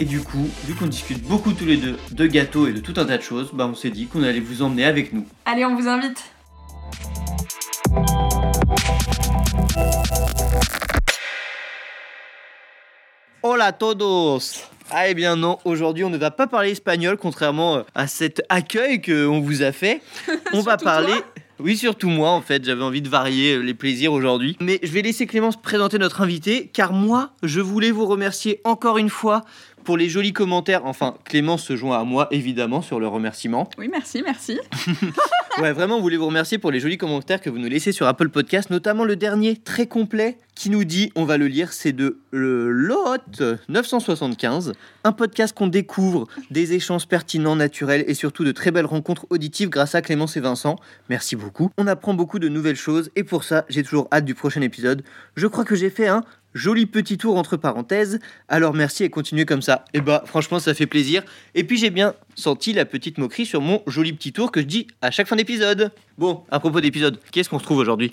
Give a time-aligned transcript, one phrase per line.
[0.00, 2.94] Et du coup, vu qu'on discute beaucoup tous les deux de gâteaux et de tout
[2.96, 5.26] un tas de choses, bah on s'est dit qu'on allait vous emmener avec nous.
[5.44, 6.32] Allez, on vous invite.
[13.44, 14.38] Hola a todos
[14.90, 18.42] Ah eh bien non, aujourd'hui on ne va pas parler espagnol contrairement euh, à cet
[18.48, 20.00] accueil qu'on vous a fait.
[20.52, 21.12] On va parler...
[21.12, 21.24] toi
[21.58, 24.56] Oui, surtout moi en fait, j'avais envie de varier euh, les plaisirs aujourd'hui.
[24.60, 28.96] Mais je vais laisser Clémence présenter notre invité car moi, je voulais vous remercier encore
[28.96, 29.44] une fois
[29.82, 30.84] pour les jolis commentaires.
[30.84, 33.68] Enfin, Clémence se joint à moi évidemment sur le remerciement.
[33.78, 34.58] Oui, merci, merci.
[35.60, 38.06] Ouais, vraiment, on voulait vous remercier pour les jolis commentaires que vous nous laissez sur
[38.06, 41.92] Apple Podcast, notamment le dernier très complet qui nous dit, on va le lire, c'est
[41.92, 44.72] de le Lot 975,
[45.04, 49.68] un podcast qu'on découvre des échanges pertinents, naturels et surtout de très belles rencontres auditives
[49.68, 50.76] grâce à Clémence et Vincent.
[51.10, 51.70] Merci beaucoup.
[51.76, 55.02] On apprend beaucoup de nouvelles choses et pour ça, j'ai toujours hâte du prochain épisode.
[55.36, 58.20] Je crois que j'ai fait un joli petit tour entre parenthèses.
[58.48, 59.84] Alors merci et continuez comme ça.
[59.94, 61.22] Et bah franchement ça fait plaisir.
[61.54, 64.66] Et puis j'ai bien senti la petite moquerie sur mon joli petit tour que je
[64.66, 65.92] dis à chaque fin d'épisode.
[66.18, 68.12] Bon, à propos d'épisode, qu'est-ce qu'on se trouve aujourd'hui?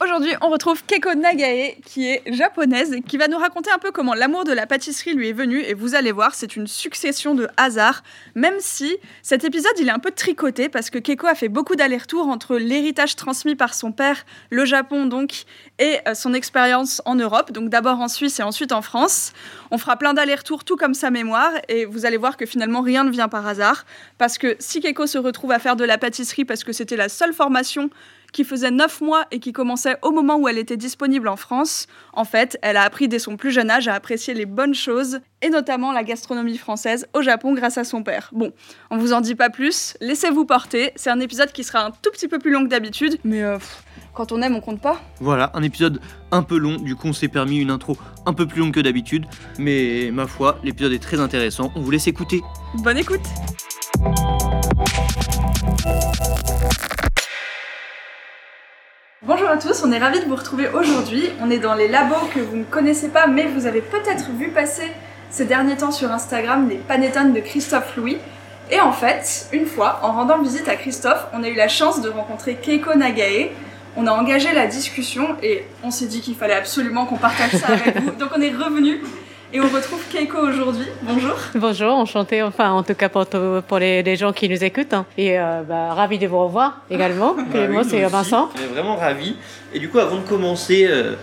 [0.00, 4.14] Aujourd'hui, on retrouve Keiko Nagae, qui est japonaise, qui va nous raconter un peu comment
[4.14, 5.60] l'amour de la pâtisserie lui est venu.
[5.60, 8.04] Et vous allez voir, c'est une succession de hasards,
[8.36, 11.74] même si cet épisode, il est un peu tricoté, parce que Keiko a fait beaucoup
[11.74, 15.42] d'allers-retours entre l'héritage transmis par son père, le Japon donc,
[15.80, 19.32] et euh, son expérience en Europe, donc d'abord en Suisse et ensuite en France.
[19.72, 23.02] On fera plein d'allers-retours, tout comme sa mémoire, et vous allez voir que finalement, rien
[23.02, 23.84] ne vient par hasard,
[24.16, 27.08] parce que si Keiko se retrouve à faire de la pâtisserie parce que c'était la
[27.08, 27.90] seule formation
[28.32, 31.86] qui faisait 9 mois et qui commençait au moment où elle était disponible en France,
[32.12, 35.20] en fait, elle a appris dès son plus jeune âge à apprécier les bonnes choses,
[35.40, 38.30] et notamment la gastronomie française au Japon grâce à son père.
[38.32, 38.52] Bon,
[38.90, 42.10] on vous en dit pas plus, laissez-vous porter, c'est un épisode qui sera un tout
[42.10, 43.82] petit peu plus long que d'habitude, mais euh, pff,
[44.14, 45.00] quand on aime, on compte pas.
[45.20, 46.00] Voilà, un épisode
[46.32, 47.96] un peu long, du coup on s'est permis une intro
[48.26, 49.26] un peu plus longue que d'habitude,
[49.58, 52.42] mais ma foi, l'épisode est très intéressant, on vous laisse écouter.
[52.74, 53.22] Bonne écoute
[59.28, 61.28] Bonjour à tous, on est ravis de vous retrouver aujourd'hui.
[61.42, 64.48] On est dans les labos que vous ne connaissez pas, mais vous avez peut-être vu
[64.48, 64.90] passer
[65.28, 68.16] ces derniers temps sur Instagram les panettone de Christophe Louis.
[68.70, 72.00] Et en fait, une fois, en rendant visite à Christophe, on a eu la chance
[72.00, 73.50] de rencontrer Keiko Nagae.
[73.98, 77.66] On a engagé la discussion et on s'est dit qu'il fallait absolument qu'on partage ça
[77.66, 78.12] avec vous.
[78.12, 79.02] Donc on est revenu
[79.52, 80.86] et on retrouve Keiko aujourd'hui.
[81.02, 81.34] Bonjour.
[81.54, 84.92] Bonjour, enchanté, enfin en tout cas pour, les, les gens qui nous écoutent.
[84.94, 85.06] hein.
[85.16, 87.34] Et euh, bah, ravi de vous revoir également.
[87.50, 88.50] Clément, c'est Vincent.
[88.56, 89.36] On est vraiment ravis.
[89.72, 91.14] Et du coup, avant de commencer, euh,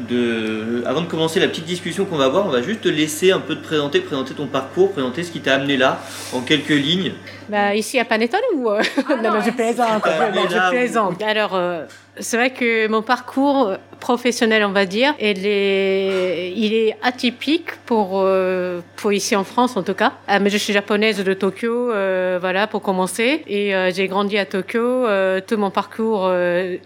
[0.00, 0.82] de...
[0.86, 3.40] avant de commencer la petite discussion qu'on va avoir, on va juste te laisser un
[3.40, 6.00] peu te présenter, présenter ton parcours, présenter ce qui t'a amené là,
[6.32, 7.12] en quelques lignes.
[7.48, 10.02] Bah, ici à Panettone ou euh, Ah Non, non, non, je plaisante.
[10.06, 11.24] Ah, je.
[11.24, 11.84] Alors, euh,
[12.18, 18.20] c'est vrai que mon parcours professionnel, on va dire, il est, il est atypique pour,
[18.20, 20.12] euh, pour ici en France en tout cas.
[20.28, 23.42] Euh, mais je suis japonaise de Tokyo, euh, voilà, pour commencer.
[23.46, 25.06] Et euh, j'ai grandi à Tokyo.
[25.06, 26.30] Euh, tout mon parcours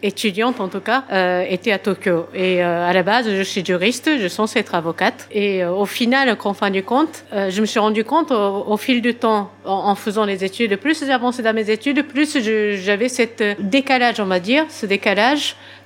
[0.03, 1.03] étudiante en tout cas
[1.49, 2.27] était à Tokyo.
[2.35, 5.27] Et à la base, je suis juriste, je suis censée être avocate.
[5.33, 9.03] Et au final, en fin du compte, je me suis rendu compte au, au fil
[9.03, 12.39] du temps, en, faisant les études, plus j'avançais dans mes études, plus
[12.83, 15.18] j'avais cette décalage, on va dire, ce décalage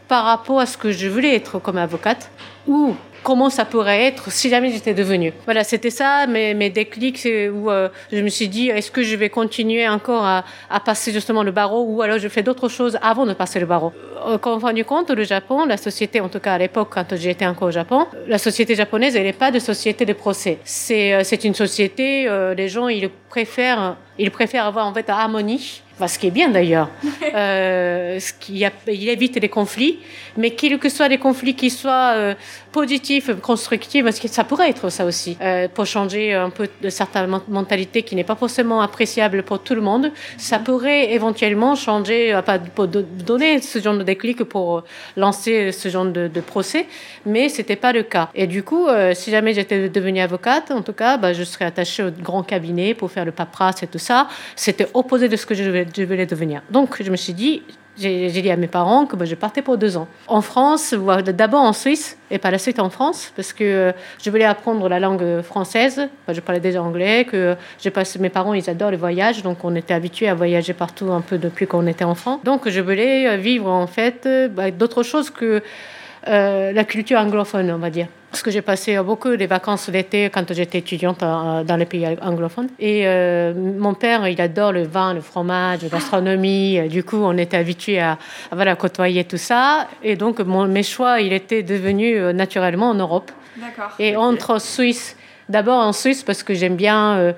[0.09, 2.31] par rapport à ce que je voulais être comme avocate
[2.66, 5.32] ou comment ça pourrait être si jamais j'étais devenue.
[5.44, 9.03] Voilà, c'était ça mes, mes déclics c'est où euh, je me suis dit est-ce que
[9.03, 10.44] je vais continuer encore à,
[10.84, 13.93] passer justement le barreau ou alors je fais d'autres choses avant de passer le barreau?
[14.26, 17.14] Euh, on s'est rendu compte, le Japon, la société, en tout cas à l'époque quand
[17.16, 20.59] j'étais encore au Japon, la société japonaise, elle n'est pas de société de procès.
[20.64, 25.82] C'est euh, une société, euh, les gens ils préfèrent ils préfèrent avoir en fait harmonie.
[25.94, 26.88] Enfin, ce qui est bien d'ailleurs,
[27.35, 29.99] euh, ce qui a- il évite les conflits,
[30.38, 32.35] mais quels que soient les conflits qui soient euh,
[32.73, 36.88] positifs, constructifs, parce que ça pourrait être ça aussi, euh, pour changer un peu de
[36.88, 41.75] certaines men- mentalités qui n'est pas forcément appréciable pour tout le monde, ça pourrait éventuellement
[41.75, 44.85] changer, pas pour do- donner ce genre de déclic pour
[45.19, 46.87] lancer ce genre de, de procès,
[47.26, 48.31] mais c'était pas le cas.
[48.35, 52.03] Et du coup, si jamais j'étais devenue avocate, en tout cas, bah, je serais attachée
[52.03, 54.12] au grand cabinet pour faire le paperasse et tout ça.
[54.56, 55.62] C'était opposé de ce que je
[56.05, 56.62] voulais, devenir.
[56.70, 57.62] Donc, je me suis dit,
[57.99, 60.09] j'ai dit à mes parents que bah, je partais pour deux ans.
[60.29, 63.93] En France, d'abord en Suisse, et par la suite en France, parce que euh,
[64.23, 66.09] je voulais apprendre la langue française.
[66.26, 67.56] Bah, je parlais déjà anglais, que
[68.19, 71.38] mes parents, ils adorent les voyages, donc on était habitués à voyager partout un peu
[71.38, 72.41] depuis qu'on était enfant.
[72.44, 75.62] Donc je voulais vivre en fait bah, d'autres choses que
[76.29, 78.06] euh, la culture anglophone, on va dire.
[78.32, 82.70] Parce que j'ai passé beaucoup des vacances d'été quand j'étais étudiante dans les pays anglophones.
[82.79, 86.79] Et euh, mon père, il adore le vin, le fromage, la gastronomie.
[86.79, 88.12] Euh, Du coup, on était habitués à,
[88.50, 89.87] à, voilà, côtoyer tout ça.
[90.02, 93.31] Et donc, mon, mes choix, il était devenu euh, naturellement en Europe.
[93.58, 93.90] D'accord.
[93.99, 95.14] Et entre Suisse,
[95.49, 97.12] d'abord en Suisse parce que j'aime bien.
[97.17, 97.33] euh,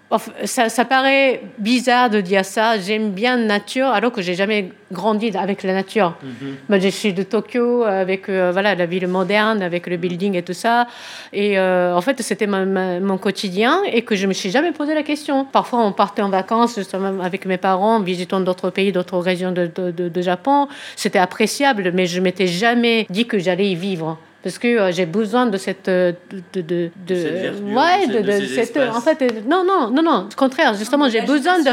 [0.45, 2.79] ça, ça paraît bizarre de dire ça.
[2.79, 6.15] J'aime bien la nature alors que j'ai jamais grandi avec la nature.
[6.23, 6.57] Mhm.
[6.69, 10.43] Moi, je suis de Tokyo avec euh, voilà la ville moderne, avec le building et
[10.43, 10.87] tout ça.
[11.33, 15.03] Et euh, en fait, c'était mon quotidien et que je me suis jamais posé la
[15.03, 15.45] question.
[15.45, 19.71] Parfois, on partait en vacances justement avec mes parents, visitant d'autres pays, d'autres régions de,
[19.75, 20.69] de, de- de Japon.
[20.97, 24.19] C'était appréciable, mais je m'étais jamais dit que j'allais y vivre.
[24.45, 26.13] Parce que euh, j'ai besoin de cette euh,
[26.53, 28.97] de de, de, Cette verdure, ouais de de, de cette espaces.
[28.97, 31.71] en fait euh, non non non non au contraire justement j'ai besoin et de-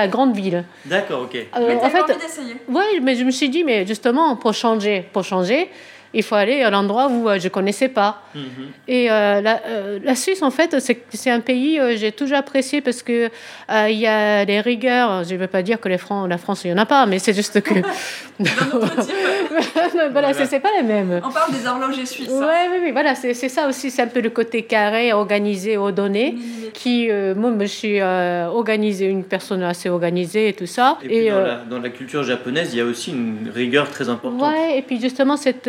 [0.00, 1.34] la grande ville D'accord, ok.
[1.34, 2.54] Euh, Mais en fait envie d'essayer.
[2.68, 5.68] oui, mais je me suis dit, mais justement, pour changer, pour changer,
[6.14, 8.22] il faut aller à l'endroit où euh, je connaissais pas.
[8.34, 8.42] Mhm.
[8.88, 10.76] Et euh, la, euh, la Suisse, en fait,
[11.10, 13.28] c'est un pays euh, j'ai toujours apprécié parce que
[13.70, 15.24] euh, il y a des rigueurs.
[15.24, 17.04] Je ne veux pas dire que les Fran- la France, il y en a pas,
[17.06, 17.74] mais c'est juste que
[18.38, 20.34] voilà, Voilà.
[20.34, 21.20] c'est pas les mêmes.
[21.24, 22.28] On parle des horlogers suisses.
[22.30, 22.40] hein.
[22.46, 25.76] Ouais, oui, oui, voilà, c'est c'est ça aussi, c'est un peu le côté carré, organisé,
[25.76, 26.72] ordonné, Millimétriques.
[26.72, 30.98] qui, euh, moi, je suis organisée, une personne assez organisée et tout ça.
[31.02, 34.08] Et, puis dans, la, dans la culture japonaise, il y a aussi une rigueur très
[34.08, 34.40] importante.
[34.52, 35.68] Ouais, et puis justement, cette.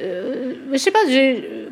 [0.00, 0.98] Euh, je sais pas,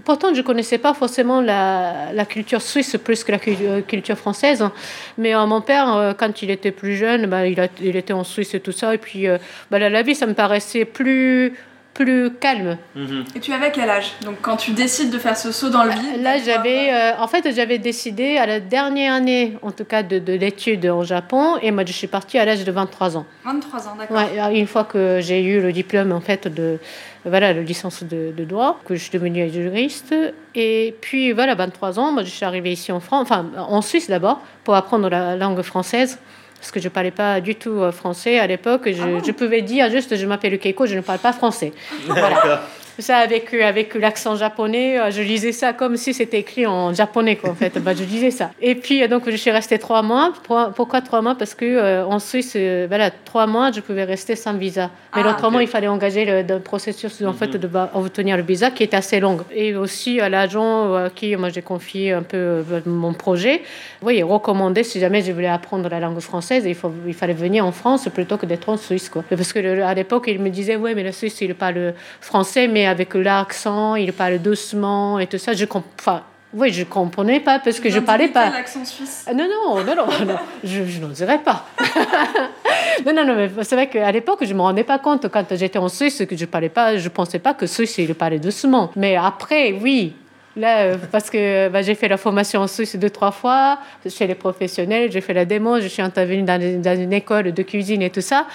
[0.05, 4.63] pourtant je connaissais pas forcément la, la culture suisse plus que la euh, culture française.
[4.63, 4.73] hein.
[5.19, 8.13] Mais euh, mon père, euh, quand il était plus jeune, bah, il, a, il était
[8.13, 8.95] en Suisse et tout ça.
[8.95, 9.27] Et puis
[9.71, 11.55] bah, la, la vie, ça me paraissait plus,
[11.95, 12.79] plus calme.
[12.95, 13.25] Mhm.
[13.37, 14.13] Et tu avais quel âge?
[14.25, 16.23] Donc quand tu décides de faire ce saut dans le vide.
[16.23, 20.33] Là, j'avais, en fait, j'avais décidé à la dernière année, en tout cas, de, de
[20.33, 21.57] l'étude au Japon.
[21.61, 23.27] Et moi, je suis partie à l'âge de 23 ans.
[23.45, 24.17] 23 ans, d'accord.
[24.17, 26.79] Ouais, une fois que j'ai eu le diplôme en fait de
[27.25, 30.15] voilà, la licence de, de droit, que je suis devenue juriste.
[30.55, 34.09] Et puis voilà, 23 ans, moi je suis arrivée ici en France, enfin en Suisse
[34.09, 36.19] d'abord, pour apprendre la langue française.
[36.59, 38.83] Parce que je ne parlais pas du tout euh, français à l'époque.
[38.87, 41.73] Je, Ah je pouvais dire juste je m'appelle Keiko, je ne parle pas français.
[42.09, 42.61] D'accord.
[42.99, 46.93] Ça, avec, euh, avec l'accent japonais, euh, je lisais ça comme si c'était écrit en
[46.93, 47.79] japonais, quoi, en fait.
[47.79, 48.51] Bah, je lisais ça.
[48.61, 50.33] Et puis, euh, donc, je suis restée trois mois.
[50.45, 51.35] Pour- Pourquoi trois mois?
[51.35, 54.91] Parce que euh, en Suisse, euh, voilà, trois mois, je pouvais rester sans visa.
[55.17, 55.65] Mais Ah, l'autrement, ok.
[55.65, 57.59] il fallait engager le, le processus, en fait, Mhm.
[57.59, 59.39] de ba- obtenir le visa, qui était assez long.
[59.55, 63.63] Et aussi, à l'agent à qui, moi, j'ai confié un peu mon projet,
[64.03, 67.33] oui, il recommandait, si jamais je voulais apprendre la langue française, il, faut, il fallait
[67.33, 69.25] venir en France plutôt que d'être en Suisse, quoi.
[69.29, 72.82] Parce que à l'époque, il me disait, ouais, mais la Suisse, il parle français, mais
[72.87, 75.53] avec l'accent, il parle doucement et tout ça.
[75.53, 75.85] Je comp...
[75.99, 76.23] enfin,
[76.55, 78.51] oui, je comprenais pas parce que je parlais pas.
[78.51, 79.25] l'accent suisse.
[79.27, 81.65] Ah, Non, non, non, non, non, je, je n'oserais pas.
[83.07, 85.79] non, non, non, mais c'est vrai qu'à l'époque, je me rendais pas compte quand j'étais
[85.79, 88.91] en Suisse que je parlais pas, je pensais pas que Suisse, il parlait doucement.
[88.97, 90.15] Mais après, oui.
[90.55, 94.27] Là, euh, parce que bah, j'ai fait la formation en Suisse deux, trois fois, chez
[94.27, 98.03] les professionnels, j'ai fait la démo, je suis intervenue dans, dans une école de cuisine
[98.03, 98.47] et tout ça.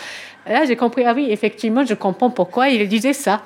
[0.49, 3.41] Là, j'ai compris, ah oui, effectivement, je comprends pourquoi il disait ça.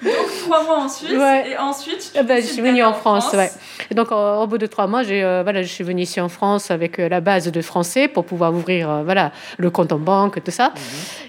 [0.00, 0.12] Donc
[0.44, 1.50] trois mois en Suisse Ouais.
[1.50, 2.10] et ensuite.
[2.12, 3.50] Tu Eh ben, je suis venue en France, ouais.
[3.90, 6.20] Et donc, au, au bout de trois mois, j'ai, euh, voilà, je suis venue ici
[6.20, 9.92] en France avec euh, la base de français pour pouvoir ouvrir euh, voilà, le compte
[9.92, 10.72] en banque, tout ça.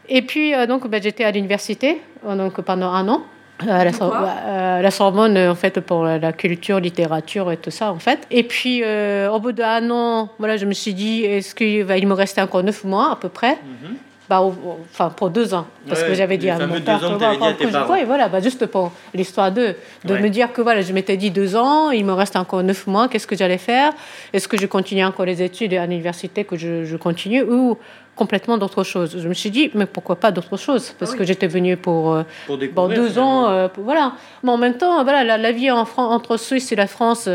[0.08, 3.24] Et puis, donc, ben, j'étais à l'université donc, pendant un an.
[3.68, 7.58] Euh, la, Sor- Pourquoi euh, la Sorbonne, euh, en fait, pour la culture, littérature et
[7.58, 8.20] tout ça, en fait.
[8.32, 11.98] Et puis, euh, au bout d'un an, voilà, je me suis dit, est-ce qu'il va,
[11.98, 13.54] il me restait encore neuf mois à peu près?
[13.84, 13.96] Mhm.
[14.30, 15.66] bah, au- au- enfin, pour deux ans.
[15.88, 16.98] Parce Ouais, que j'avais dit à mon deux père.
[16.98, 17.92] ans que vois, dit à parents.
[17.94, 19.74] ouais, voilà, bah, juste pour l'histoire de,
[20.06, 20.22] de Ouais.
[20.22, 23.08] me dire que voilà, je m'étais dit deux ans, il me reste encore neuf mois,
[23.08, 23.92] qu'est-ce que j'allais faire?
[24.32, 27.75] Est-ce que je continue encore les études à l'université, que je, je continue, ou
[28.20, 31.20] complètement d'autre chose Je me suis dit, mais pourquoi pas d'autre chose Parce Ah oui.
[31.20, 32.02] que j'étais venue pour.
[32.14, 32.68] euh, Pour deux
[33.08, 33.46] finalement.
[33.46, 34.14] ans, euh, pour- voilà.
[34.44, 37.28] Mais en même temps, voilà, la, la vie en Fran- entre Suisse et la France,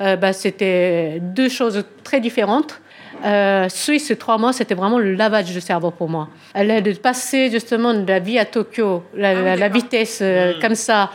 [0.00, 2.80] euh, bah, c'était deux choses très différentes.
[3.68, 6.28] Suisse, trois mois, c'était vraiment le lavage de cerveau pour moi.
[6.54, 9.74] De passer justement de la vie à Tokyo, la, Ah oui, la- la d'accord.
[9.82, 10.60] vitesse euh, Mm.
[10.62, 11.10] comme ça.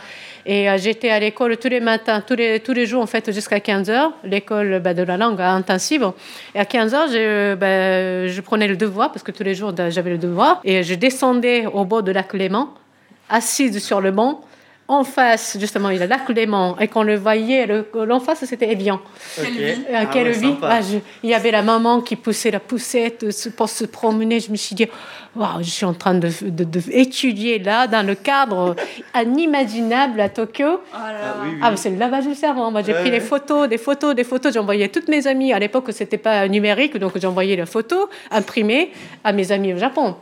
[0.48, 3.32] Et euh, j'étais à l'école tous les matins, tous les, tous les jours, en fait,
[3.32, 6.12] jusqu'à 15 heures, l'école bah, de la langue intensive.
[6.54, 9.72] Et à 15 heures, je, bah, je prenais le devoir, parce que tous les jours,
[9.88, 10.60] j'avais le devoir.
[10.62, 12.72] Et je descendais au bord de lac Léman,
[13.28, 14.40] assise sur le banc,
[14.88, 18.44] en face, justement, il y a lac Léman, et qu'on le voyait, le- l'en face,
[18.44, 19.00] c'était Evian.
[19.34, 19.52] Quelle Ok.
[19.52, 19.62] vie.
[19.90, 20.54] Euh, Ah quelle ouais, vie.
[20.62, 24.38] Ah, je- Il y avait la maman qui poussait la poussette euh, pour se promener.
[24.38, 24.86] Je me suis dit,
[25.34, 28.76] waouh, je suis en train de, de- de étudier là, dans le cadre
[29.20, 30.66] inimaginable à Tokyo.
[30.68, 31.18] Oh là là.
[31.22, 31.58] Ah oui, oui.
[31.62, 32.70] Ah, mais c'est le lavage du cerveau.
[32.70, 33.18] Moi, j'ai Ouais, pris ouais.
[33.18, 34.54] des photos, des photos, des photos.
[34.54, 35.52] J'envoyais toutes mes amies.
[35.52, 38.92] À l'époque, c'était pas numérique, donc j'envoyais les photos imprimées
[39.24, 40.16] à mes amis au Japon.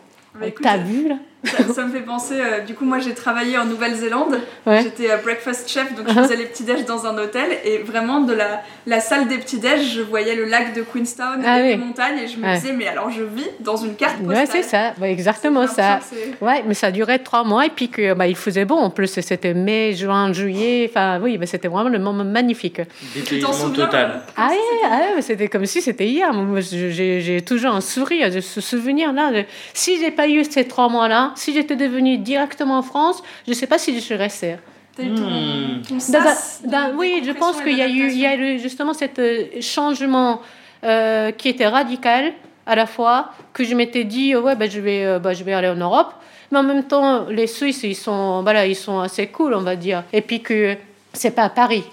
[0.63, 1.17] T'as vu là?
[1.45, 4.41] Ça, ça me fait penser, euh, du coup, moi j'ai travaillé en Nouvelle-Zélande.
[4.67, 4.83] Ouais.
[4.83, 6.23] J'étais euh, breakfast chef, donc je Uh-huh.
[6.23, 7.59] faisais les petits-déj dans un hôtel.
[7.65, 11.61] Et vraiment, de la, la salle des petits-déj, je voyais le lac de Queenstown Ah
[11.61, 11.77] et les oui.
[11.79, 12.19] montagnes.
[12.19, 12.55] Et je me Ouais.
[12.55, 14.37] disais, mais alors je vis dans une carte postale.
[14.37, 14.95] Ouais, c'est ça.
[15.01, 16.01] Ouais, exactement ça.
[16.41, 18.77] Ouais, mais ça durait trois mois et puis que bah, il faisait bon.
[18.77, 20.87] En plus, c'était mai, juin, juillet.
[20.91, 22.81] Enfin, oui, mais c'était vraiment le moment magnifique.
[23.15, 24.23] Dépaysement total.
[24.37, 26.31] Ah ah ouais, mais c'était comme si c'était hier.
[26.71, 29.33] J'ai j'ai toujours un sourire de ce souvenir-là.
[29.33, 33.53] de- Si j'ai pas eu ces trois mois-là, si j'étais devenue directement en France, je
[33.53, 34.59] sais pas si je serais ton,
[34.97, 35.83] Hmm.
[35.91, 39.47] de oui, je pense qu'il y a eu, il y a eu justement cet euh,
[39.61, 40.41] changement
[40.85, 42.33] euh, qui était radical
[42.67, 45.43] à la fois que je m'étais dit euh, ouais ben je vais euh, bah, je
[45.43, 46.13] vais aller en Europe,
[46.51, 49.75] mais en même temps les Suisses ils sont voilà ils sont assez cool on va
[49.75, 50.05] dire.
[50.13, 50.77] Et puis que
[51.13, 51.85] c'est pas à Paris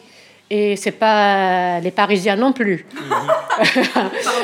[0.54, 2.86] et c'est pas les Parisiens non plus.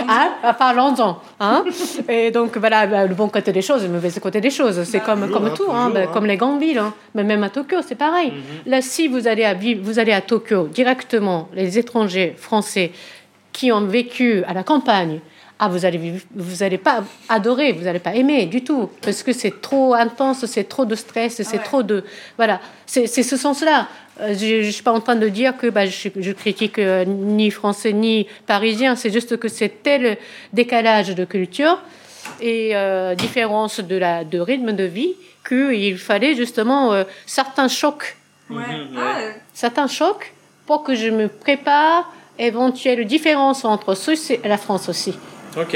[0.09, 1.19] hein Ah, Parlons-en.
[1.39, 1.65] Hein
[2.07, 4.81] et donc, voilà, bah, le bon côté des choses, le mauvais côté des choses.
[4.85, 6.09] C'est Bah, comme, toujours, comme hein, tout, hein, toujours, bah, hein.
[6.13, 6.77] comme les grandes villes.
[6.79, 6.93] hein.
[7.13, 8.31] Mais même à Tokyo, c'est pareil.
[8.31, 8.71] Mhm.
[8.71, 12.91] Là, si vous allez, à, vous allez à Tokyo directement, les étrangers français
[13.51, 15.19] qui ont vécu à la campagne,
[15.59, 19.33] ah, vous allez vous allez pas adorer, vous allez pas aimer du tout, parce que
[19.33, 21.63] c'est trop intense, c'est trop de stress, c'est ouais.
[21.63, 22.03] trop de
[22.37, 23.87] voilà, c'est ce sens-là.
[24.19, 27.05] Euh, Je, je suis pas en train de dire que bah, je, je critique euh,
[27.05, 30.17] ni français ni parisien, c'est juste que c'est tel
[30.53, 31.79] décalage de culture
[32.41, 35.13] et euh, différence de la de rythme de vie
[35.47, 38.15] qu'il fallait justement euh, certains chocs
[38.49, 38.55] Ouais.
[38.55, 39.17] Mhm, Ah,
[39.53, 40.31] certains chocs
[40.65, 42.09] pour que je me prépare
[42.39, 45.13] éventuelles différences entre Suisse et la France aussi.
[45.59, 45.75] Ok.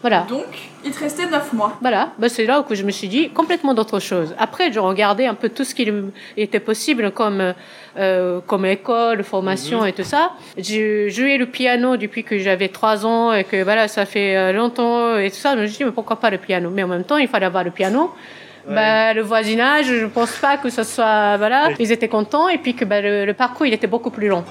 [0.00, 0.20] Voilà.
[0.28, 0.44] donc,
[0.84, 1.76] il te restait 9 mois.
[1.80, 4.34] Voilà, ben, c'est là où je me suis dit complètement d'autre chose.
[4.38, 5.90] Après, je regardais un peu tout ce qui
[6.36, 7.54] était possible comme,
[7.98, 9.86] euh, comme école, formation Mhm.
[9.88, 10.32] et tout ça.
[10.58, 14.52] J'ai joué le piano depuis que j'avais trois ans et que voilà, ça fait euh,
[14.52, 15.56] longtemps et tout ça.
[15.56, 16.70] Je me suis dit, mais pourquoi pas le piano?
[16.70, 18.12] Mais en même temps, il fallait avoir le piano.
[18.66, 18.74] Ouais.
[18.74, 21.36] Bah, le voisinage, je pense pas que ce soit.
[21.36, 24.28] Voilà, ils étaient contents et puis que bah, le, le parcours, il était beaucoup plus
[24.28, 24.42] long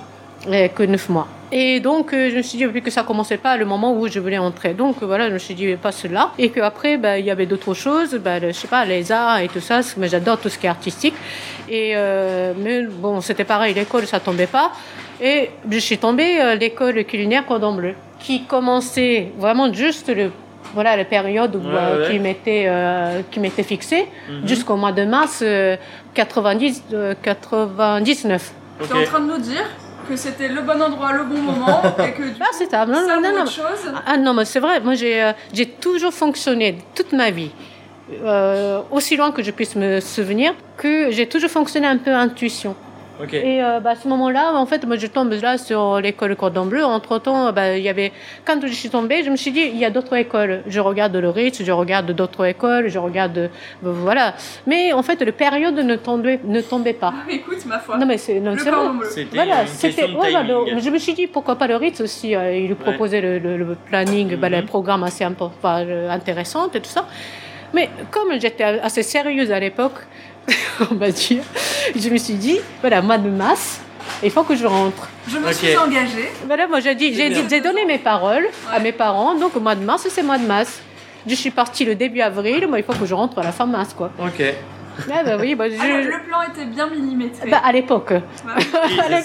[0.46, 1.28] que neuf mois.
[1.52, 4.08] Et donc, euh, je me suis dit, vu que ça commençait pas le moment où
[4.08, 4.74] je voulais entrer.
[4.74, 6.32] Donc, euh, voilà, je me suis dit, pas cela.
[6.40, 9.38] Et qu'après, bah, il y avait d'autres choses, bah, le- je sais pas, les arts
[9.40, 11.14] et tout ça, moi, j'adore tout ce qui est artistique.
[11.70, 14.72] Et, euh, mais bon, c'était pareil, l'école, ça tombait pas.
[15.22, 20.32] Et je suis tombée à l'école culinaire Cordon Bleu, qui commençait vraiment juste le,
[20.74, 22.12] voilà, la période où, Ouais, euh, ouais.
[22.14, 24.48] qui m'était euh, qui m'était fixée Mhm.
[24.48, 25.78] jusqu'au mois de mars euh,
[26.16, 28.52] 90, euh, 99.
[28.82, 28.88] Ok.
[28.88, 29.70] T'es en train de nous dire
[30.08, 32.86] que c'était le bon endroit, le bon moment, et que du Ah, c'est ça.
[32.86, 33.42] Non, ça non, non, vaut non.
[33.44, 33.92] autre chose.
[34.06, 37.52] Ah non, mais c'est vrai, moi j'ai euh, j'ai toujours fonctionné toute ma vie,
[38.24, 42.76] euh, aussi loin que je puisse me souvenir, que j'ai toujours fonctionné un peu intuition.
[43.32, 46.66] Et euh, bah, à ce moment-là, en fait, moi je tombe là sur l'école Cordon
[46.66, 46.84] Bleu.
[46.84, 48.12] Entre-temps, bah, il y avait...
[48.46, 50.64] quand je suis tombée, je me suis dit, il y a d'autres écoles.
[50.68, 53.38] Je regarde le Ritz, je regarde d'autres écoles, je regarde...
[53.38, 53.48] euh,
[53.84, 54.34] voilà.
[54.66, 57.14] Mais en fait, la période ne tombait, ne tombait pas.
[57.16, 57.98] Ah, écoute, ma foi.
[57.98, 59.08] Non, mais c'est non, le cordon bleu.
[59.10, 60.06] C'était Voilà, une c'était.
[60.08, 60.48] timing.
[60.74, 62.36] le- je me suis dit pourquoi pas le Ritz aussi.
[62.36, 64.56] euh, il lui proposait le, le- le planning, bah, Mhm.
[64.62, 67.06] le programme assez impor- enfin, euh, intéressant et tout ça.
[67.76, 70.00] Mais comme j'étais assez sérieuse à l'époque,
[70.92, 71.44] on va dire,
[71.96, 73.80] je me suis dit voilà, mois de mars,
[74.24, 75.08] il faut que je rentre.
[75.30, 76.30] Je me suis engagée.
[76.46, 77.42] Voilà, moi j'ai dit, j'ai bien.
[77.42, 80.38] dit- j'ai donné mes paroles à mes parents, donc au mois de mars, c'est mois
[80.38, 80.82] de mars.
[81.26, 83.66] Je suis partie le début avril, moi il faut que je rentre à la fin
[83.66, 84.12] mars, quoi.
[84.20, 84.44] Ok.
[85.10, 87.50] Ah bah oui, bah, je- Alors, le plan était bien millimétré.
[87.50, 88.14] bah, à l'époque.
[88.46, 89.24] Oui, à c'est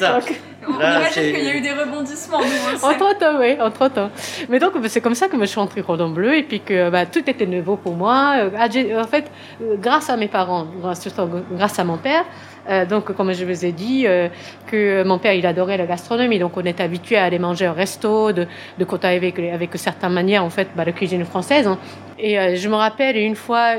[0.68, 0.76] l'époque.
[0.76, 2.38] on Là, imagine qu'il y a eu des rebondissements.
[2.82, 4.10] Entre temps, oui, entre temps.
[4.48, 7.06] Mais donc, c'est comme ça que je suis entrée Cordon Bleu et puis que bah,
[7.06, 8.34] tout était nouveau pour moi.
[8.38, 9.30] Euh, j'ai- En fait,
[9.62, 12.24] euh, grâce à mes parents, grâce- surtout grâce à mon père,
[12.68, 14.28] euh, donc comme je vous ai dit, euh,
[14.66, 17.72] que mon père il adorait la gastronomie, donc on est habitué à aller manger au
[17.72, 18.46] resto, de,
[18.78, 21.66] de côtoyer avec, avec certaines manières en fait bah, la cuisine française.
[21.66, 21.78] hein.
[22.18, 23.74] Et euh, je me rappelle une fois,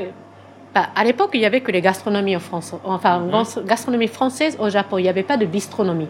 [0.74, 3.64] bah, à l'époque il y avait que les gastronomies en France, enfin Mhm.
[3.66, 6.08] gastronomie française au Japon, il n'y avait pas de bistronomie.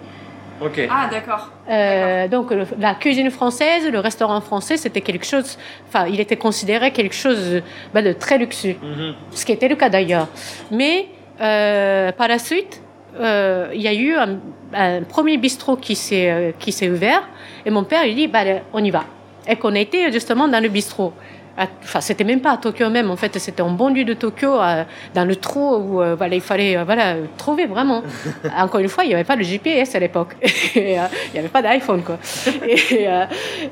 [0.61, 0.81] Ok.
[0.91, 1.49] Ah, d'accord.
[1.71, 5.57] Euh, donc le- la cuisine française, le restaurant français, c'était quelque chose,
[5.89, 7.63] enfin il était considéré quelque chose
[7.95, 9.15] bah, de très luxueux, Mhm.
[9.33, 10.29] ce qui était le cas d'ailleurs.
[10.71, 11.07] Mais
[11.41, 12.83] euh, par la suite,
[13.19, 14.39] euh, il y a eu un,
[14.75, 17.23] un premier bistrot qui s'est euh, qui s'est ouvert
[17.65, 19.05] et mon père il dit bah allez, on y va
[19.49, 21.13] et qu'on était justement dans le bistrot.
[21.59, 23.11] Enfin, c'était même pas à Tokyo même.
[23.11, 26.41] En fait, c'était en banlieue de Tokyo, euh, dans le trou où euh, voilà, il
[26.41, 28.03] fallait euh, voilà, trouver vraiment.
[28.57, 30.37] Encore une fois, il n'y avait pas le GPS à l'époque.
[30.75, 32.19] Et, euh, il n'y avait pas d'iPhone, quoi.
[32.67, 33.07] Et,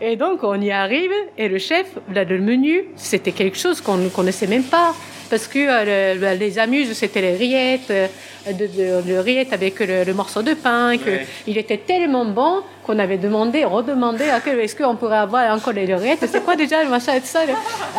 [0.01, 1.11] et donc, on y arrive.
[1.37, 4.95] Et le chef, là, le menu, c'était quelque chose qu'on ne connaissait même pas.
[5.31, 8.07] Parce que euh, le- les amuses, c'était les rillettes, euh,
[8.47, 10.97] de, de- le rillette avec le, le morceau de pain.
[10.97, 11.27] Que Ouais.
[11.47, 15.85] Il était tellement bon qu'on avait demandé, redemandé quel est-ce qu'on pourrait avoir encore les
[15.95, 16.25] rillettes?
[16.31, 17.41] C'est quoi déjà le machin et tout ça?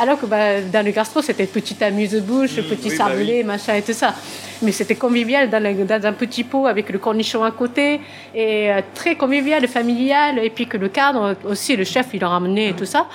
[0.02, 3.82] Alors que bah, dans le gastro, c'était petite amuse-bouche, petit oui, bah sablé, machin et
[3.84, 4.16] tout ça.
[4.64, 8.02] Mais c'était convivial dans, le- dans un petit pot avec le cornichon à côté
[8.34, 10.40] et euh, très convivial, familial.
[10.44, 13.06] Et puis que le cadre aussi, le chef, il a ramené et tout ça.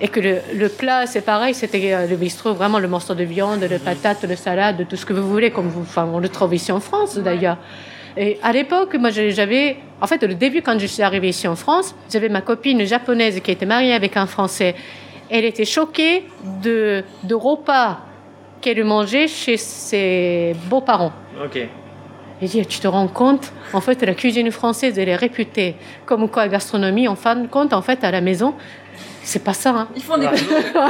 [0.00, 3.24] Et que le, le plat, c'est pareil, c'était euh, le bistrot, vraiment le morceau de
[3.24, 6.28] viande, le patate, le salade, tout ce que vous voulez, comme vous, enfin, on le
[6.28, 7.58] trouve ici en France d'ailleurs.
[8.16, 11.56] Et à l'époque, moi, j'avais, en fait, le début, quand je suis arrivée ici en
[11.56, 14.74] France, j'avais ma copine japonaise qui était mariée avec un Français.
[15.30, 16.24] Elle était choquée
[16.62, 18.00] de, de repas
[18.60, 21.12] qu'elle mangeait chez ses beaux-parents.
[21.42, 21.58] Ok.
[22.42, 26.28] Elle dit, tu te rends compte, en fait, la cuisine française, elle est réputée comme
[26.28, 28.54] quoi gastronomie, en fin de compte, en fait, à la maison,
[29.24, 29.70] c'est pas ça.
[29.70, 29.88] hein.
[29.96, 30.32] Ils font des Bah,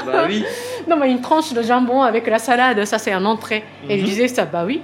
[0.04, 0.44] bah oui.
[0.88, 3.62] Non, mais une tranche de jambon avec la salade, ça, c'est un entrée.
[3.88, 4.08] Et je Mhm.
[4.08, 4.82] disais ça, bah oui.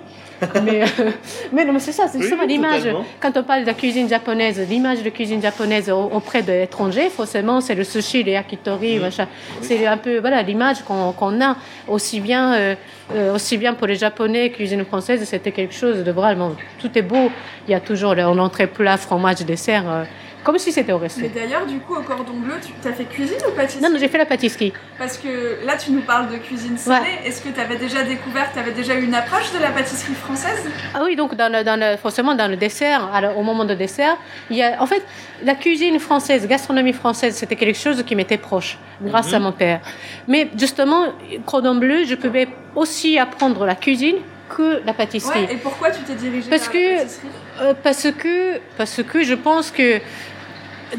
[0.62, 1.11] mais, euh,
[1.52, 2.83] mais non, mais c'est ça, c'est Oui, justement oui, l'image.
[3.19, 7.09] Quand on parle de la cuisine japonaise, l'image de cuisine japonaise au- auprès de l'étranger,
[7.11, 9.02] forcément, c'est le sushi, les yakitori, Mhm.
[9.02, 9.26] machin.
[9.62, 11.57] C'est un peu voilà l'image qu'on qu'on a
[11.88, 12.75] aussi bien, euh,
[13.15, 17.03] euh, aussi bien pour les Japonais, cuisine française, c'était quelque chose de vraiment tout est
[17.03, 17.31] beau.
[17.67, 20.05] Il y a toujours en entrée plat, fromage, dessert, euh,
[20.45, 21.21] comme si c'était au resto.
[21.21, 23.83] Mais d'ailleurs, du coup, au cordon bleu, tu as fait cuisine ou pâtisserie?
[23.83, 24.73] Non, non, j'ai fait la pâtisserie.
[24.97, 27.07] Parce que là, tu nous parles de cuisine salée.
[27.27, 30.15] Est-ce que tu avais déjà découvert, tu avais déjà eu une approche de la pâtisserie
[30.15, 30.65] française?
[30.95, 33.75] Ah oui, donc dans le, dans le- forcément dans le dessert, alors, au moment de
[33.75, 34.17] dessert,
[34.49, 35.05] il y a, en fait,
[35.45, 39.35] la cuisine française, gastronomie française, c'était quelque chose qui m'était proche, grâce Mhm.
[39.35, 39.81] à mon père.
[40.29, 41.07] Mais justement,
[41.47, 44.17] cordon bleu, je pouvais aussi apprendre la cuisine
[44.55, 45.45] que la pâtisserie.
[45.47, 47.28] Ouais, et pourquoi tu t'es dirigée Parce vers que- la pâtisserie?
[47.61, 48.35] Euh, parce que
[48.78, 49.88] parce que je pense que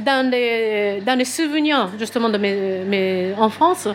[0.09, 2.55] dans les dans les souvenirs justement de mes,
[2.93, 3.87] mes enfance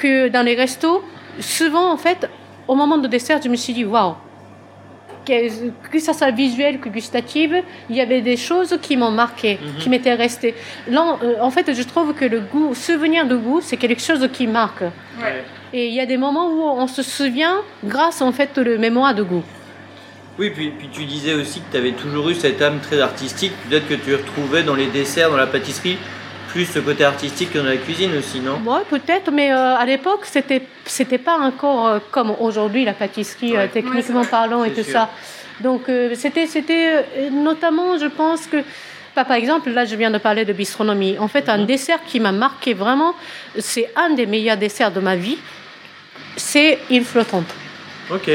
[0.00, 1.04] que dans les restos
[1.38, 2.20] souvent en fait
[2.66, 4.14] au moment de dessert je me suis dit waouh
[5.26, 9.58] que, que ça soit visuel que gustative il y avait des choses qui m'ont marqué
[9.62, 9.78] Mhm.
[9.80, 10.54] qui m'étaient restées
[10.88, 14.26] Là, euh, en fait je trouve que le goût souvenir de goût c'est quelque chose
[14.32, 15.44] qui marque Ouais.
[15.72, 19.14] Et il y a des moments où on se souvient grâce en fait le mémoire
[19.14, 19.44] de goût
[20.38, 23.52] Oui, puis, puis tu disais aussi que tu avais toujours eu cette âme très artistique.
[23.68, 25.98] Peut-être que tu retrouvais dans les desserts, dans la pâtisserie,
[26.48, 28.58] plus ce côté artistique que dans la cuisine aussi, non?
[28.64, 33.56] Ouais, peut-être, mais euh, à l'époque, c'était c'était pas encore euh, comme aujourd'hui la pâtisserie,
[33.56, 34.92] euh, techniquement Ouais, parlant et tout sûr.
[34.92, 35.10] ça.
[35.60, 38.58] Donc euh, c'était c'était euh, notamment, je pense que
[39.16, 41.18] bah, par exemple, là, je viens de parler de bistronomie.
[41.18, 41.66] En fait, un Mhm.
[41.66, 43.12] dessert qui m'a marqué vraiment,
[43.58, 45.36] c'est un des meilleurs desserts de ma vie,
[46.38, 47.46] c'est île flottante.
[48.10, 48.30] Ok.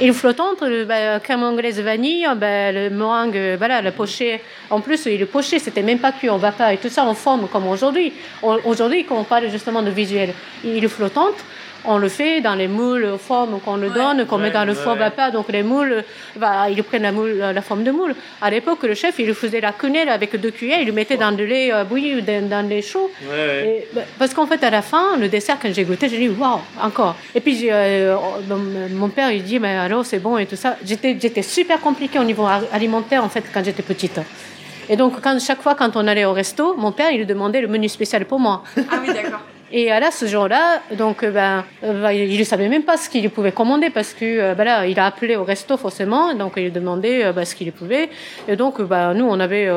[0.00, 4.40] Île flottante, le bah, crème anglaise vanille, bah, le meringue, voilà, le poché.
[4.68, 7.46] En plus, le poché, c'était même pas cuit en vapeur et tout ça en forme
[7.48, 8.12] comme aujourd'hui.
[8.42, 11.36] Au- Aujourd'hui, quand on parle justement de visuel, île flottante,
[11.86, 13.94] on le fait dans les moules aux formes qu'on le Ouais.
[13.94, 14.98] donne, qu'on met dans le four ouais.
[15.00, 15.32] vapeur.
[15.32, 16.02] Donc les moules,
[16.36, 18.14] bah, ils prennent la, moule, la forme de moule.
[18.40, 21.32] À l'époque, le chef, il faisait la quenelle avec deux cuillères, il le mettait dans
[21.32, 23.10] de lait euh, bouilli ou dans, dans le lait chaud.
[23.22, 23.66] Ouais, ouais.
[23.66, 26.28] Et, bah, parce qu'en fait, à la fin, le dessert, quand j'ai goûté, j'ai dit
[26.28, 27.16] waouh, encore.
[27.34, 28.16] Et puis, euh,
[28.48, 28.56] mon
[29.04, 30.76] mon père, il dit, mais alors, c'est bon et tout ça.
[30.84, 34.18] J'étais, j'étais super compliquée au niveau a- alimentaire, en fait, quand j'étais petite.
[34.88, 37.60] Et donc, quand, chaque fois, quand on allait au resto, mon père, il lui demandait
[37.60, 38.62] le menu spécial pour moi.
[38.76, 39.40] Ah oui, d'accord.
[39.76, 43.10] Et là, ce jour-là, donc, euh, ben, euh, ben, il ne savait même pas ce
[43.10, 46.52] qu'il pouvait commander parce que, euh, ben là, il a appelé au resto forcément, donc
[46.58, 48.08] il demandait ben, ce qu'il pouvait.
[48.46, 49.68] Et donc, ben, nous, on avait,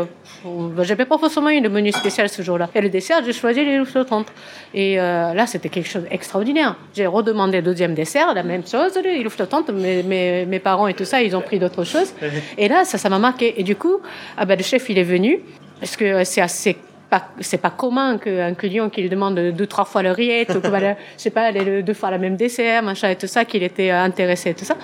[0.45, 2.69] ben, j'avais pas forcément eu de menu spécial ce jour-là.
[2.75, 4.27] Et le dessert, j'ai choisi les flottantes.
[4.71, 6.75] Et euh, là, c'était quelque chose d'extraordinaire.
[6.93, 9.71] J'ai redemandé le deuxième dessert, la même chose, les îles flottantes.
[9.71, 12.13] Mes, mes, mes parents et tout ça, ils ont pris d'autres choses.
[12.60, 13.60] Et là, ça, ça m'a marqué.
[13.60, 13.99] Et du coup,
[14.38, 15.39] ah ben, le chef, il est venu
[15.79, 16.77] parce que c'est assez
[17.10, 20.62] pas, c'est pas commun qu'un client qui lui demande deux, trois fois le rillette, ou
[20.63, 23.63] je sais pas, aller le- deux fois la même dessert, machin et tout ça, qu'il
[23.63, 24.76] était intéressé et tout ça.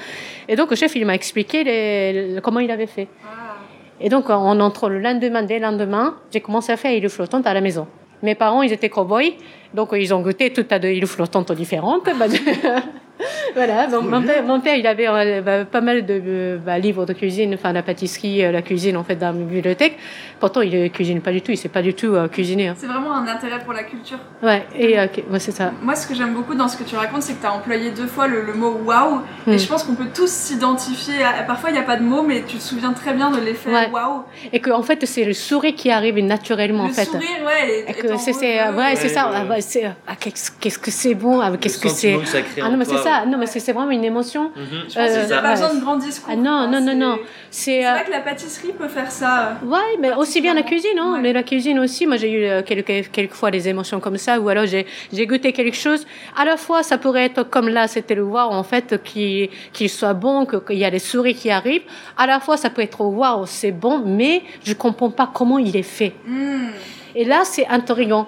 [0.47, 3.07] Et donc, le chef, il m'a expliqué les- comment il avait fait.
[3.25, 3.55] Ah.
[3.99, 7.45] Et donc, on entre le lendemain, dès le lendemain, j'ai commencé à faire île flottante
[7.47, 7.87] à la maison.
[8.21, 9.33] Mes parents, ils étaient cow-boys,
[9.73, 12.07] donc ils ont goûté tout tas de îles flottantes différentes.
[13.23, 16.57] Bah, voilà, bon, mon, père, mon père, il avait euh, bah, pas mal de euh,
[16.57, 19.97] bah, livres de cuisine, enfin la pâtisserie, euh, la cuisine en fait dans la bibliothèque.
[20.39, 22.67] Pourtant, il ne cuisine pas du tout, il sait pas du tout euh, cuisiner.
[22.69, 22.75] hein.
[22.77, 24.17] C'est vraiment un intérêt pour la culture.
[24.41, 25.71] Ouais, et euh, ouais, c'est ça.
[25.81, 27.91] Moi, ce que j'aime beaucoup dans ce que tu racontes, c'est que tu as employé
[27.91, 29.21] deux fois le, le mot waouh.
[29.47, 29.57] Et Hmm.
[29.59, 31.23] je pense qu'on peut tous s'identifier.
[31.23, 33.39] à- Parfois, il n'y a pas de mots, mais tu te souviens très bien de
[33.39, 33.89] l'effet Ouais.
[33.91, 34.23] waouh.
[34.51, 37.05] Et que en fait, c'est le sourire qui arrive naturellement Le en fait.
[37.05, 37.85] sourire, ouais.
[37.87, 38.31] Et que c'est,
[38.71, 39.29] ouais, c'est ça.
[39.29, 39.49] ouais, ah, ouais.
[39.49, 42.17] ouais, c'est, ah, qu'est-ce, que c'est bon, ah, qu'est-ce que c'est.
[42.25, 43.25] ça Ah non, mais c'est toi, ça.
[43.25, 44.51] Non, mais c'est, c'est vraiment une émotion.
[44.55, 44.65] Mhm.
[44.89, 45.51] Je pense Euh, pas ouais.
[45.51, 46.29] besoin de grands discours.
[46.33, 47.17] Ah non, non, non, c'est- non.
[47.49, 49.57] C'est, C'est euh, vrai que la pâtisserie peut faire ça.
[49.65, 51.13] Ouais, mais aussi bien la cuisine, hein.
[51.13, 51.19] Ouais.
[51.21, 54.39] Mais la cuisine aussi, moi j'ai eu euh, quelques, quelques fois des émotions comme ça,
[54.39, 54.85] ou alors j'ai,
[55.25, 56.05] goûté quelque chose.
[56.37, 59.89] À la fois, ça pourrait être comme là, c'était le voir en fait, qu'il, qu'il
[59.89, 61.83] soit bon, qu'il y a des souris qui arrivent.
[62.17, 65.75] À la fois, ça peut être waouh, c'est bon, mais je comprends pas comment il
[65.75, 66.13] est fait.
[66.27, 66.69] Hmm.
[67.15, 68.27] Et là, c'est intriguant.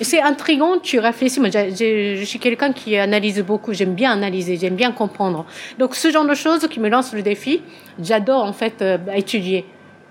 [0.00, 1.38] C'est intriguant, tu réfléchis.
[1.38, 3.72] Moi, je suis quelqu'un qui analyse beaucoup.
[3.72, 5.44] J'aime bien analyser, j'aime bien comprendre.
[5.78, 7.62] Donc, ce genre de choses qui me lance le défi,
[8.02, 9.64] j'adore en fait euh, étudier.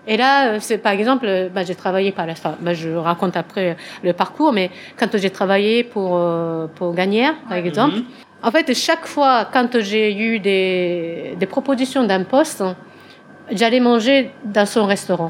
[0.07, 2.89] Et là, euh, c'est par exemple, euh, bah, j'ai travaillé par la, enfin, bah, je
[2.89, 7.67] raconte après le parcours, mais quand j'ai travaillé pour euh, pour Gagnère, par Ouais.
[7.67, 8.03] exemple, Mhm.
[8.43, 12.63] en fait, chaque fois quand j'ai eu des des propositions d'un poste,
[13.51, 15.29] j'allais manger dans son restaurant.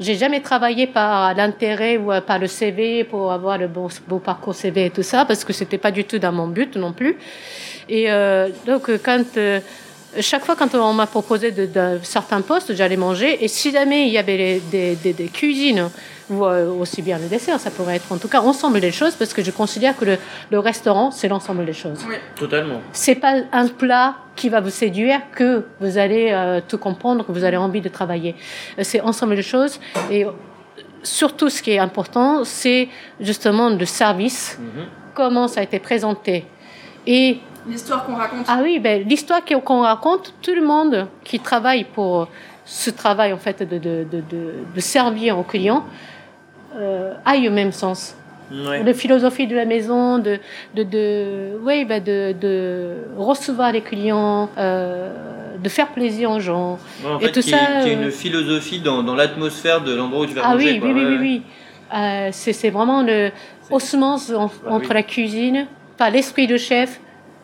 [0.00, 4.18] J'ai jamais travaillé par l'intérêt ou euh, par le CV pour avoir le beau, beau
[4.18, 6.92] parcours CV et tout ça, parce que c'était pas du tout dans mon but non
[6.92, 7.16] plus.
[7.88, 9.60] Et euh, donc, euh, quand euh,
[10.20, 13.44] chaque fois quand on m'a proposé de, de certains postes, j'allais manger.
[13.44, 15.88] Et si jamais il y avait des, des, des cuisines
[16.30, 19.14] ou euh, aussi bien le dessert, ça pourrait être en tout cas ensemble des choses,
[19.14, 20.18] parce que je considère que le,
[20.50, 22.16] le restaurant c'est l'ensemble des choses Oui.
[22.36, 22.80] Totalement.
[22.92, 27.32] c'est pas un plat qui va vous séduire que vous allez euh, tout comprendre, que
[27.32, 28.34] vous avez envie de travailler.
[28.78, 29.78] Euh, C'est ensemble de choses
[30.10, 30.26] et
[31.02, 32.88] surtout ce qui est important, c'est
[33.20, 34.84] justement le service, Mhm.
[35.14, 36.46] comment ça a été présenté.
[37.06, 38.46] Et L'histoire qu'on raconte.
[38.48, 42.28] ah oui, ben, l'histoire qu'on qu'on raconte, tout le monde qui travaille pour
[42.66, 44.42] ce travail en fait de, de, de, de,
[44.74, 45.84] de servir aux clients
[46.76, 48.14] euh, aille au même sens
[48.52, 48.84] Ouais.
[48.84, 50.38] de philosophie de la maison, de,
[50.74, 55.10] de, de, oui, bah de, de recevoir les clients, euh,
[55.58, 56.78] de faire plaisir aux gens.
[57.02, 59.94] Ouais, en Et fait, tout ça, y ait euh, une philosophie dans, dans l'atmosphère de
[59.96, 60.72] l'endroit où tu vas Ah manger.
[60.74, 60.88] oui, quoi.
[60.90, 61.18] oui, oui, oui, ouais.
[61.20, 61.42] oui.
[61.94, 63.30] Euh, c'est vraiment le
[63.70, 64.94] osmose en- entre oui.
[64.94, 67.00] la cuisine, par l'esprit de chef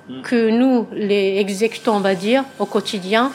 [0.09, 0.23] Mm.
[0.23, 3.31] que nous, les exécutants, on va dire, au quotidien,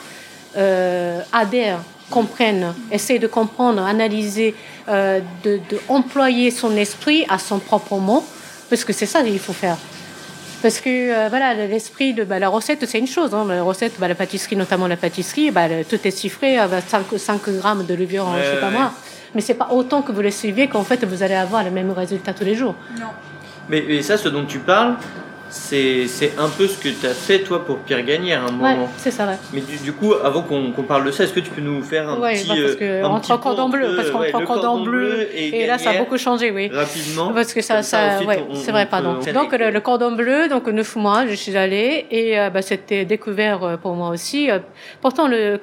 [0.56, 1.80] euh, adhèrent,
[2.10, 4.54] comprennent, essaient de comprendre, analyser,
[4.88, 8.24] euh, de, de employer son esprit à son propre mot,
[8.70, 9.76] parce que c'est ça qu'il faut faire.
[10.62, 13.34] Parce que euh, voilà, l'esprit de bah, la recette, c'est une chose.
[13.34, 16.68] Hein, la recette, bah, la pâtisserie, notamment la pâtisserie, bah, le- tout est chiffré à
[16.80, 18.72] 5, 5 grammes de levure, Ouais, je sais pas ouais.
[18.72, 18.92] moi.
[19.34, 21.90] Mais c'est pas autant que vous le suivez qu'en fait vous allez avoir le même
[21.90, 22.74] résultat tous les jours.
[22.98, 23.06] Non.
[23.68, 24.94] Mais, mais ça, ce dont tu parles,
[25.48, 28.74] c'est un peu ce que tu as fait toi pour Pierre Gagnère à un Ouais,
[28.74, 28.88] moment.
[28.98, 29.36] c'est ça, ouais.
[29.52, 31.82] Mais du, du coup, avant qu'on qu'on parle de ça, est-ce que tu peux nous
[31.82, 32.48] faire un Ouais, petit.
[32.48, 35.28] bah, parce euh, que un petit en cordon bleu, parce qu'on ouais, prend cordon bleu,
[35.34, 36.68] et, Et là, ça a beaucoup changé, oui.
[36.72, 37.32] Rapidement.
[37.32, 39.16] Parce que ça, ça, ça, ouais, c'est vrai, pardon.
[39.20, 42.62] on- Donc le, le cordon bleu, donc neuf mois, je suis allée et euh, bah,
[42.62, 44.48] c'était découvert euh, pour moi aussi.
[45.00, 45.58] Pourtant, le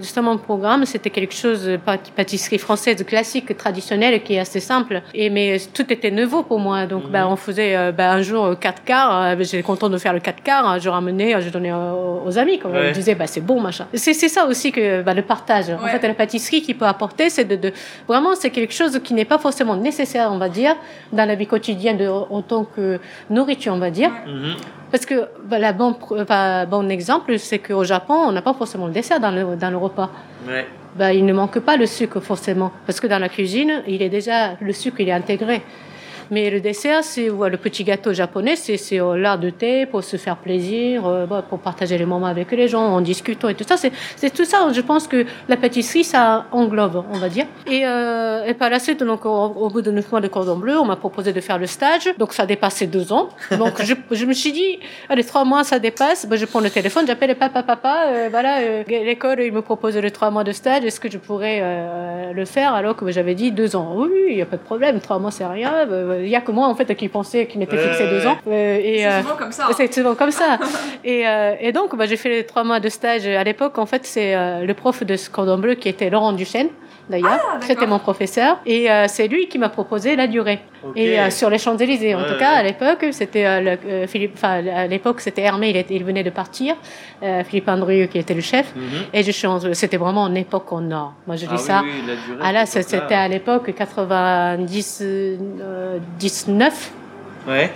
[0.00, 4.60] justement le programme, c'était quelque chose de pât- pâtisserie française classique, traditionnelle, qui est assez
[4.60, 5.02] simple.
[5.14, 6.86] Et mais tout était nouveau pour moi.
[6.86, 7.10] Donc, Mhm.
[7.10, 9.13] bah, on faisait bah, un jour quatre quarts.
[9.22, 10.66] Euh, J'étais content de faire le quatre quarts.
[10.68, 12.58] hein, Je ramenais, euh, je donnais aux, aux amis.
[12.58, 12.88] Quand Ouais.
[12.88, 13.86] Je disais, bah, c'est bon, machin.
[13.94, 15.70] C'est ça aussi que bah, le partage.
[15.70, 17.72] En fait, la pâtisserie qui peut apporter, c'est de, de
[18.08, 20.74] vraiment c'est quelque chose qui n'est pas forcément nécessaire, on va dire,
[21.12, 22.98] dans la vie quotidienne de, en tant que
[23.30, 24.10] nourriture, on va dire.
[24.26, 24.54] Mhm.
[24.90, 25.96] Parce que bah, la bon,
[26.28, 29.70] bah, bon exemple, c'est qu'au Japon, on n'a pas forcément le dessert dans le, dans
[29.70, 30.10] le repas.
[30.48, 30.66] Ouais.
[30.96, 34.08] Bah, il ne manque pas le sucre forcément, parce que dans la cuisine, il est
[34.08, 35.60] déjà le sucre, il est intégré.
[36.30, 40.02] Mais le dessert, c'est ouais, le petit gâteau japonais, c'est euh, l'art de thé pour
[40.04, 43.54] se faire plaisir, euh, bah, pour partager les moments avec les gens, en discutant et
[43.54, 43.76] tout ça.
[43.76, 44.68] C'est tout ça.
[44.72, 47.46] Je pense que la pâtisserie, ça englobe, on va dire.
[47.66, 50.78] Et, euh, et par la suite, donc au, bout de neuf mois de cordon bleu,
[50.78, 52.08] on m'a proposé de faire le stage.
[52.18, 53.28] Donc ça dépassait deux ans.
[53.50, 56.26] Donc je, je me suis dit, allez trois mois, ça dépasse.
[56.26, 58.06] Bah, je prends le téléphone, j'appelle papa, papa.
[58.08, 60.84] Euh, voilà, euh, l'école, il me propose les trois mois de stage.
[60.84, 63.94] Est-ce que je pourrais euh, le faire alors que j'avais dit deux ans?
[63.96, 65.00] Oui, il n'y a pas de problème.
[65.00, 65.72] Trois mois, c'est rien.
[65.88, 68.36] Euh, Il y a que moi en fait qui pensais qu'il m'était fixé deux ans.
[68.46, 69.66] Euh, et C'est euh, souvent comme ça.
[69.68, 69.74] hein.
[69.76, 70.58] c'est souvent comme ça.
[71.04, 73.26] et, euh, et donc, bah, j'ai fait les trois mois de stage.
[73.26, 76.32] À l'époque, en fait, c'est euh, le prof de ce cordon bleu qui était Laurent
[76.32, 76.68] Duchesne,
[77.08, 77.40] d'ailleurs.
[77.52, 77.58] Ah.
[77.60, 78.58] C'était mon professeur.
[78.66, 80.60] Et euh, c'est lui qui m'a proposé la durée.
[80.96, 82.58] Et euh, sur les Champs-Élysées, en Ouais, tout cas, ouais.
[82.60, 84.32] à l'époque, c'était euh, euh, Philippe.
[84.34, 85.70] Enfin, à l'époque, c'était Hermé.
[85.70, 86.74] Il, était- il venait de partir.
[87.22, 88.74] Euh, Philippe Andrieux qui était le chef.
[88.76, 88.82] Mhm.
[89.12, 91.14] Et je en- C'était vraiment une époque en or.
[91.26, 91.80] Moi, je dis Ah ça.
[91.84, 96.90] oui, oui, la durée, Ah là, c'était à l'époque 90, euh, 19.
[97.48, 97.70] Ouais.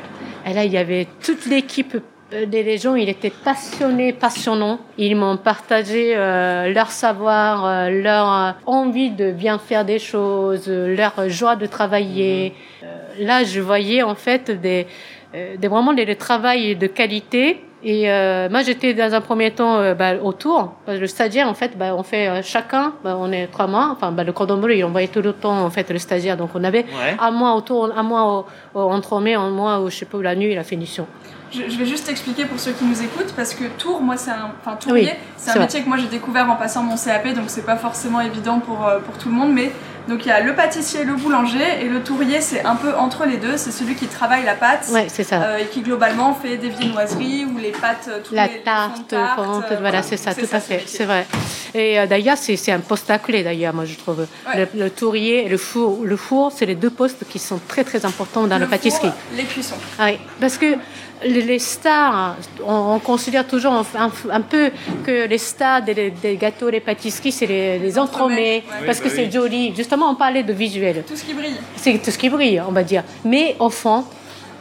[0.47, 1.97] Et là, il y avait toute l'équipe
[2.31, 4.81] Les, les gens, ils étaient passionnés, passionnants.
[4.99, 10.67] Ils m'ont partagé euh, leur savoir, euh, leur euh, envie de bien faire des choses,
[10.69, 12.53] euh, leur joie de travailler.
[12.83, 12.87] Euh,
[13.21, 14.87] là, je voyais en fait des,
[15.35, 17.65] euh, des vraiment des, des travail de qualité.
[17.85, 20.73] Et euh, moi, j'étais dans un premier temps euh, bah, autour.
[20.89, 23.91] Le stagiaire, en fait, bah, on fait euh, chacun, bah, on est trois mois.
[23.93, 26.37] Enfin, bah, le cordon bleu, il envoyait tout le temps en fait le stagiaire.
[26.37, 27.17] Donc, on avait Ouais.
[27.21, 30.23] un mois autour, un mois au, au, entremet, un mois où je sais pas où
[30.23, 31.07] la nuit et la finition.
[31.53, 34.33] Je, je vais juste expliquer pour ceux qui nous écoutent parce que tour, moi, c'est
[34.33, 35.63] un, enfin tournier, Oui, c'est un vrai.
[35.63, 38.87] métier que moi j'ai découvert en passant mon CAP, donc c'est pas forcément évident pour
[38.87, 39.71] euh, pour tout le monde, mais
[40.09, 43.25] donc il y a le pâtissier, le boulanger et le tourrier, c'est un peu entre
[43.27, 44.87] les deux, c'est celui qui travaille la pâte.
[44.91, 45.43] Ouais, c'est ça.
[45.43, 48.59] euh, et qui globalement fait des viennoiseries ou les pâtes, euh, tous la les, les
[48.61, 49.39] tarte, de tarte,
[49.71, 51.27] euh, voilà, c'est ça, tout à ce fait, c'est vrai.
[51.75, 54.21] Et euh, d'ailleurs, c'est c'est un poste à clé, d'ailleurs, moi, je trouve.
[54.49, 54.69] Ouais.
[54.75, 57.85] Le, le tourrier et le four, le four c'est les deux postes qui sont très,
[57.85, 59.11] très importants dans Le la pâtisserie.
[59.37, 59.77] les cuissons.
[59.99, 60.75] Ah oui, parce que
[61.25, 64.71] les stars, on, on considère toujours un, peu
[65.05, 68.87] que les stars des, des gâteaux, les pâtisseries, c'est les, les entremets, ouais.
[68.87, 69.31] parce Oui, que bah c'est oui.
[69.33, 69.75] joli.
[69.77, 71.05] Justement, on parlait de visuel.
[71.07, 71.57] Tout ce qui brille.
[71.77, 73.03] C'est tout ce qui brille, on va dire.
[73.25, 74.05] Mais au fond,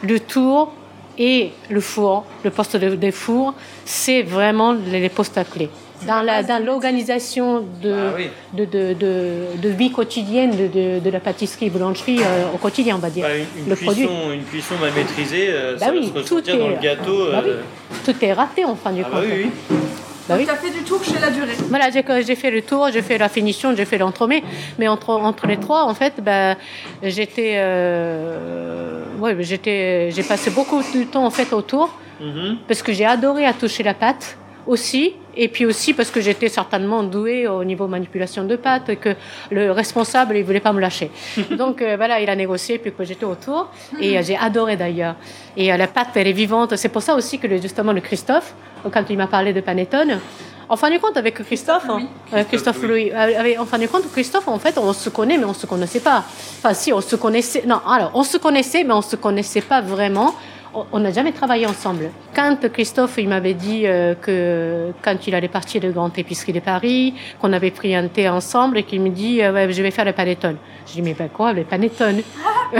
[0.02, 0.72] le tour
[1.18, 5.68] et le four, le poste de- des fours, c'est vraiment les postes à clé.
[6.06, 8.28] Dans la- dans l'organisation de, Ah oui.
[8.52, 12.94] de, de, de, de vie quotidienne de, de, de la pâtisserie, boulangerie euh, au quotidien,
[12.96, 13.26] on va dire.
[13.26, 14.08] Bah, une, une le cuisson, produit.
[14.36, 17.30] une cuisson mal maîtrisée, euh, Bah ça oui, va se tout est- dans le gâteau.
[17.32, 17.50] Bah oui.
[17.50, 17.60] euh,
[18.04, 19.20] Tout est raté en fin du Ah compte.
[19.22, 19.76] bah oui, oui.
[20.28, 20.44] Bah oui.
[20.44, 21.54] Tu as fait du tour chez la durée.
[21.68, 24.42] Voilà, j'ai j'ai fait le tour, j'ai fait la finition, j'ai fait l'entremet,
[24.78, 26.54] mais entre, entre les trois, en fait, ben,
[27.02, 31.88] j'étais, euh, ouais, j'étais, j'ai passé beaucoup de temps en fait autour
[32.20, 32.56] Mhm.
[32.68, 34.36] parce que j'ai adoré à toucher la pâte
[34.68, 38.96] aussi, et puis aussi parce que j'étais certainement douée au niveau manipulation de pâte et
[38.96, 39.14] que
[39.50, 41.10] le responsable il voulait pas me lâcher.
[41.50, 45.16] Donc euh, voilà, il a négocié puis que j'étais autour et euh, j'ai adoré d'ailleurs.
[45.56, 48.54] Et euh, la pâte elle est vivante, c'est pour ça aussi que justement le Christophe,
[48.92, 50.20] quand il m'a parlé de panettone.
[50.70, 53.10] En fin de compte, avec Christophe, hein, Christophe Louis,
[53.58, 56.18] en fin de compte, Christophe, en fait, on se connaît, mais on se connaissait pas.
[56.18, 57.62] Enfin, si, on se connaissait.
[57.66, 60.34] Non, alors, on se connaissait, mais on se connaissait pas vraiment.
[60.74, 62.10] On- n'a jamais travaillé ensemble.
[62.34, 66.60] Quand Christophe, il m'avait dit euh, que quand il allait partir de Grande Épicerie de
[66.60, 69.90] Paris, qu'on avait pris un thé ensemble et qu'il me dit, euh, ouais, je vais
[69.90, 70.56] faire le panettone.
[70.86, 72.22] Je dis, mais ben quoi, le panettone?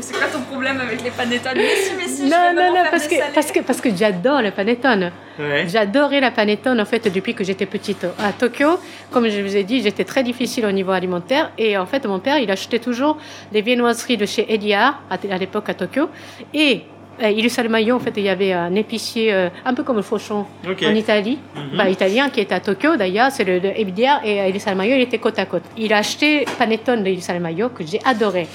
[0.00, 1.52] C'est quoi ton problème avec les panettones?
[1.56, 4.42] Mais si, mais si, je Non, non, non, parce que, parce que, parce que j'adore
[4.42, 5.12] le panettone.
[5.38, 5.66] Ouais.
[5.68, 8.78] J'adorais la panettone en fait depuis que j'étais petite à Tokyo.
[9.10, 12.18] Comme je vous ai dit, j'étais très difficile au niveau alimentaire et en fait mon
[12.20, 13.18] père il achetait toujours
[13.52, 16.08] des viennoiseries de chez Ediar à, à l'époque à Tokyo
[16.54, 16.82] et
[17.22, 20.02] euh, il Salmaio en fait il y avait un épicier euh, un peu comme le
[20.02, 21.76] Fauchon en Italie, Mhm.
[21.78, 24.94] bah, italien qui était à Tokyo d'ailleurs, c'est le, le Ediar et euh, Il Salmaio
[24.96, 25.62] il était côte à côte.
[25.76, 28.46] Il a acheté panettone de Il Salmaio que j'ai adoré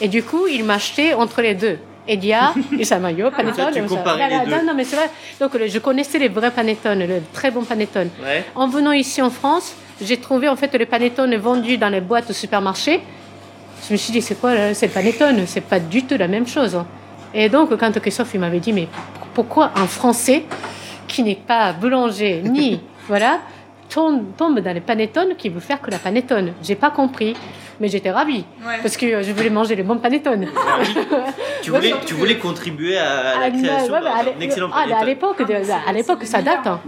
[0.00, 1.78] et du coup il m'a acheté entre les deux.
[2.08, 3.72] Ediar, Il Salmaio, panettone.
[3.88, 4.16] ça.
[4.50, 5.08] Non, non, mais c'est vrai.
[5.40, 8.08] Donc le- je connaissais les vrais panettone, le très bon panettone.
[8.20, 8.42] Ouais.
[8.56, 12.28] En venant ici en France, j'ai trouvé en fait les panettone vendus dans les boîtes
[12.28, 12.98] au supermarché.
[13.86, 15.44] Je me suis dit, c'est quoi c'est le panettone?
[15.46, 16.76] C'est pas du tout la même chose.
[17.34, 18.88] Et donc, quand Christophe il m'avait dit, mais
[19.34, 20.44] pourquoi un Français
[21.08, 23.40] qui n'est pas boulanger ni voilà
[23.88, 26.52] tombe, dans les panettone qui veut faire que la panettone?
[26.62, 27.34] J'ai pas compris,
[27.80, 28.78] mais j'étais ravie Ouais.
[28.82, 30.46] parce que euh, je voulais manger les bons panettone.
[31.62, 34.78] Tu voulais, tu que- voulais contribuer à, à la Ah, création à d'un excellent ah,
[34.80, 35.06] à panettone.
[35.06, 36.66] l'époque, Ah, mais c'est- à l'époque, ça date.
[36.66, 36.80] hein.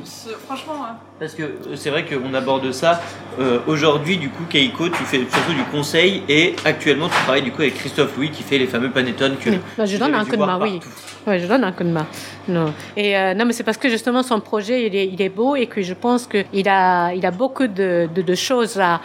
[0.47, 0.97] Franchement, hein.
[1.19, 3.01] Parce que euh, c'est vrai qu'on aborde ça.
[3.39, 7.53] Euh, Aujourd'hui, du coup, Keiko, tu fais surtout du conseil et actuellement, tu travailles du
[7.53, 9.59] coup avec Christophe Louis qui fait les fameux panettones que Oui.
[9.79, 10.81] Bah, je donne un coup de main, oui.
[11.27, 12.07] Ouais, je donne un coup de main.
[12.49, 12.75] Non.
[12.97, 15.57] Et euh, non, mais c'est parce que justement son projet il est, il est beau
[15.57, 19.01] et que je pense qu'il a, il a beaucoup de, de, de choses à,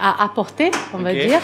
[0.00, 1.40] à apporter, on va dire.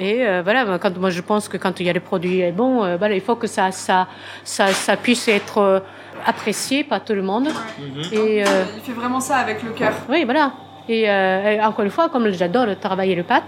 [0.00, 2.52] Et euh, voilà, quand moi je pense que quand il y a le produit est
[2.52, 4.08] bon, euh, voilà, il faut que ça, ça,
[4.42, 5.80] ça, ça puisse être euh,
[6.26, 7.48] apprécié par tout le monde.
[7.78, 8.02] Mhm.
[8.12, 9.92] Et euh, Il fait vraiment ça avec le cœur.
[10.08, 10.52] oui, voilà.
[10.88, 13.44] Et, euh, et encore une fois, comme j'adore le travailler le pâte,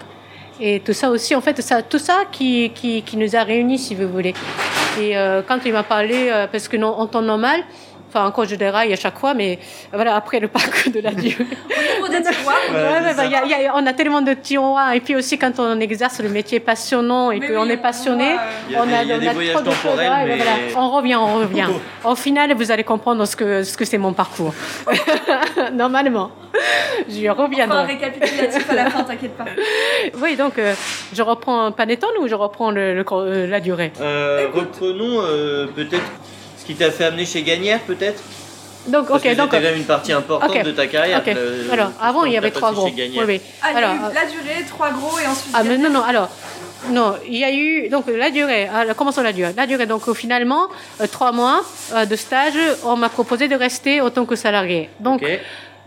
[0.61, 3.79] et tout ça aussi, en fait, ça, tout ça qui, qui, qui nous a réunis,
[3.79, 4.33] si vous voulez.
[4.99, 7.61] Et euh, quand il m'a parlé, euh, parce que non, en temps normal,
[8.17, 9.59] enfin encore je déraille à chaque fois, mais
[9.93, 11.11] voilà, après le parcours de la
[13.15, 16.61] c'est bah, on a tellement de tiroirs, et puis aussi quand on exerce le métier
[16.61, 19.71] passionnant et qu'on oui, est on passionné, a on des- a, on voyages trop de
[19.71, 20.53] temporels, mais- voilà.
[20.77, 21.67] On revient, on revient.
[22.05, 24.55] Au final, vous allez comprendre ce que ce que c'est mon parcours.
[25.73, 26.31] Normalement,
[27.31, 27.83] Enfin, un reviendrai.
[27.85, 29.45] récapitulatif à la fin, t'inquiète pas.
[30.23, 30.75] Oui, donc euh,
[31.13, 33.93] je reprends panettone ou je reprends le, le- euh, la durée?
[34.01, 36.03] Euh, reprenons euh, peut-être
[36.67, 38.21] ce qui t'a fait amener chez Gagnère, peut-être
[38.89, 39.47] Donc, Parce ok, que donc.
[39.51, 41.23] c'était quand même une partie importante de ta carrière.
[41.27, 42.87] le- Alors, avant, il y avait trois gros.
[42.87, 43.41] Oui, oui.
[43.63, 45.53] Ah, Alors, la durée, trois gros et ensuite.
[45.55, 46.29] Ah, mais non, non, alors,
[46.91, 48.69] non, il y a eu donc la durée.
[48.97, 49.53] Commençons la durée.
[49.57, 49.87] La durée.
[49.87, 50.69] Donc finalement,
[51.01, 54.89] euh, trois mois euh, de stage, on m'a proposé de rester en tant que salarié.
[55.01, 55.23] Donc.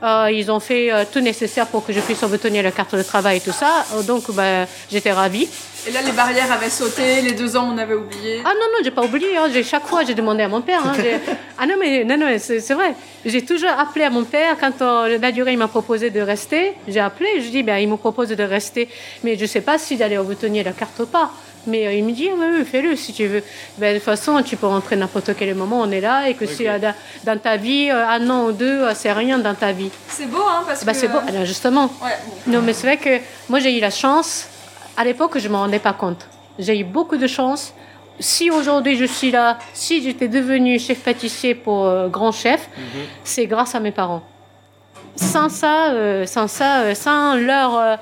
[0.02, 3.04] Euh, ils ont fait euh, tout nécessaire pour que je puisse obtenir la carte de
[3.04, 3.86] travail et tout ça.
[3.94, 5.48] Euh, donc bah, j'étais ravie.
[5.88, 8.42] Et là, les barrières avaient sauté, les deux ans, on avait oublié.
[8.44, 9.38] Ah non, non, j'ai pas oublié.
[9.38, 9.48] Hein.
[9.64, 10.82] Chaque fois, j'ai demandé à mon père.
[10.86, 10.94] Hein.
[11.62, 12.96] Ah non, mais non, non, c'est c'est vrai.
[13.26, 16.74] J'ai toujours appelé à mon père quand euh, la durée, il m'a proposé de rester.
[16.88, 18.88] J'ai appelé, je dis, ben, il me propose de rester,
[19.26, 21.32] mais je sais pas si j'allais obtenir la carte ou pas.
[21.68, 23.44] Mais euh, il me dit, oui, oui, fais-le si tu veux.
[23.78, 26.46] Ben, de toute façon, tu peux rentrer n'importe quel moment, on est là, et que
[26.46, 26.94] si euh, dans,
[27.26, 29.90] dans ta vie, euh, un an ou deux, euh, c'est rien dans ta vie.
[30.08, 30.98] C'est beau, hein, parce Bah, que.
[30.98, 31.92] c'est bon, alors justement.
[32.02, 32.54] Ouais, bon.
[32.54, 33.20] Non, mais c'est vrai que
[33.50, 34.48] moi, j'ai eu la chance.
[34.98, 36.28] À l'époque, je ne m'en rendais pas compte.
[36.58, 37.74] J'ai eu beaucoup de chance.
[38.22, 42.84] Si aujourd'hui je suis là, si j'étais devenu chef pâtissier pour euh, grand chef, Mhm.
[43.24, 44.24] c'est grâce à mes parents.
[45.16, 47.96] Sans ça, euh, sans ça, euh, sans leur euh,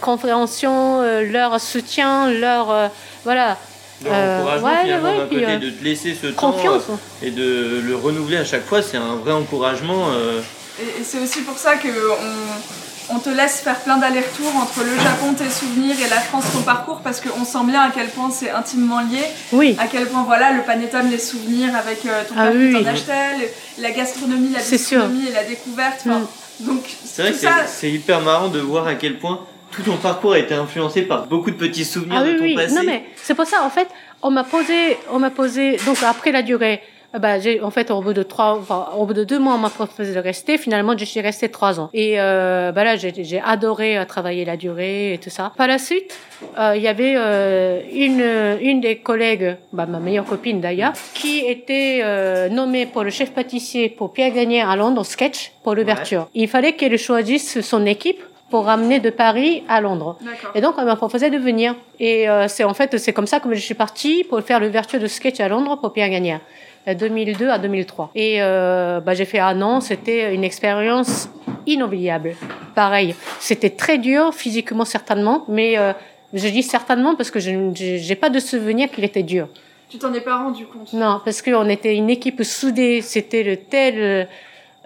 [0.00, 2.88] compréhension, euh, leur soutien, leur euh,
[3.24, 3.56] voilà
[4.04, 6.52] Leur Euh, encouragement, ouais, finalement, ouais, d'un puis, côté, euh, de te laisser ce temps
[6.52, 6.82] confiance.
[6.90, 10.08] euh, et de le renouveler à chaque fois, c'est un vrai encouragement.
[10.12, 10.40] euh,
[10.80, 14.80] Et, et c'est aussi pour ça que on, on te laisse faire plein d'allers-retours entre
[14.84, 18.08] le Japon, tes souvenirs, et la France, ton parcours, parce qu'on sent bien à quel
[18.08, 22.22] point c'est intimement lié, Oui, à quel point, voilà, le panettone, les souvenirs avec euh,
[22.28, 22.84] ton Ah père oui, qui oui.
[22.84, 26.00] t'en achetait, le- la gastronomie, la gastronomie et la découverte.
[26.06, 26.22] enfin,
[26.60, 29.40] Donc, C'est vrai que ça, c'est hyper marrant de voir à quel point
[29.72, 32.44] tout ton parcours a été influencé par beaucoup de petits souvenirs Ah de oui, ton
[32.44, 32.54] oui.
[32.54, 32.74] passé.
[32.74, 33.88] Non, mais c'est pour ça, en fait,
[34.22, 36.80] on m'a posé, on m'a posé, donc après la durée,
[37.14, 39.54] euh, bah, j'ai, en fait, au bout de trois, enfin, au bout de deux mois,
[39.54, 40.56] on m'a proposé de rester.
[40.56, 41.90] Finalement, je suis restée trois ans.
[41.92, 45.52] Et, euh, bah là, j'ai, j'ai adoré euh, travailler la durée et tout ça.
[45.58, 46.16] Par la suite,
[46.58, 48.24] euh, il y avait euh, une,
[48.66, 53.32] une des collègues, bah, ma meilleure copine d'ailleurs, qui était euh, nommée pour le chef
[53.32, 56.28] pâtissier pour Pierre Gagné à Londres, au sketch, pour l'ouverture.
[56.34, 58.22] Il fallait qu'elle choisisse son équipe
[58.52, 60.18] pour ramener de Paris à Londres.
[60.54, 61.74] Et donc, on m'a proposé de venir.
[61.98, 65.00] Et euh, c'est en fait, c'est comme ça que je suis partie pour faire l'ouverture
[65.00, 66.40] de sketch à Londres pour Pierre Gagnère,
[66.86, 68.10] de 2002 à 2003.
[68.14, 71.30] Et euh, bah, j'ai fait un an, c'était une expérience
[71.66, 72.34] inoubliable.
[72.74, 75.94] Pareil, c'était très dur physiquement certainement, mais euh,
[76.34, 79.48] je dis certainement parce que je n'ai pas de souvenir qu'il était dur.
[79.88, 80.92] Tu t'en es pas rendu compte?
[80.92, 84.28] Non, parce qu'on était une équipe soudée, c'était telle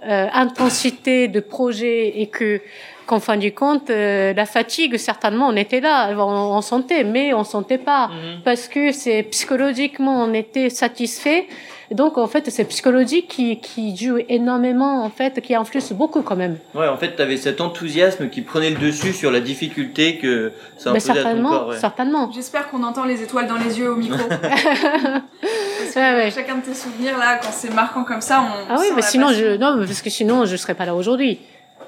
[0.05, 2.61] euh, intensité de projet et que
[3.07, 6.21] qu'en fin du compte, euh, la fatigue, certainement, on était là, on,
[6.57, 8.09] on sentait, mais on sentait pas.
[8.09, 8.41] Mhm.
[8.45, 11.47] Parce que c'est psychologiquement, on était satisfait.
[11.93, 16.35] Donc, en fait, c'est psychologique qui, qui joue énormément, en fait, qui influence beaucoup quand
[16.35, 16.59] même.
[16.75, 20.53] Ouais, en fait, tu avais cet enthousiasme qui prenait le dessus sur la difficulté que
[20.79, 21.69] ça Mais imposait à ton certainement, corps.
[21.69, 21.77] ouais.
[21.79, 22.31] certainement.
[22.35, 24.19] J'espère qu'on entend les étoiles dans les yeux au micro.
[24.29, 26.31] Parce que Ouais, ouais.
[26.31, 28.67] chacun de tes souvenirs, là, quand c'est marquant comme ça, on.
[28.69, 29.45] Ah oui, mais sinon, passion.
[29.53, 31.39] je, non, parce que sinon, je serais pas là aujourd'hui.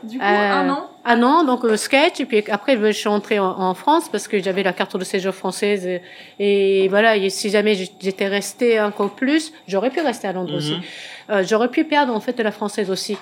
[0.02, 3.08] Du coup, Euh, un an Un an, donc euh, sketch, et puis après je suis
[3.08, 5.87] entrée en, en France parce que j'avais la carte de séjour française.
[5.87, 6.02] Et,
[6.84, 10.56] et voilà, et si jamais j'étais restée encore plus, j'aurais pu rester à Londres Mhm.
[10.58, 10.76] aussi.
[11.30, 13.16] Euh, j'aurais pu perdre en fait de la française aussi.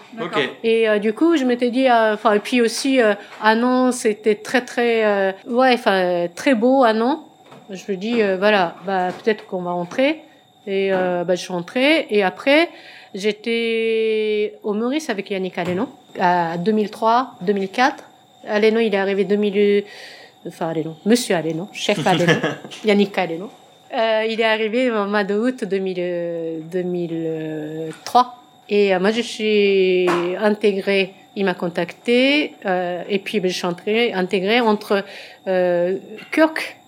[0.64, 3.92] Et euh, du coup, je m'étais dit, euh, enfin, et puis aussi, euh, un an,
[3.92, 7.24] c'était très très, euh, ouais, enfin, très beau un an.
[7.70, 10.22] Je me dis, euh, voilà, bah peut-être qu'on va rentrer.
[10.68, 12.06] Et euh, bah, je suis rentrée.
[12.10, 12.68] Et après,
[13.16, 18.04] j'étais au Maurice avec Yannick Aleno, à 2003, 2004.
[18.48, 19.84] Aleno, il est arrivé 2000,
[20.46, 22.32] enfin Aleno, Monsieur Aleno, chef Aleno,
[22.84, 23.50] Yannick Aleno.
[23.96, 28.36] Euh, il est arrivé au mois d'août 2000, euh, 2003.
[28.68, 30.08] Et euh, moi, je suis
[30.40, 31.14] intégrée.
[31.36, 35.04] Il m'a contacté euh, et puis ben, je suis entrée, intégrée entre
[35.46, 35.98] euh,
[36.32, 36.78] Kirk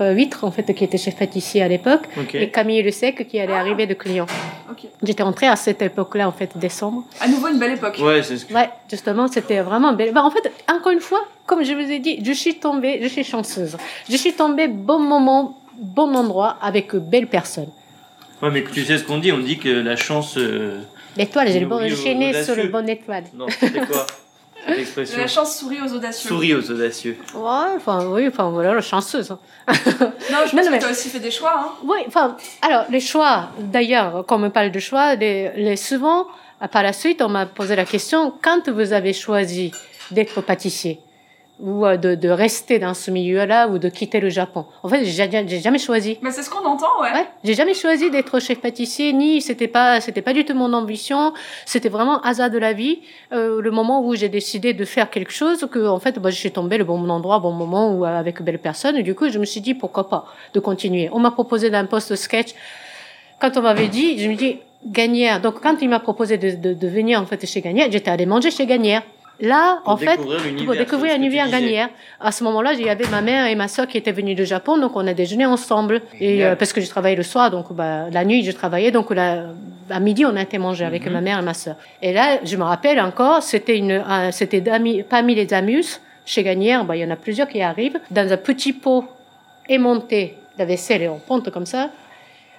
[0.00, 2.02] euh, Huître, en fait, qui était chef pâtissier à l'époque,
[2.34, 4.26] et Camille Le Sec, qui allait arriver de client.
[4.70, 4.86] Ok.
[5.02, 7.04] J'étais entrée à cette époque-là, en fait, décembre.
[7.20, 7.98] À nouveau une belle époque.
[8.00, 8.54] Ouais, c'est ce que.
[8.54, 10.12] Ouais, justement, c'était vraiment belle.
[10.12, 13.08] Bah, en fait, encore une fois, comme je vous ai dit, je suis tombée, je
[13.08, 13.76] suis chanceuse.
[14.10, 17.70] Je suis tombée bon moment, bon endroit, avec euh, belles personnes.
[18.42, 19.32] Ouais, mais tu sais ce qu'on dit?
[19.32, 20.36] On dit que la chance.
[20.38, 20.80] euh,
[21.16, 23.24] L'étoile, j'ai le bon sur le bon étoile.
[23.34, 24.06] Non, c'était quoi?
[24.72, 26.28] expression La chance sourit aux audacieux.
[26.28, 27.16] Souris aux audacieux.
[27.34, 29.30] Ouais, enfin, oui, enfin, voilà, la chanceuse.
[29.30, 29.38] hein.
[29.68, 29.74] Non,
[30.46, 31.54] je pense Non, que mais- tu as aussi fait des choix.
[31.56, 31.68] Hein.
[31.84, 36.26] Oui, enfin, alors, les choix, d'ailleurs, quand on me parle de choix, les, les- souvent,
[36.72, 39.72] par la suite, on m'a posé la question, quand vous avez choisi
[40.10, 41.00] d'être pâtissier,
[41.60, 44.66] ou euh, de, de rester dans ce milieu-là, ou de quitter le Japon.
[44.82, 46.18] En fait, j'ai j'ai jamais choisi.
[46.20, 47.12] Mais c'est ce qu'on entend, ouais.
[47.12, 50.72] Ouais, j'ai jamais choisi d'être chef pâtissier, ni c'était pas, c'était pas du tout mon
[50.72, 51.32] ambition.
[51.64, 53.00] C'était vraiment hasard de la vie.
[53.32, 56.36] Euh, le moment où j'ai décidé de faire quelque chose, que en fait, bah, je
[56.36, 58.96] suis tombée le bon endroit, bon moment, ou avec belle personne.
[58.96, 61.08] Et du coup, je me suis dit pourquoi pas de continuer.
[61.12, 62.54] On m'a proposé d'un poste sketch.
[63.40, 65.40] Quand on m'avait dit, je me dis Gagnère.
[65.40, 68.26] Donc quand il m'a proposé de, de, de venir en fait chez Gagnère, j'étais allée
[68.26, 69.02] manger chez Gagnère.
[69.40, 70.16] Là, Pour en fait,
[70.64, 71.88] pour découvrir l'univers gagnère.
[72.20, 74.46] À ce moment-là, il y avait ma mère et ma soeur qui étaient venues du
[74.46, 76.02] Japon, donc on a déjeuné ensemble.
[76.20, 79.10] Et euh, parce que je travaillais le soir, donc bah, la nuit je travaillais, donc
[79.10, 79.46] la,
[79.90, 81.12] à midi on a été manger avec Mhm.
[81.12, 81.74] ma mère et ma soeur.
[82.00, 86.42] Et là, je me rappelle encore, c'était une, un- c'était d'ami- parmi les amus chez
[86.44, 89.04] Gagnère, bah, il y en a plusieurs qui arrivent dans un petit pot
[89.68, 91.90] aimanté, la vaisselle est en pente comme ça.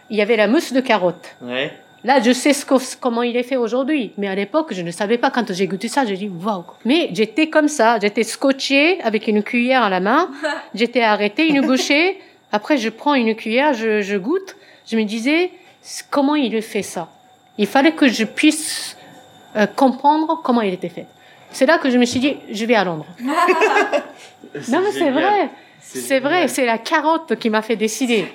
[0.10, 1.36] Il y avait la mousse de carotte.
[1.42, 1.72] Ouais.
[2.06, 4.14] Là, je sais ce que- comment il est fait aujourd'hui.
[4.18, 5.32] Mais à l'époque, je ne savais pas.
[5.32, 6.64] Quand j'ai goûté ça, j'ai dit waouh.
[6.86, 7.98] Mais j'étais comme ça.
[8.00, 10.30] J'étais scotché avec une cuillère à la main.
[10.76, 12.20] J'étais arrêtée, une bouchée.
[12.52, 14.56] Après, je prends une cuillère, je, je goûte.
[14.88, 15.50] Je me disais
[16.12, 17.10] comment il fait ça?
[17.58, 18.96] Il fallait que je puisse
[19.56, 21.08] euh, comprendre comment il était fait.
[21.52, 23.06] C'est là que je me suis dit, je vais à Londres.
[24.70, 25.50] Non, mais c'est vrai.
[25.82, 26.48] C'est vrai.
[26.48, 28.26] C'est la carotte qui m'a fait décider.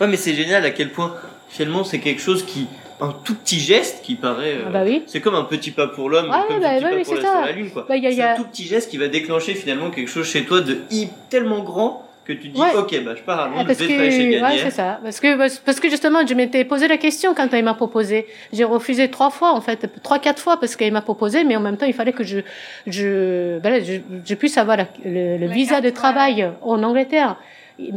[0.00, 1.14] Ouais, mais c'est génial à quel point
[1.48, 2.66] finalement c'est quelque chose qui.
[3.00, 4.54] Un tout petit geste qui paraît.
[4.54, 5.02] euh, Ah bah oui.
[5.06, 7.02] C'est comme un petit pas pour l'homme, Ouais, comme bah, un petit ouais, pas mais
[7.04, 7.36] pour c'est la, ça.
[7.36, 7.84] sur la lune, quoi.
[7.88, 9.54] Bah, il y a- il y c'est a- un tout petit geste qui va déclencher
[9.54, 12.74] finalement quelque chose chez toi de hi- tellement grand que tu dis Ouais.
[12.74, 14.70] ok bah je pars à Ah, Londres, parce je que, vais travailler chez ouais, c'est
[14.70, 14.98] ça.
[15.00, 18.26] Parce que, parce que justement, je m'étais posé la question quand il m'a proposé.
[18.52, 21.60] J'ai refusé trois fois, en fait, trois, quatre fois parce qu'il m'a proposé, mais en
[21.60, 22.38] même temps, il fallait que je,
[22.86, 23.92] je, voilà, je,
[24.24, 25.92] je puisse avoir la- le, le La visa carte, de ouais.
[25.94, 27.36] travail en Angleterre.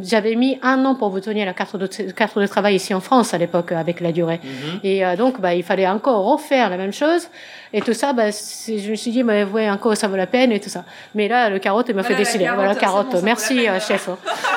[0.02, 3.00] J'avais mis un an pour vous donner la carte de, carte de travail ici en
[3.00, 4.42] France à l'époque avec la durée.
[4.44, 4.80] Mhm.
[4.84, 7.30] Et euh, donc, bah, il fallait encore refaire la même chose.
[7.72, 10.28] Et tout ça, bah, c'est- je me suis dit, bah, ouais, encore ça vaut la
[10.28, 10.84] peine et tout ça.
[11.16, 12.44] Mais là, le carotte il m'a Voilà, fait décider.
[12.44, 13.12] carotte, voilà, carotte.
[13.12, 14.10] bon, Merci, peine, euh, chef.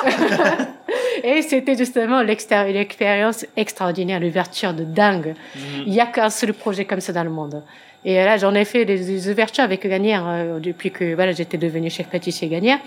[1.23, 5.35] et c'était justement l'expérience extraordinaire, l'ouverture de dingue.
[5.55, 5.61] Mhm.
[5.85, 7.63] Il n'y a qu'un seul projet comme ça dans le monde.
[8.05, 11.57] Et là, j'en ai fait des, des ouvertures avec Gagnère euh, depuis que voilà, j'étais
[11.57, 12.79] devenue chef pâtissier Gagnère.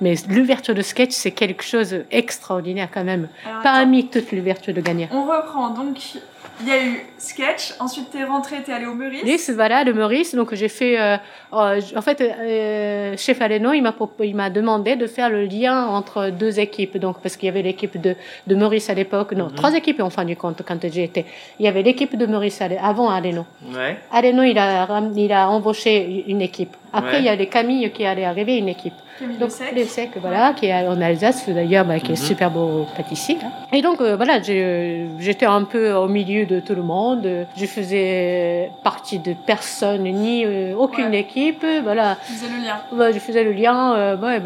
[0.00, 3.28] Mais l'ouverture de sketch, c'est quelque chose d'extraordinaire quand même.
[3.46, 3.62] Alors.
[3.62, 5.08] Parmi toutes l'ouverture de Gagnère.
[5.12, 5.70] On reprend.
[5.70, 5.96] Donc,
[6.60, 7.74] il y a eu sketch.
[7.80, 9.24] Ensuite, t'es rentré, t'es allé au Meurice.
[9.24, 10.34] Nice, voilà, le Maurice.
[10.34, 11.16] Donc j'ai fait, euh,
[11.52, 15.86] euh, en fait, euh, chef Aleno, il m'a il m'a demandé de faire le lien
[15.86, 16.96] entre deux équipes.
[16.98, 18.14] Donc parce qu'il y avait l'équipe de
[18.46, 19.54] de Maurice à l'époque, non, Mhm.
[19.54, 21.26] trois équipes en fin du compte quand j'y étais.
[21.58, 22.26] Il y avait l'équipe de
[22.68, 23.44] l'é- avant Aleno.
[23.74, 23.96] Ouais.
[24.12, 24.86] Aleno, il a
[25.16, 26.74] il a embauché une équipe.
[26.92, 27.18] Après Ouais.
[27.20, 28.94] il y a les Camille qui allaient arriver une équipe.
[29.18, 29.72] Camille Donc Lessec.
[29.74, 32.26] les secs, voilà, qui est en Alsace d'ailleurs, bah, qui est Mhm.
[32.26, 33.36] super beau pâtissier.
[33.40, 33.48] là.
[33.72, 37.46] Et donc euh, voilà, j'ai- j'étais un peu au milieu de tout le monde.
[37.56, 41.20] Je faisais partie de personne ni euh, aucune Ouais.
[41.20, 41.64] équipe.
[41.82, 42.76] Voilà, Tu faisais le lien.
[42.92, 43.94] Bah, je faisais le lien.
[43.96, 44.38] euh, bah,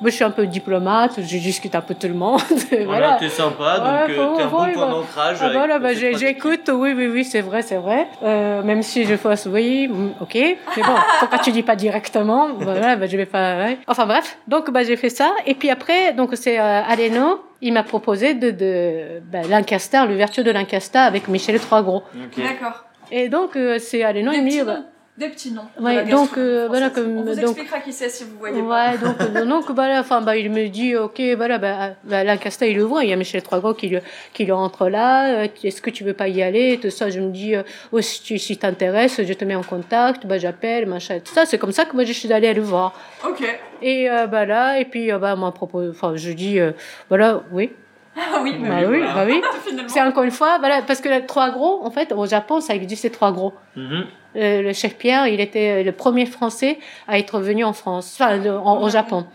[0.00, 2.40] moi, je suis un peu diplomate, je discute un peu tout le monde.
[2.70, 3.16] Voilà, voilà.
[3.20, 4.90] t'es sympa, donc Ouais, euh, t'es un bon point bah.
[4.90, 5.36] d'ancrage.
[5.42, 8.06] Ah, voilà, bah, j'écoute, oui, oui, oui, c'est vrai, c'est vrai.
[8.22, 10.34] Euh, même si je fasse oui, mm, ok.
[10.34, 12.48] Mais bon, pourquoi tu dis pas directement?
[12.58, 13.56] Voilà, bah, je vais pas.
[13.58, 13.78] ouais.
[13.86, 15.32] Enfin bref, donc bah, j'ai fait ça.
[15.46, 20.44] Et puis après, donc c'est euh, Aleno, il m'a proposé de, de bah, Lancaster, l'ouverture
[20.44, 22.02] de Lancaster avec Michel Troisgros.
[22.14, 22.42] Ok.
[22.42, 22.84] D'accord.
[23.12, 24.62] Et donc euh, c'est Aleno, Des il me dit.
[24.62, 24.78] bah,
[25.18, 25.66] Des petits noms.
[25.78, 28.92] Ouais, donc, euh, voilà, comme- On vous donc- expliquera qui c'est si vous voyez pas.
[28.92, 32.70] Ouais, donc, euh, donc voilà, enfin, bah, il me dit, ok, voilà, bah, bah, Lancaster,
[32.70, 34.00] il le voit, il y a Michel Troisgros qui, le-
[34.32, 37.20] qui le rentre là, euh, est-ce que tu veux pas y aller, tout ça, je
[37.20, 40.86] me dis, euh, oh, si tu si t'intéresses, je te mets en contact, bah, j'appelle,
[40.86, 42.94] machin, tout ça, c'est comme ça que moi, je suis allée le voir.
[43.28, 43.42] Ok.
[43.82, 46.70] Et, euh, bah, là, et puis, bah, moi, propos, enfin, je dis, euh,
[47.10, 47.72] voilà, oui,
[48.16, 49.14] Ah oui, bah, bah, oui, voilà.
[49.14, 49.42] bah, oui.
[49.88, 52.74] C'est encore une fois, voilà, parce que les trois gros, en fait, au Japon, ça
[52.74, 53.52] existait trois gros.
[53.76, 53.82] Mhm.
[53.92, 54.02] Euh,
[54.34, 56.78] le chef Pierre, il était le premier Français
[57.08, 59.26] à être venu en France, enfin, le- en- au Japon.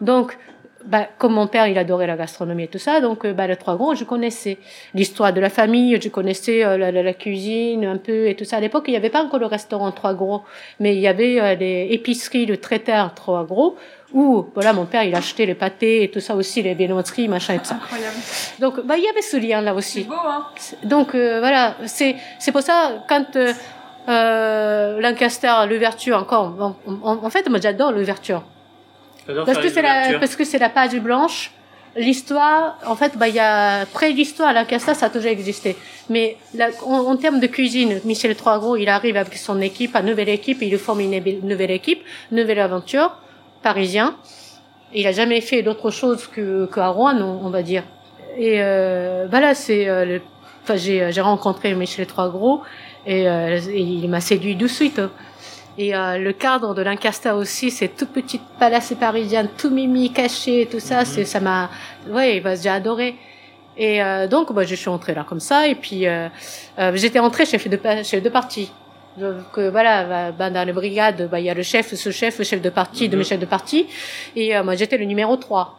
[0.00, 0.36] Donc,
[0.84, 3.56] bah, comme mon père, il adorait la gastronomie et tout ça, donc euh, bah, les
[3.56, 4.56] trois gros, je connaissais
[4.94, 8.46] l'histoire de la famille, je connaissais euh, la, la- la cuisine un peu et tout
[8.46, 8.56] ça.
[8.56, 10.40] À l'époque, il n'y avait pas encore le restaurant trois gros,
[10.80, 13.76] mais il y avait euh, les épiceries, le traiteur trois gros,
[14.14, 17.54] où voilà, mon père, il achetait les pâtés et tout ça aussi, les viennoiseries, machin
[17.54, 17.74] et tout ça.
[17.74, 18.16] Incroyable.
[18.58, 20.04] Donc, bah, il y avait ce lien-là C'est aussi.
[20.04, 20.46] beau, hein
[20.84, 23.36] Donc euh, voilà, c'est c'est pour ça quand
[24.08, 28.42] euh, Lancaster, l'ouverture encore, en, en- en fait, moi j'adore l'ouverture.
[29.44, 31.52] Parce que c'est la, parce que c'est la page blanche.
[31.96, 35.76] L'histoire, en fait, bah, il y a, près l'histoire, la Casta, ça a toujours existé.
[36.08, 40.06] Mais la- en, en termes de cuisine, Michel Troisgros, il arrive avec son équipe, une
[40.06, 41.10] nouvelle équipe, il forme une
[41.42, 43.16] nouvelle- équipe, nouvelle aventure,
[43.62, 44.14] parisien.
[44.94, 47.82] Il a jamais fait d'autre chose que, qu'à Rouen, on, on va dire.
[48.36, 50.22] Et, euh, voilà, c'est, euh, le-
[50.62, 52.60] enfin, j'ai, j'ai rencontré Michel Troisgros
[53.06, 55.00] et, euh, et il m'a séduit de suite.
[55.78, 60.68] Et euh, le cadre de Lancaster aussi, c'est tout petit palace parisien, tout mimi, caché,
[60.70, 61.04] tout ça, Mhm.
[61.06, 61.70] c'est, ça m'a,
[62.08, 63.14] ouais, bah, j'ai adoré.
[63.76, 66.28] Et euh, donc, bah, je suis entrée là comme ça, et puis euh,
[66.78, 68.70] euh, j'étais entrée chef de, chef de parti.
[69.16, 72.10] Donc euh, voilà, bah, bah, dans les brigades, bah, il y a le chef, ce
[72.10, 73.10] chef, le chef de parti, Mhm.
[73.12, 73.86] demi-chef de parti,
[74.36, 75.78] et euh, moi j'étais le numéro 3.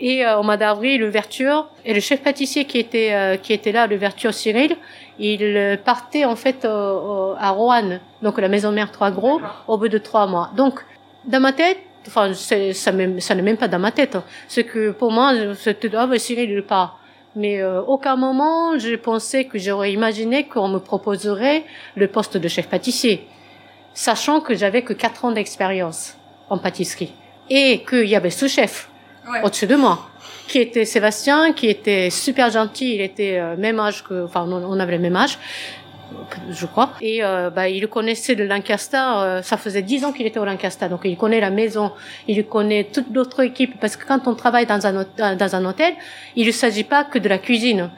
[0.00, 1.68] Et euh, au mois d'avril, l'ouverture.
[1.84, 4.74] Et le chef pâtissier qui était euh, qui était là, l'ouverture Cyril,
[5.18, 9.88] il euh, partait en fait à Roanne, donc la maison mère Trois Gros, au bout
[9.88, 10.50] de trois mois.
[10.56, 10.80] Donc
[11.24, 14.16] dans ma tête, enfin ça, même, ça n'est même pas dans ma tête.
[14.16, 14.24] Hein.
[14.48, 16.98] C'est que pour moi, c'était ah ben Cyril il part.
[17.34, 21.64] Mais aucun moment je pensais que j'aurais imaginé qu'on me proposerait
[21.96, 23.26] le poste de chef pâtissier,
[23.94, 26.18] sachant que j'avais que quatre ans d'expérience
[26.50, 27.14] en pâtisserie
[27.48, 28.48] et qu'il y avait ce
[29.42, 30.10] au-dessus de moi,
[30.48, 32.94] qui était Sébastien, qui était super gentil.
[32.94, 35.38] Il était euh, même âge que, enfin, on avait le même âge,
[36.50, 36.90] je crois.
[37.00, 38.96] Et euh, bah, il connaissait de Lancaster.
[38.96, 41.92] Euh, ça faisait dix ans qu'il était au Lancaster, donc il connaît la maison,
[42.28, 43.78] il connaît toute d'autres équipes.
[43.80, 45.06] Parce que quand on travaille dans un
[45.36, 45.94] dans un hôtel,
[46.36, 47.90] il ne s'agit pas que de la cuisine.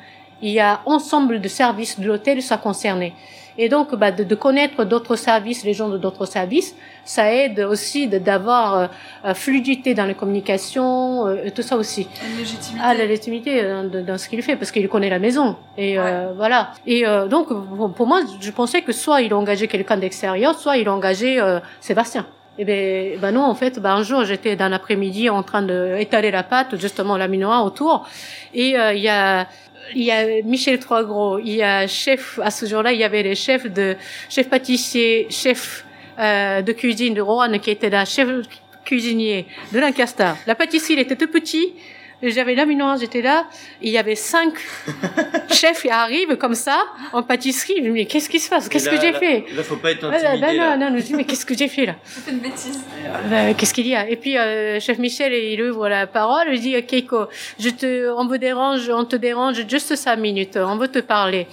[0.43, 3.14] Il y a ensemble de services de l'hôtel, ça concernait.
[3.59, 6.74] Et donc, bah, de, de connaître d'autres services, les gens de d'autres services,
[7.05, 8.86] ça aide aussi d'avoir euh,
[9.24, 12.09] euh, fluidité dans les communications, euh, tout ça aussi.
[12.28, 12.80] Une légitimité.
[12.82, 13.62] Ah, la légitimité
[14.07, 15.57] dans, ce qu'il fait, parce qu'il connaît la maison.
[15.76, 15.96] Et
[16.36, 16.72] voilà.
[16.86, 17.48] Et donc,
[17.94, 21.40] pour moi, je pensais que soit il a engagé quelqu'un d'extérieur, soit il a engagé
[21.80, 22.26] Sébastien.
[22.57, 25.62] Et eh ben, ben non, en fait, ben un jour, j'étais dans l'après-midi en train
[25.62, 28.07] d'étaler la pâte, justement la minoa autour,
[28.55, 29.48] et il y a
[29.95, 33.22] il y a Michel Troisgros, il y a chef, à ce jour-là, il y avait
[33.22, 33.97] les chefs de,
[34.28, 35.85] chef pâtissier, chef
[36.18, 38.28] euh, de cuisine de Roanne qui était là, chef
[38.85, 40.32] cuisinier de Lancaster.
[40.47, 41.72] La pâtisserie, il était tout petit,
[42.31, 43.47] j'avais la minoise, j'étais là,
[43.83, 44.55] il y avait cinq
[45.51, 47.75] chefs qui arrivent comme ça, en pâtisserie.
[47.79, 48.68] Je me dis, mais qu'est-ce qui se passe?
[48.68, 49.45] Qu'est-ce que j'ai fait?
[49.55, 50.39] Là, faut pas être intimidé.
[50.57, 51.95] là, non, non, non, je dis, mais qu'est-ce que j'ai fait là?
[52.05, 52.81] C'est une bêtise.
[53.33, 54.09] Euh, qu'est-ce qu'il y a?
[54.09, 57.27] Et puis, euh, chef Michel, il ouvre la parole, il dit, Keiko,
[57.59, 61.47] je te, on vous dérange, on te dérange juste cinq minutes, on veut te parler.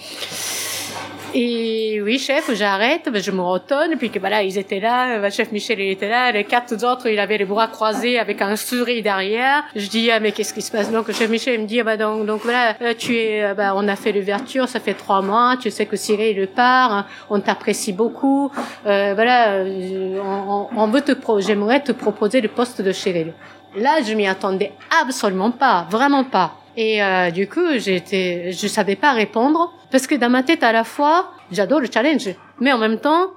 [1.34, 5.50] Et oui, chef, j'arrête, je me retourne, puis que voilà, ils étaient là, le chef
[5.50, 9.02] Michel, il était là, les quatre autres, il avait les bras croisés avec un sourire
[9.02, 9.64] derrière.
[9.74, 10.92] Je dis, ah, mais qu'est-ce qui se passe?
[10.92, 13.44] Donc, le chef Michel, il me dit, ah, bah, donc, donc voilà, euh, tu es,
[13.44, 16.48] euh, bah, on a fait l'ouverture, ça fait trois mois, tu sais que Cyril, il
[16.48, 18.52] part, on t'apprécie beaucoup,
[18.86, 23.32] euh, voilà, euh, on, on, veut te pro j'aimerais te proposer le poste de Cyril.
[23.74, 24.72] Là, je m'y attendais
[25.02, 26.61] absolument pas, vraiment pas.
[26.76, 30.72] Et euh, du coup, j'étais, je savais pas répondre parce que dans ma tête, à
[30.72, 33.32] la fois, j'adore le challenge, mais en même temps,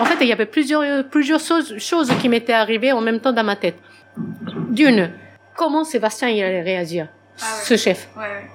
[0.00, 3.32] en fait, il y avait plusieurs plusieurs choses, choses qui m'étaient arrivées en même temps
[3.32, 3.76] dans ma tête.
[4.70, 5.12] D'une,
[5.56, 7.08] comment Sébastien il allait réagir,
[7.40, 8.08] ah ce chef?
[8.16, 8.50] Ouais, ouais.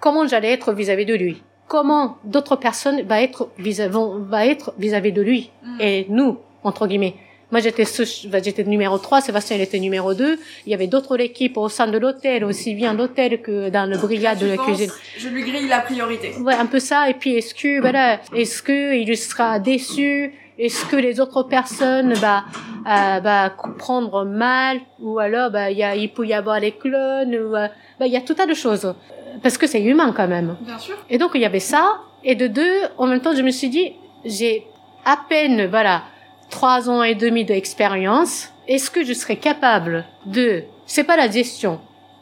[0.00, 1.42] Comment j'allais être vis-à-vis de lui?
[1.68, 3.98] Comment d'autres personnes va être vis-à-vis
[4.28, 5.80] va être vis-à-vis de lui mm.
[5.80, 7.14] et nous entre guillemets?
[7.50, 7.84] Moi, j'étais
[8.28, 10.38] bah, j'étais numéro 3, Sébastien il était numéro 2.
[10.66, 13.96] Il y avait d'autres équipes au sein de l'hôtel, aussi bien l'hôtel que dans le
[13.96, 14.90] brigade de la cuisine.
[15.16, 16.34] Je lui grille la priorité.
[16.40, 17.08] Ouais, un peu ça.
[17.08, 20.34] Et puis, est-ce que, voilà, est-ce que il sera déçu?
[20.58, 22.44] Est-ce que les autres personnes, bah,
[22.86, 24.80] euh, bah, comprendre mal?
[25.00, 27.68] Ou alors, bah, il y a, il peut y avoir les clones, ou, euh,
[27.98, 28.92] bah, il y a tout tas de choses.
[29.42, 30.56] Parce que c'est humain quand même.
[30.60, 30.96] Bien sûr.
[31.08, 32.00] Et donc, il y avait ça.
[32.24, 33.92] Et de deux, en même temps, je me suis dit,
[34.24, 34.66] j'ai
[35.04, 36.02] à peine, voilà,
[36.50, 41.80] trois ans et demi d'expérience, est-ce que je serais capable de, c'est pas la gestion,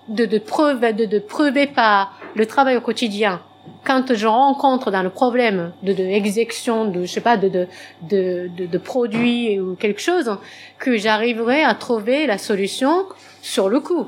[0.08, 3.40] de, de preuver, de, de preuver par le travail au quotidien,
[3.84, 7.66] quand je rencontre dans le problème de, de exécution de, je sais pas, de, de,
[8.02, 10.36] de, de, de produits ou quelque chose,
[10.78, 13.06] que j'arriverai à trouver la solution
[13.42, 14.06] sur le coup?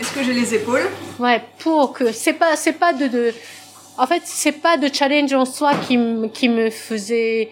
[0.00, 0.88] Est-ce que j'ai les épaules?
[1.20, 3.32] Ouais, pour que, c'est pas, c'est pas de, de,
[3.98, 5.98] en fait, c'est pas de challenge en soi qui,
[6.32, 7.48] qui me faisait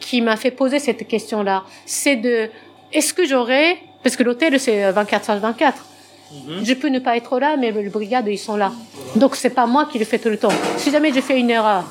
[0.00, 1.64] qui m'a fait poser cette question-là.
[1.84, 2.48] C'est de,
[2.92, 5.84] est-ce que j'aurais, parce que l'hôtel c'est 24 sur 24.
[6.62, 8.72] Je peux ne pas être là, mais le brigade, ils sont là.
[9.14, 10.52] Donc, c'est pas moi qui le fais tout le temps.
[10.76, 11.84] Si jamais je fais une erreur,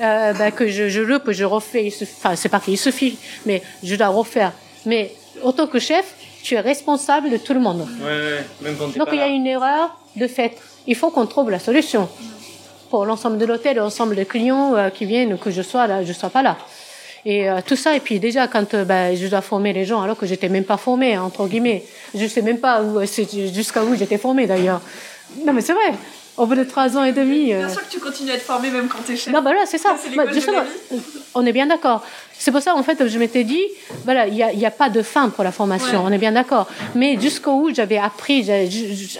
[0.00, 3.94] euh, ben, que je, je loupe, je refais, enfin, c'est pas qu'il suffit, mais je
[3.94, 4.52] dois refaire.
[4.86, 7.86] Mais, en tant que chef, tu es responsable de tout le monde.
[8.00, 10.56] Ouais, ouais, même quand Donc, il y a une erreur de fait.
[10.86, 12.08] Il faut qu'on trouve la solution.
[12.90, 16.12] Pour l'ensemble de l'hôtel, l'ensemble des clients euh, qui viennent, que je sois là, je
[16.12, 16.56] sois pas là.
[17.24, 20.02] Et euh, tout ça, et puis déjà quand euh, bah, je dois former les gens,
[20.02, 23.94] alors que j'étais même pas formée, entre guillemets, je sais même pas où, jusqu'à où
[23.94, 24.80] j'étais formée d'ailleurs.
[25.44, 25.94] Non mais c'est vrai,
[26.36, 27.52] au bout de trois ans et demi.
[27.52, 27.58] Euh...
[27.58, 29.32] Bien sûr que tu continues à être formée même quand t'es chef.
[29.32, 29.96] Non, bah là, c'est ça.
[30.16, 30.24] Bah,
[31.34, 32.02] on est bien d'accord.
[32.36, 33.62] C'est pour ça, en fait, je m'étais dit,
[34.04, 36.04] voilà, il n'y a, y a, pas de fin pour la formation, ouais.
[36.08, 36.66] on est bien d'accord.
[36.96, 38.48] Mais jusqu'au où j'avais appris,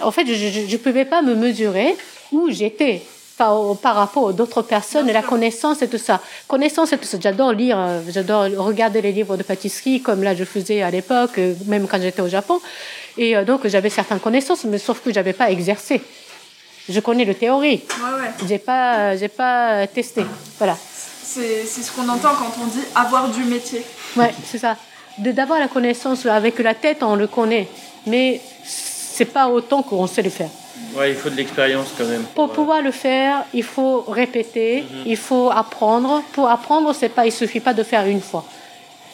[0.01, 1.95] en fait, je ne pouvais pas me mesurer
[2.33, 3.01] où j'étais
[3.37, 6.19] par, par rapport aux d'autres personnes, et la connaissance et tout ça.
[6.47, 7.17] Connaissance et tout ça.
[7.19, 11.37] J'adore lire, euh, j'adore regarder les livres de pâtisserie, comme là je faisais à l'époque,
[11.37, 12.59] euh, même quand j'étais au Japon.
[13.17, 16.01] Et euh, donc j'avais certaines connaissances, mais sauf que j'avais pas exercé.
[16.89, 17.81] Je connais le théorie.
[17.97, 18.31] Ouais, ouais.
[18.47, 20.25] J'ai pas, j'ai pas testé.
[20.57, 20.77] Voilà.
[20.77, 23.83] C'est, c'est ce qu'on entend quand on dit avoir du métier.
[24.15, 24.75] Ouais, c'est ça.
[25.17, 27.67] De d'avoir la connaissance avec la tête, on le connaît,
[28.05, 30.49] mais c'est pas autant qu'on sait le faire.
[30.95, 32.23] Ouais, il faut de l'expérience quand même.
[32.35, 36.23] Pour pouvoir le faire, il faut répéter, il faut apprendre.
[36.33, 38.43] Pour apprendre, c'est pas, il suffit pas de faire une fois.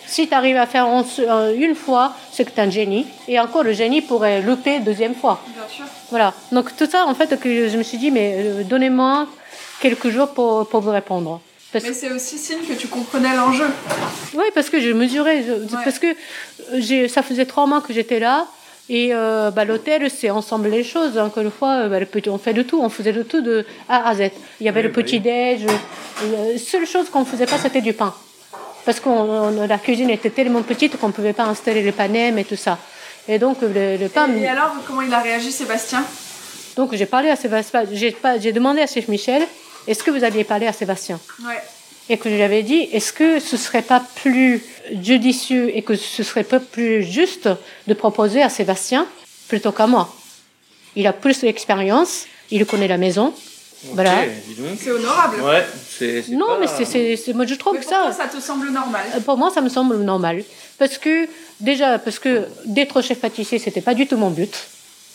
[0.05, 0.88] Si tu arrives à faire
[1.20, 3.05] euh, une fois, c'est que tu es un génie.
[3.28, 5.39] Et encore, le génie pourrait louper deuxième fois.
[5.53, 5.86] Bien sûr.
[6.10, 6.34] Voilà.
[6.51, 9.28] Donc tout ça, en fait, que je me suis dit, mais euh, donnez-moi
[9.82, 11.41] quelques jours pour, pour vous répondre.
[11.72, 13.68] Parce Mais c'est aussi signe que tu comprenais l'enjeu.
[14.34, 16.07] Oui, parce que je mesurais, je- parce que
[16.78, 18.47] j'ai, ça faisait trois mois que j'étais là.
[18.92, 21.18] Et euh, bah, l'hôtel, c'est ensemble les choses.
[21.18, 23.42] Encore une fois, euh, bah, le petit, on fait de tout, on faisait de tout
[23.42, 24.32] de A à Z.
[24.60, 25.66] Il y avait Oui, le bah petit-déj.
[25.66, 28.14] euh, La seule chose qu'on ne faisait pas, c'était du pain.
[28.86, 29.10] Parce que
[29.68, 32.80] la cuisine était tellement petite qu'on ne pouvait pas installer le panem et tout ça.
[33.28, 34.28] Et donc, le, le pain.
[34.36, 36.04] Et alors, comment il a réagi, Sébastien?
[36.76, 39.44] Donc, j'ai parlé à Sébastien, j'ai, demandé à chef Michel
[39.88, 41.20] est-ce que vous alliez parler à Sébastien?
[41.46, 41.62] Ouais.
[42.10, 44.64] Et que je lui avais dit est-ce que ce serait pas plus
[45.01, 47.47] judicieux et que ce serait pas plus juste
[47.88, 49.07] de proposer à Sébastien
[49.47, 50.14] plutôt qu'à moi?
[50.95, 53.34] Il a plus d'expérience, il connaît la maison.
[53.93, 54.24] Voilà.
[54.78, 55.41] C'est honorable.
[55.41, 55.66] Ouais,
[55.97, 56.28] c'est.
[56.30, 58.41] Non, pas- mais c'est, c'est, c'est- moi je trouve Mais que pour ça, ça te
[58.41, 59.05] semble normal?
[59.16, 60.43] euh, pour moi, ça me semble normal.
[60.78, 61.28] Parce que,
[61.62, 64.53] déjà, parce que d'être chef pâtissier, c'était pas du tout mon but,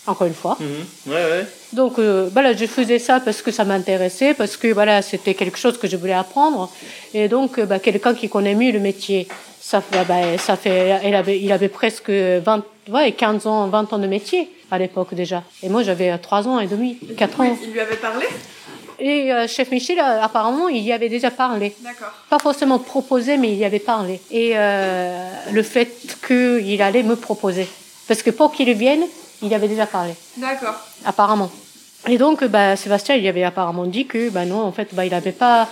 [0.07, 0.57] encore une fois.
[0.61, 1.13] Mhm.
[1.13, 1.47] Ouais, ouais.
[1.73, 5.59] Donc euh, voilà, je faisais ça parce que ça m'intéressait, parce que voilà, c'était quelque
[5.59, 6.71] chose que je voulais apprendre.
[7.15, 9.27] Et donc, euh, bah, quelqu'un qui connaît mieux le métier,
[9.61, 13.93] ça, fait- bah, ça fait, il avait, il avait presque 20, ouais, 15 ans, 20
[13.93, 15.43] ans de métier à l'époque déjà.
[15.63, 17.57] Et moi, j'avais 3 ans et demi, 4 ans.
[17.63, 18.27] Il lui avait parlé?
[19.01, 21.75] Et euh, chef Michel, euh, apparemment, il y avait déjà parlé.
[21.81, 22.13] D'accord.
[22.31, 24.21] Pas forcément proposé, mais il y avait parlé.
[24.31, 25.91] Et euh, le fait
[26.27, 27.67] qu'il allait me proposer.
[28.07, 29.03] Parce que pour qu'il vienne,
[29.45, 30.75] il avait déjà parlé D'accord.
[31.05, 31.51] apparemment.
[32.09, 35.11] Et donc, bah, Sébastien, il avait apparemment dit que, bah, non, en fait, bah, il
[35.13, 35.69] n'avait pas,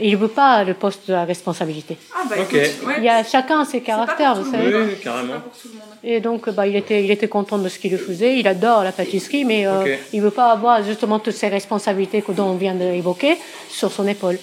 [0.00, 1.96] il veut pas le poste de la responsabilité.
[2.14, 2.52] Ah bah Ok.
[2.54, 2.94] écoute, ouais.
[2.98, 4.70] Il y a chacun ses caractères, vous savez.
[4.70, 4.88] monde.
[4.90, 5.28] Oui, carrément.
[5.28, 5.88] C'est pas pour tout le monde.
[6.04, 8.38] Et donc, bah, il était, il était content de ce qu'il faisait.
[8.38, 9.98] Il adore la pâtisserie, mais euh, Ok.
[10.12, 13.38] il veut pas avoir justement toutes ces responsabilités que dont on vient d'évoquer
[13.70, 14.38] sur son épaule.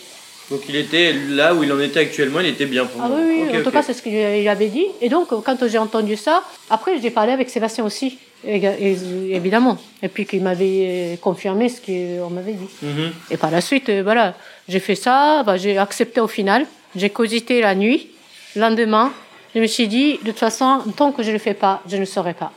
[0.49, 3.17] Donc il était là où il en était actuellement, il était bien pour Ah moi.
[3.21, 4.87] oui, oui, en tout cas, c'est ce qu'il il avait dit.
[4.99, 6.41] Et donc, quand j'ai entendu ça,
[6.71, 9.77] après, j'ai parlé avec Sébastien aussi, évidemment.
[10.01, 12.69] Et puis, qu'il m'avait confirmé ce qu'on m'avait dit.
[12.81, 13.11] Mhm.
[13.31, 14.33] Et par la suite, euh, voilà,
[14.67, 16.65] j'ai fait ça, bah, j'ai accepté au final.
[16.95, 18.09] J'ai cogité la nuit.
[18.55, 19.11] Lendemain,
[19.55, 21.97] je me suis dit, de toute façon, tant que je ne le fais pas, je
[21.97, 22.51] ne saurai pas.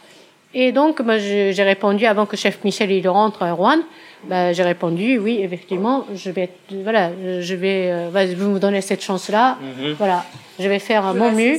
[0.54, 3.78] Et donc, bah, j'ai répondu avant que chef Michel il rentre à Rouen.
[4.24, 7.10] Bah, j'ai répondu, oui, effectivement, je vais, voilà,
[7.40, 9.58] je vais, euh, bah, vous me donnez cette chance-là.
[9.60, 9.94] Mhm.
[9.98, 10.24] Voilà,
[10.60, 11.58] je vais faire Je mon mieux.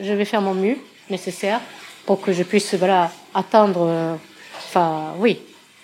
[0.00, 0.76] je vais faire mon mieux
[1.10, 1.60] nécessaire
[2.10, 4.14] pour que je puisse, voilà, atteindre, euh,
[4.56, 5.38] enfin, oui,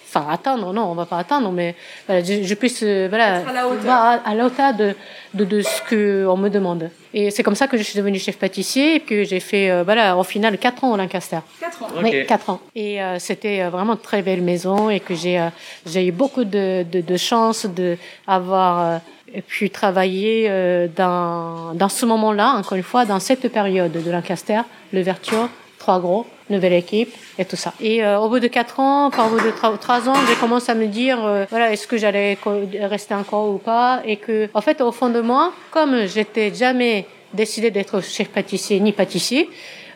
[0.08, 1.76] enfin, atteindre, non, on va pas atteindre, mais
[2.08, 3.82] voilà, je, je puisse, euh, voilà, Être à la hauteur.
[3.84, 4.96] voir à, à la hauteur de,
[5.34, 6.90] de, de ce qu'on me demande.
[7.14, 9.84] Et c'est comme ça que je suis devenue chef pâtissier et que j'ai fait, euh,
[9.84, 11.38] voilà, au final, quatre ans au Lancaster.
[11.60, 11.88] 4 ans.
[12.02, 12.58] Oui, quatre ans.
[12.74, 15.50] Et euh, c'était vraiment une très belle maison et que j'ai euh,
[15.86, 17.96] j'ai eu beaucoup de, de, de chance de
[18.26, 20.50] avoir euh, pu travailler
[20.96, 24.62] dans, dans ce moment-là, encore une fois, dans cette période de Lancaster,
[24.92, 25.48] l'ouverture,
[25.86, 27.72] trois gros, nouvelle équipe et tout ça.
[27.80, 30.74] Et euh, au bout de quatre ans, au bout de trois, ans, j'ai commencé à
[30.74, 32.36] me dire, euh, voilà, est-ce que j'allais
[32.80, 34.02] rester encore ou pas?
[34.04, 38.80] Et que, en fait, au fond de moi, comme j'étais jamais décidé d'être chef pâtissier
[38.80, 39.48] ni pâtissier,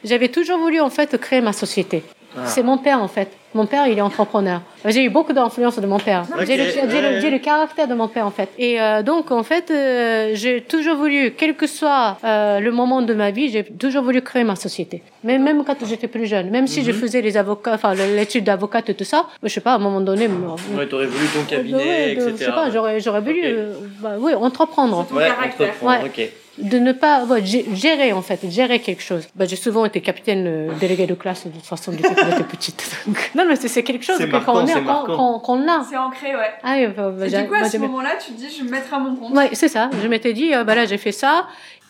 [0.04, 2.04] j'avais toujours voulu en fait créer ma société.
[2.36, 2.46] Ah.
[2.46, 3.30] C'est mon père en fait.
[3.52, 4.60] Mon père, il est entrepreneur.
[4.86, 6.22] J'ai eu beaucoup d'influence de mon père.
[6.46, 7.30] J'ai le, j'ai le- ouais.
[7.30, 8.48] le caractère de mon père en fait.
[8.58, 13.02] Et euh, donc en fait, euh, j'ai toujours voulu, quel que soit euh, le moment
[13.02, 15.02] de ma vie, j'ai toujours voulu créer ma société.
[15.24, 16.96] Mais même quand j'étais plus jeune, même si je Mhm.
[16.98, 20.00] faisais les avocats, enfin l'étude d'avocate et tout ça, je sais pas, à un moment
[20.00, 22.34] donné, moi, Ouais, t'aurais voulu ton cabinet, ouais, de- etc.
[22.38, 23.44] je sais pas, j'aurais j'aurais voulu, Ok.
[23.46, 25.66] euh, bah, oui, entreprendre Ton Ouais, caractère.
[25.68, 26.08] entreprendre, Ouais.
[26.26, 26.30] ok.
[26.60, 29.26] De ne pas ouais, gérer en fait, gérer quelque chose.
[29.34, 32.42] Bah, j'ai souvent été capitaine euh, délégué de classe de toute façon depuis que j'étais
[32.44, 32.90] petite.
[33.34, 35.84] Non mais c'est quelque chose que marquant, quand on est c'est quand- qu'on a.
[35.88, 36.50] C'est ancré, ouais.
[36.62, 38.70] Ah, bah, bah, Et du coup, à ce moment-là, tu te dis, je vais me
[38.70, 39.32] mettre à mon compte.
[39.36, 39.90] Ouais, c'est ça.
[40.02, 41.46] Je m'étais dit, euh, bah là j'ai fait ça.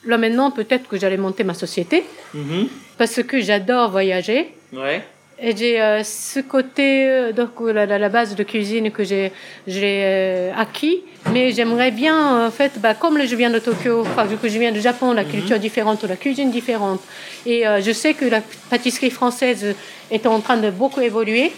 [0.06, 2.04] Là maintenant peut-être que j'allais monter ma société
[2.34, 2.68] Mhm.
[2.98, 4.54] parce que j'adore voyager.
[4.72, 5.02] Ouais.
[5.42, 9.32] Et j'ai euh, ce côté, euh, donc la, la, base de cuisine que j'ai
[9.68, 14.48] euh, acquis, mais j'aimerais bien, en fait, bah, comme je viens de Tokyo, enfin, que
[14.48, 17.00] je viens du Japon, la culture différente, la cuisine différente,
[17.46, 19.74] et euh, je sais que la pâtisserie française
[20.10, 21.52] est en train de beaucoup évoluer,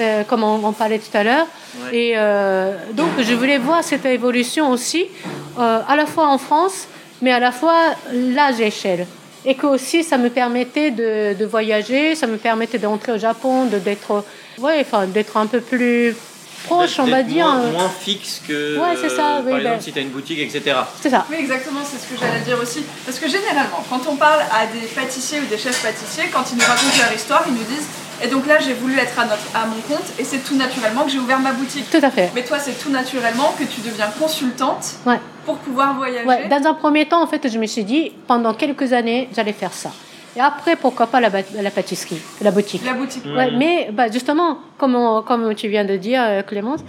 [0.00, 1.46] euh, comme on, on parlait tout à l'heure,
[1.84, 1.96] Ouais.
[1.96, 5.04] et euh, donc je voulais voir cette évolution aussi,
[5.56, 6.88] euh, à la fois en France,
[7.22, 9.06] mais à la fois large échelle
[9.44, 13.66] et que aussi ça me permettait de, de voyager, ça me permettait d'entrer au Japon,
[13.66, 14.24] de d'être
[14.58, 16.14] ouais, enfin d'être un peu plus
[16.64, 17.46] proche, on va dire.
[17.46, 18.78] Moins, moins fixe que.
[18.78, 20.76] Ouais, c'est ça, euh, oui, par exemple, ben- si t'as une boutique, etc.
[21.00, 21.24] C'est ça.
[21.30, 22.82] Oui, exactement, c'est ce que j'allais dire aussi.
[23.06, 26.56] Parce que généralement, quand on parle à des pâtissiers ou des chefs pâtissiers, quand ils
[26.58, 27.86] nous racontent leur histoire, ils nous disent
[28.22, 31.04] Et donc là, j'ai voulu être à, notre, à mon compte et c'est tout naturellement
[31.04, 31.90] que j'ai ouvert ma boutique.
[31.90, 32.30] Tout à fait.
[32.34, 35.18] Mais toi, c'est tout naturellement que tu deviens consultante Ouais.
[35.50, 36.26] Pour pouvoir voyager.
[36.26, 39.52] Ouais, dans un premier temps, en fait, je me suis dit, pendant quelques années, j'allais
[39.52, 39.90] faire ça.
[40.36, 41.28] Et après, pourquoi pas la,
[41.70, 42.82] pâtisserie, la boutique.
[42.84, 43.24] La boutique.
[43.26, 46.80] Ouais, mais bah, justement, comme, on- comme tu viens de dire, euh, Clémence,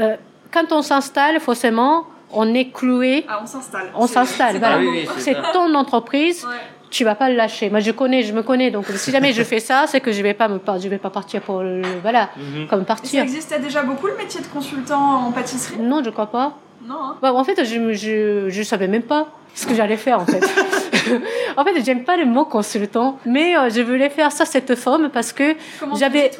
[0.00, 0.16] euh,
[0.52, 3.90] quand on s'installe, forcément, on est cloué, Ah, on s'installe.
[3.94, 4.52] on C'est- s'installe.
[4.54, 4.76] c'est Voilà.
[4.76, 6.56] Ah oui, oui, C'est ton entreprise, Ouais.
[6.90, 7.70] tu vas pas le lâcher.
[7.70, 10.20] Moi, je connais, je me connais, donc si jamais je fais ça, c'est que je
[10.22, 12.66] vais pas me, par- je vais pas partir pour le, voilà, Mhm.
[12.66, 13.22] comme Et ça partir.
[13.22, 15.76] existait déjà beaucoup le métier de consultant en pâtisserie?
[15.78, 16.54] Non, je crois pas.
[16.86, 16.94] Non.
[17.02, 20.26] hein Bah, en fait, je, je, je savais même pas ce que j'allais faire, en
[20.26, 20.40] fait.
[21.56, 25.08] en fait, j'aime pas le mot consultant, mais euh, je voulais faire ça, cette forme,
[25.10, 26.30] parce que Comment tu J'avais-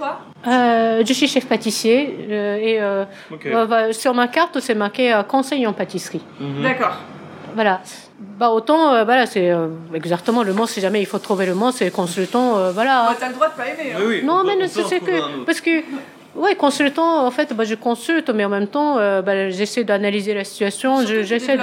[0.46, 3.04] euh, je suis chef pâtissier euh, et euh,
[3.46, 6.22] euh, bah, sur ma carte, c'est marqué euh, conseil en pâtisserie.
[6.40, 6.62] Mhm.
[6.62, 6.96] D'accord.
[7.54, 7.80] Voilà.
[8.38, 11.54] Bah, autant, euh, voilà, c'est euh, exactement le mot, si jamais il faut trouver le
[11.54, 13.06] mot, c'est consultant, euh, voilà.
[13.08, 13.92] Bah, T'as le droit de pas aimer.
[13.94, 13.98] hein.
[14.00, 15.44] Oui, oui, Non, on mais c'est que.
[15.44, 15.82] Parce que.
[16.38, 20.34] Ouais, consultant, en fait, bah, je consulte, mais en même temps, euh, bah, j'essaie d'analyser
[20.34, 21.62] la situation, je- j'essaie de,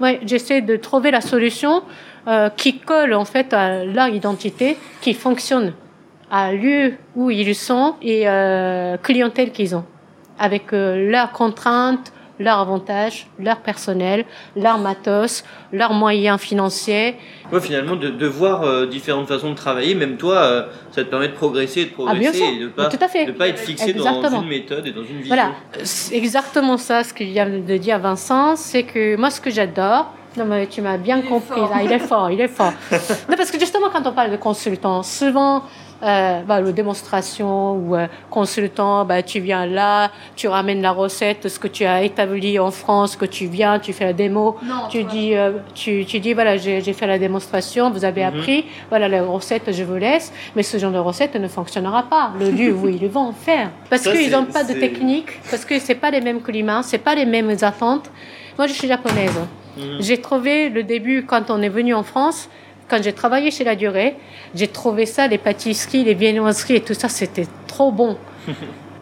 [0.00, 1.82] ouais, j'essaie de trouver la solution
[2.28, 5.72] euh, qui colle en fait à leur identité, qui fonctionne
[6.30, 9.84] à lieu où ils sont et euh, clientèle qu'ils ont,
[10.38, 14.24] avec euh, leurs contraintes, leurs avantages, leur personnel,
[14.56, 17.16] leur matos, leurs moyens financiers.
[17.52, 21.08] Ouais, finalement, de, de voir euh, différentes façons de travailler, même toi, euh, ça te
[21.10, 22.46] permet de progresser, de Ah, progresser sûr.
[22.46, 23.26] et de pas, Tout à fait.
[23.26, 25.34] de pas être fixé dans une méthode et dans une vision.
[25.34, 25.52] Voilà,
[25.84, 30.12] c'est exactement ça ce que vient de dire Vincent, c'est que moi ce que j'adore,
[30.36, 32.72] non mais tu m'as bien Il compris, là, il est fort, il est fort.
[33.28, 35.62] non, parce que justement quand on parle de consultant, souvent
[36.02, 41.48] euh, bah, le démonstration ou euh, consultant, bah, tu viens là, tu ramènes la recette,
[41.48, 44.88] ce que tu as établi en France, que tu viens, tu fais la démo, Non,
[44.90, 48.28] tu dis, euh, tu, tu dis voilà, j'ai fait la démonstration, vous avez Mhm.
[48.38, 52.32] appris, voilà la recette, je vous laisse, mais ce genre de recette ne fonctionnera pas.
[52.38, 55.94] Le lieu où ils vont faire, parce qu'ils n'ont pas de technique, parce que c'est
[55.94, 58.10] pas les mêmes climats, c'est pas les mêmes attentes.
[58.58, 59.38] Moi, je suis japonaise.
[59.76, 59.96] Mhm.
[60.00, 62.48] J'ai trouvé le début quand on est venu en France.
[62.88, 64.16] Quand j'ai travaillé chez La Durée,
[64.54, 68.16] j'ai trouvé ça, les pâtisseries, les viennoiseries et tout ça, c'était trop bon.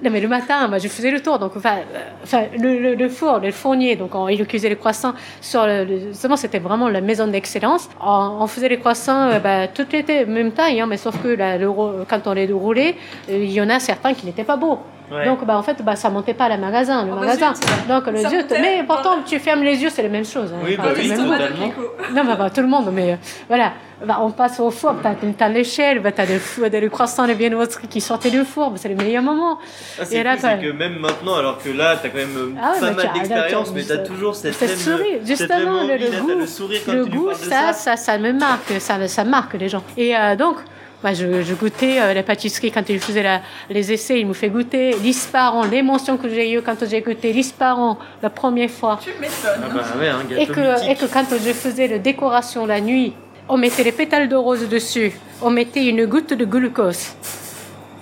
[0.02, 1.38] Non, mais le matin, bah, je faisais le tour.
[1.38, 4.76] Donc, enfin, euh, enfin le, le, le four, le fournier, donc on, il cuisait les
[4.76, 5.12] croissants.
[5.42, 7.86] Sur le, le- justement, c'était vraiment la maison d'excellence.
[8.02, 11.28] On, on faisait les croissants, euh, bah, tout était même taille, hein, mais sauf que
[11.28, 12.94] là, le, rou- quand on les roulait,
[13.28, 14.78] euh, il y en a certains qui n'étaient pas beaux.
[15.10, 15.24] Ouais.
[15.26, 17.52] Donc, bah, en fait, bah, ça montait pas à la magasin, le Oh, bah, magasin.
[17.54, 17.64] zut.
[17.88, 18.32] Donc, le zut.
[18.42, 20.52] montait Mais pourtant, tu fermes les yeux, c'est la même chose.
[20.54, 20.58] hein.
[20.64, 21.72] Oui, bah oui, même.
[22.14, 23.16] Non, bah, bah, tout le monde, mais euh,
[23.48, 23.72] voilà.
[24.06, 25.12] Bah, on passe au four, t'as
[25.44, 28.70] as, l'échelle, bah, t'as le, fou- t'as le croissant, les viennoiseries qui sortaient du four,
[28.70, 29.58] bah, c'est le meilleur moment.
[30.00, 30.22] Ah, c'est
[30.58, 33.06] que même maintenant, alors que là, t'as quand même euh, Ah ouais, pas mais mal
[33.12, 37.04] t'as- d'expérience, mais t'as toujours cette Cette même, sourire, cette justement, même le, goût, le
[37.04, 39.82] goût, ça, ça, ça me marque, ça, ça marque les gens.
[39.98, 40.56] Et euh, donc,
[41.04, 43.40] je, je goûtais euh, la pâtisserie quand il faisait la-
[43.70, 47.96] les essais, il me fait goûter l'isparon, l'émotion que j'ai eue quand j'ai goûté l'isparon
[48.22, 48.98] la première fois.
[49.02, 49.62] Tu m'étonnes.
[49.64, 53.14] Ah bah ouais, un Et que, et que quand je faisais la décoration la nuit,
[53.48, 57.14] on mettait les pétales de rose dessus, on mettait une goutte de glucose.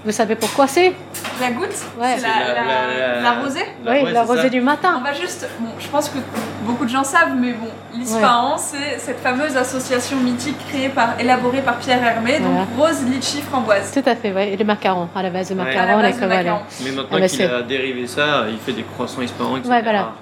[0.05, 0.93] Vous savez pourquoi c'est
[1.41, 2.15] La goutte Ouais.
[2.17, 4.33] C'est la, la, la rosée la- Oui, ouais, la ça.
[4.33, 5.01] rosée du On matin.
[5.05, 5.47] va juste.
[5.59, 6.19] Bon, je pense que
[6.63, 11.63] beaucoup de gens savent, mais bon, l'ISPAAN, c'est cette fameuse association mythique créée par, élaborée
[11.63, 13.93] par Pierre Hermé, donc rose, litchi, framboise.
[13.93, 14.43] Tout à fait, oui.
[14.53, 15.65] Et le macaron, à la base, le Ouais.
[15.65, 16.63] macaron, À la les.
[16.85, 19.69] Mais maintenant Ah bah, qu'il c'est- a dérivé ça, il fait des croissants espérants, etc.
[19.71, 20.13] Ouais, voilà.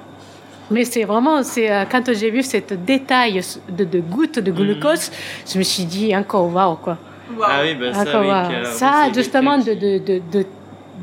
[0.70, 5.12] Mais c'est vraiment, c'est euh, quand j'ai vu cette détail de, de gouttes de glucose,
[5.46, 6.96] je me suis dit encore waouh quoi.
[7.42, 10.46] Ah oui, bah ça, Encore oui, Ça, justement, de, de, de, de,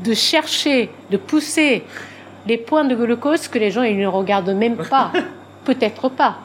[0.04, 1.84] de chercher, de pousser
[2.46, 5.10] les points de glucose que les gens ils ne regardent même pas.
[5.64, 6.36] Peut-être pas.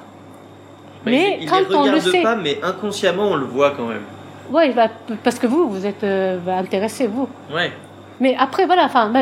[1.05, 3.71] Bah, mais il, il quand les on le sait, pas, mais inconsciemment, on le voit
[3.71, 4.03] quand même.
[4.51, 4.87] ouais, bah,
[5.23, 7.27] parce que vous, vous êtes euh, bah, intéressé, vous.
[7.53, 7.71] Ouais.
[8.19, 9.21] Mais après, voilà, enfin, bah,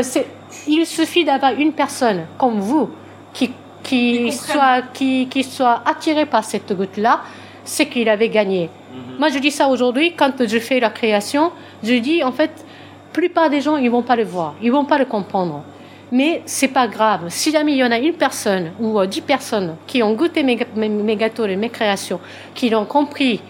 [0.68, 2.90] il suffit d'avoir une personne comme vous
[3.34, 3.52] qui,
[3.84, 7.22] qui, soit, qui, qui soit attirée par cette goutte-là,
[7.64, 8.70] c'est qu'il avait gagné.
[8.92, 9.20] Mhm.
[9.20, 11.52] Moi, je dis ça aujourd'hui, quand je fais la création,
[11.84, 14.86] je dis, en fait, la plupart des gens, ils vont pas le voir, ils vont
[14.86, 15.64] pas le comprendre.
[16.12, 17.26] Mais c'est pas grave.
[17.28, 20.42] Si jamais il y en a une personne ou euh, dix personnes qui ont goûté
[20.42, 22.20] mes, mes, mes gâteaux et mes créations,
[22.56, 23.42] qui l'ont compris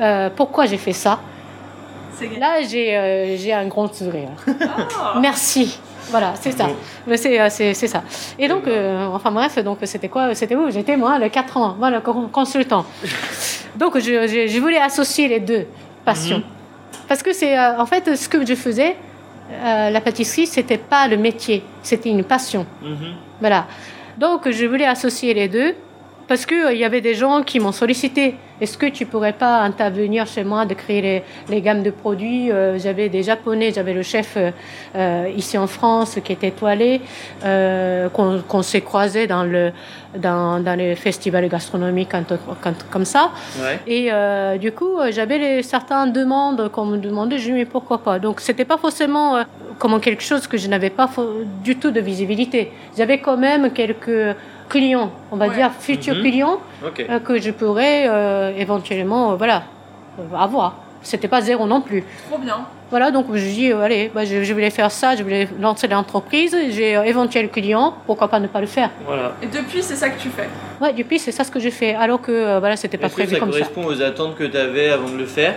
[0.00, 1.20] euh, pourquoi j'ai fait ça,
[2.14, 4.30] C'est là, j'ai euh, j'ai un grand sourire.
[4.98, 5.18] Ah.
[5.20, 5.78] Merci.
[6.10, 6.64] Voilà, c'est ça.
[6.66, 6.76] Bon.
[7.06, 8.02] Mais C'est euh, c'est- c'est ça.
[8.38, 10.70] Et donc, euh, enfin bref, donc c'était quoi C'était où?
[10.70, 12.84] J'étais moi, le 4 ans, con- consultant.
[13.76, 15.66] Donc, je, je, je voulais associer les deux
[16.04, 16.38] passions.
[16.38, 16.44] Mhm.
[17.08, 18.94] Parce que c'est, euh, en fait, ce que je faisais,
[19.50, 22.66] euh, la pâtisserie, c'était pas le métier, c'était une passion.
[22.82, 23.14] Mhm.
[23.40, 23.66] Voilà.
[24.16, 25.74] Donc, je voulais associer les deux
[26.28, 28.36] parce euh, il y avait des gens qui m'ont sollicité.
[28.60, 32.50] Est-ce que tu pourrais pas intervenir chez moi, de créer les, les gammes de produits?
[32.52, 34.50] Euh, J'avais des Japonais, j'avais le chef euh,
[34.94, 37.00] euh, ici en France qui était étoilé,
[37.44, 39.72] euh, qu'on s'est croisé dans le
[40.16, 43.32] dans, dans les festivals gastronomiques quand- quand- comme ça.
[43.60, 43.80] Ouais.
[43.88, 44.10] Et
[44.60, 48.20] du coup, j'avais certaines demandes qu'on me demandait, je dis mais pourquoi pas?
[48.20, 49.42] Donc c'était pas forcément euh,
[49.80, 51.10] comme quelque chose que je n'avais pas
[51.64, 52.70] du tout de visibilité.
[52.96, 54.36] J'avais quand même quelques
[54.68, 55.54] clients, on va Ouais.
[55.54, 56.20] dire futurs Mhm.
[56.22, 57.04] clients Ok.
[57.08, 59.62] euh, que je pourrais euh, éventuellement, euh, voilà,
[60.18, 60.76] euh, avoir.
[61.02, 62.02] C'était pas zéro non plus.
[62.30, 62.64] Trop bien.
[62.90, 65.88] Voilà, donc je dis, euh, allez, bah, je, je voulais faire ça, je voulais lancer
[65.88, 68.90] l'entreprise, j'ai euh, éventuel client, pourquoi pas ne pas le faire.
[69.04, 69.32] Voilà.
[69.42, 70.48] Et depuis, c'est ça que tu fais.
[70.80, 73.16] Ouais, depuis c'est ça ce que j'ai fait, alors que euh, voilà, c'était pas Est-ce
[73.16, 73.58] que prévu ça comme ça.
[73.58, 75.54] correspond aux attentes que tu avais avant de le faire?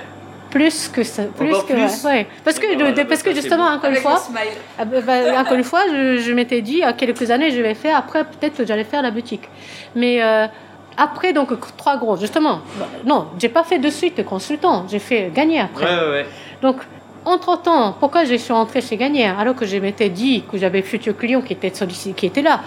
[0.50, 2.28] Plus que ça, plus Encore que plus ouais.
[2.44, 3.76] Parce que voilà, parce que ça, c'est justement bon.
[3.76, 4.58] encore une fois, le smile.
[4.78, 7.98] bah, bah, encore une fois, je, je m'étais dit à quelques années je vais faire.
[7.98, 9.48] Après peut-être que j'allais faire la boutique,
[9.96, 10.48] mais euh,
[10.96, 12.62] après donc trois gros justement.
[12.80, 15.86] bah, non, j'ai pas fait de suite consultant, j'ai fait gagner après.
[15.86, 16.26] Ouais, ouais, ouais.
[16.62, 16.78] Donc,
[17.26, 21.16] entre-temps, pourquoi je suis rentrée chez Gagnère alors que je m'étais dit que j'avais futurs
[21.18, 22.62] clients qui sollicités, qui étaient là?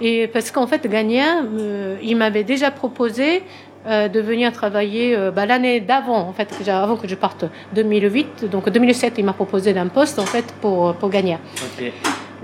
[0.00, 3.42] Et parce qu'en fait, Gagnère, euh, il m'avait déjà proposé
[3.86, 8.46] euh, de venir travailler euh, bah, l'année d'avant, en fait, avant que je parte, 2008.
[8.50, 11.38] Donc, 2007, il m'a proposé d'un poste, en fait, pour, pour Gagnère.
[11.78, 11.92] Ok.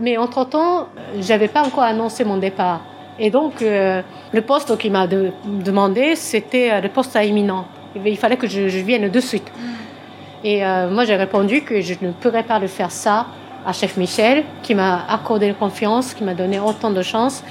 [0.01, 2.81] Mais entre-temps, euh, j'avais pas encore annoncé mon départ.
[3.19, 4.01] Et donc, euh,
[4.33, 7.67] le poste qu'il m'a de- demandé, c'était euh, le poste à imminent.
[8.07, 9.51] Il fallait que je, je vienne de suite.
[10.45, 13.27] Et euh, moi, j'ai répondu que je ne pourrais pas le faire ça
[13.67, 17.45] à Chef Michel, qui m'a accordé la confiance, qui m'a donné autant de chance.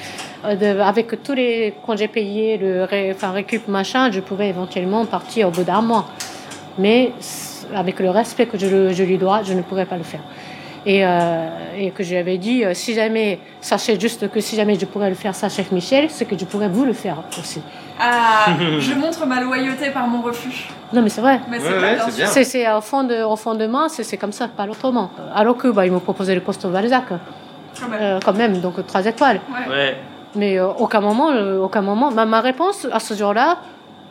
[0.46, 5.06] Euh, de- avec tous les congés payés, le ré, enfin, récup, machin, je pouvais éventuellement
[5.06, 6.06] partir au bout d'un mois.
[6.80, 7.12] Mais
[7.76, 10.22] avec le respect que je, lui dois, je ne pourrais pas le faire.
[10.84, 14.56] Et, euh, et que je lui avais dit, euh, si jamais, sachez juste que si
[14.56, 17.18] jamais je pourrais le faire ça, Chef Michel, c'est que je pourrais vous le faire
[17.40, 17.62] aussi.
[18.00, 18.48] Ah,
[18.80, 20.70] je montre ma loyauté par mon refus.
[20.92, 21.40] Non, mais c'est vrai.
[21.52, 21.60] Mais
[22.26, 25.12] c'est c'est au fond de, au fond de moi, c'est, c'est comme ça, pas autrement.
[25.36, 28.00] Alors que bah, ils m'ont proposé le poste au Balzac, Quand même.
[28.02, 29.40] euh, quand même, donc trois étoiles.
[29.54, 29.72] Ouais.
[29.72, 29.96] Ouais.
[30.36, 32.12] Mais euh, aucun moment, euh, aucun moment.
[32.12, 33.58] Ma, ma réponse à ce jour-là,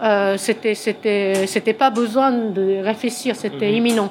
[0.03, 3.77] euh, c'était, c'était, c'était pas besoin de réfléchir, c'était Mhm.
[3.77, 4.09] imminent.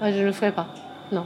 [0.00, 0.66] Ah, je ne le ferai pas,
[1.12, 1.24] non.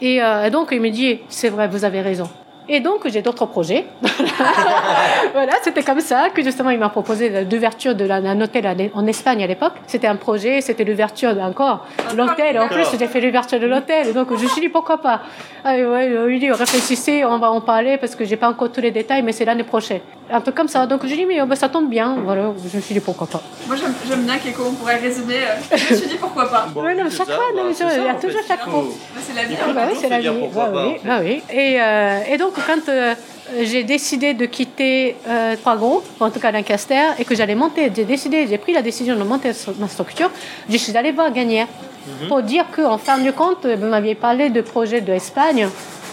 [0.00, 2.28] Et euh, donc il me dit, c'est vrai, vous avez raison.
[2.68, 3.86] Et donc j'ai d'autres projets.
[5.32, 9.46] voilà, c'était comme ça que justement il m'a proposé l'ouverture d'un hôtel en Espagne à
[9.46, 9.72] l'époque.
[9.86, 11.86] C'était un projet, c'était l'ouverture encore
[12.16, 12.58] l'hôtel.
[12.58, 14.12] En plus, j'ai fait l'ouverture de l'hôtel.
[14.12, 15.20] Donc je me suis dit pourquoi pas?
[15.64, 18.80] Ah, ouais, il dit réfléchissez, on va en parler parce que j'ai pas encore tous
[18.80, 20.00] les détails, mais c'est l'année prochaine.
[20.30, 20.86] Un truc comme ça.
[20.86, 22.16] Donc j'ai dit mais oh, bah, ça tombe bien.
[22.24, 23.40] Voilà, je me suis dit pourquoi pas?
[23.68, 23.76] Moi,
[24.08, 25.36] j'aime bien Keiko, on pourrait résumer.
[25.36, 26.66] euh, Je me suis dit pourquoi pas.
[26.74, 28.82] Bon, Ouais, non, chaque ça, fois, bah, ça, il y a toujours chaque fois.
[29.14, 29.54] Bah, c'est la vie.
[29.54, 29.72] hein.
[29.74, 30.28] bah oui, c'est la vie.
[30.54, 30.70] Bah
[31.04, 31.42] bah oui.
[31.52, 33.14] Et, euh, et donc, quand euh,
[33.62, 37.90] j'ai décidé de quitter euh, Trois Gros, en tout cas Lancaster, et que j'allais monter,
[37.94, 40.30] j'ai décidé, j'ai pris la décision de monter ma structure,
[40.68, 41.68] je suis allée voir Gagnère
[42.06, 42.28] Mhm.
[42.28, 45.68] pour dire qu'en fin de compte, vous m'aviez parlé de projet d'Espagne,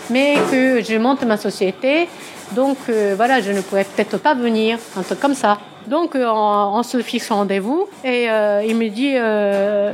[0.09, 2.07] mais que je monte ma société.
[2.53, 5.59] Donc euh, voilà, je ne pourrais peut-être pas venir, un truc comme ça.
[5.87, 9.93] Donc euh, on, on se fixe un rendez-vous et euh, il me dit, euh,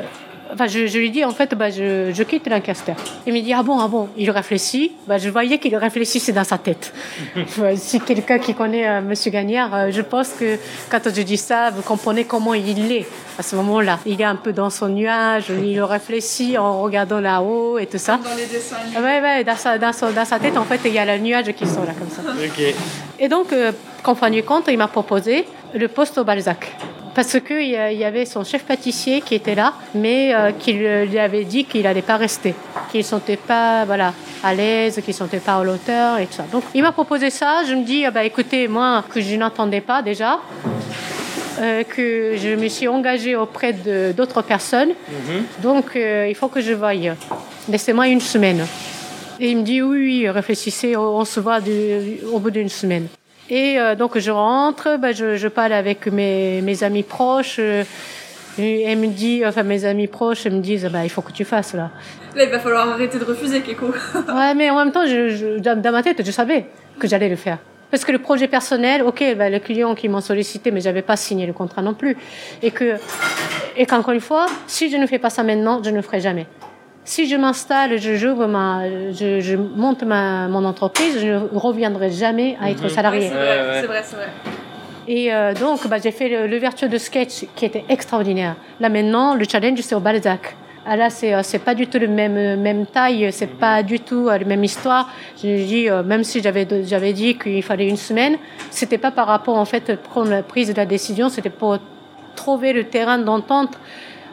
[0.54, 2.94] enfin je, je lui dis en fait, bah, je, je quitte Lancaster.
[3.28, 4.10] Il me dit ah bon, ah bon.
[4.18, 4.92] Il réfléchit.
[5.08, 6.94] Bah, je voyais qu'il réfléchissait dans sa tête.
[7.76, 10.58] Si quelqu'un qui connaît euh, Monsieur Gagnard, euh, je pense que
[10.90, 13.06] quand je dis ça, vous comprenez comment il est
[13.38, 14.00] à ce moment-là.
[14.06, 18.18] Il est un peu dans son nuage, il réfléchit en regardant là-haut et tout ça.
[18.24, 18.76] Dans les dessins.
[18.96, 21.22] Ouais, ouais, dans sa, dans, son- dans sa tête, en fait, il y a le
[21.22, 22.22] nuage qui sont là, comme ça.
[22.32, 22.74] Ok.
[23.20, 23.72] Et donc, euh,
[24.04, 26.76] qu'en fin de compte, il m'a proposé le poste au Balzac.
[27.16, 30.52] Parce qu'il y, a- il y avait son chef pâtissier qui était là, mais euh,
[30.52, 32.54] qui lui avait dit qu'il n'allait pas rester,
[32.92, 36.20] qu'il ne se sentait pas voilà, à l'aise, qu'il ne se sentait pas à l'auteur
[36.20, 36.46] et tout ça.
[36.52, 37.64] Donc, il m'a proposé ça.
[37.68, 40.40] Je me dis, ah bah, écoutez, moi, que je n'entendais pas déjà,
[41.60, 44.90] euh, que je me suis engagée auprès de- d'autres personnes.
[45.10, 45.44] Mhm.
[45.62, 46.94] Donc, euh, il faut que je voie.
[47.68, 48.66] Laissez-moi une semaine.
[49.42, 52.70] Et il me dit, oui, oui, réfléchissez, on on se voit du- au bout d'une
[52.70, 53.08] semaine.
[53.50, 57.58] Et euh, donc, je rentre, ben, je, je parle avec mes, mes amis proches.
[57.60, 57.84] euh,
[58.58, 61.74] et me dit, enfin, mes amis proches me disent, bah, il faut que tu fasses
[61.74, 61.92] là.
[62.36, 63.88] Là, il va falloir arrêter de refuser, Keiko.
[64.36, 66.66] Ouais, mais en même temps, je, je- dans, ma tête, je savais
[67.00, 67.58] que j'allais le faire.
[67.90, 71.16] Parce que le projet personnel, ok, ben, les clients qui m'ont sollicité, mais j'avais pas
[71.16, 72.18] signé le contrat non plus.
[72.62, 72.96] Et que,
[73.78, 76.20] et qu'encore une fois, si je ne fais pas ça maintenant, je ne le ferai
[76.20, 76.46] jamais.
[77.12, 78.84] Si je m'installe, je, j'ouvre ma,
[79.20, 82.90] je, je monte ma, mon entreprise, je ne reviendrai jamais à être Mhm.
[82.90, 83.22] salarié.
[83.22, 84.28] Ouais, c'est vrai, c'est vrai, c'est vrai.
[85.08, 88.56] Et euh, donc, bah, j'ai fait l'ouverture de sketch qui était extraordinaire.
[88.80, 90.56] Là maintenant, le challenge, c'est au Balzac.
[90.86, 94.00] Ah là, c'est euh, c'est pas du tout le même même taille, c'est pas du
[94.02, 95.10] tout euh, la même histoire.
[95.42, 98.36] J'ai dit euh, même si j'avais j'avais dit qu'il fallait une semaine,
[98.70, 101.80] c'était pas par rapport en fait prendre la prise de la décision, c'était pour
[102.36, 103.74] trouver le terrain d'entente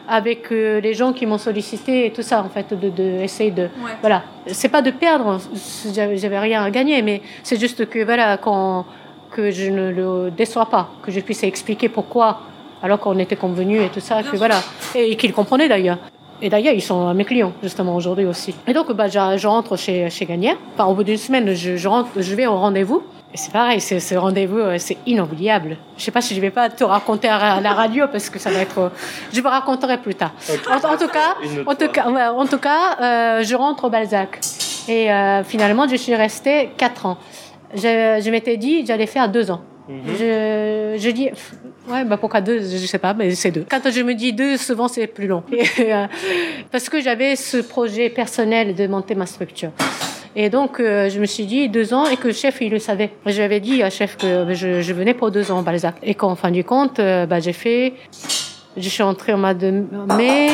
[0.07, 3.51] avec euh, les gens qui m'ont sollicité et tout ça en fait de, de essayer
[3.51, 3.91] de Ouais.
[4.01, 5.39] voilà c'est pas de perdre
[5.93, 8.85] j'avais rien à gagner mais c'est juste que voilà quand
[9.31, 12.41] que je ne le déçois pas que je puisse expliquer pourquoi
[12.81, 14.59] alors qu'on était convenu et tout ça que voilà
[14.95, 15.97] et qu'ils comprenaient d'ailleurs
[16.39, 18.53] et d'ailleurs, ils sont mes clients, justement, aujourd'hui aussi.
[18.67, 20.55] Et donc, bah, je, je rentre chez, chez Gagnère.
[20.75, 23.01] Enfin, au bout d'une semaine, je, je, rentre, je vais au rendez-vous.
[23.33, 25.77] C'est pareil, ce rendez-vous, euh, c'est inoubliable.
[25.97, 28.49] Je sais pas si je vais pas te raconter à la radio parce que ça
[28.49, 28.79] va être.
[28.79, 28.89] euh,
[29.33, 30.31] Je vous raconterai plus tard.
[30.69, 34.39] En, en tout cas, en tout cas, en tout cas, euh, je rentre au Balzac.
[34.87, 37.17] Et euh, finalement, je suis restée quatre ans.
[37.75, 39.61] Je, je m'étais dit, j'allais faire deux ans.
[39.89, 40.01] Mhm.
[40.17, 41.29] Je, je dis,
[41.89, 42.59] ouais, bah pourquoi deux?
[42.61, 43.65] Je sais pas, mais c'est deux.
[43.69, 45.43] Quand je me dis deux, souvent c'est plus long.
[45.51, 46.07] Et, euh,
[46.71, 49.71] parce que j'avais ce projet personnel de monter ma structure.
[50.39, 52.77] Et donc, euh, je me suis dit deux ans et que le chef, il le
[52.77, 53.09] savait.
[53.25, 55.95] Je lui avais dit à chef que je, je venais pour deux ans Balzac.
[56.03, 57.93] Et qu'en fin du compte, euh, bah, j'ai fait,
[58.77, 59.83] je suis entrée au mois de
[60.15, 60.49] mai.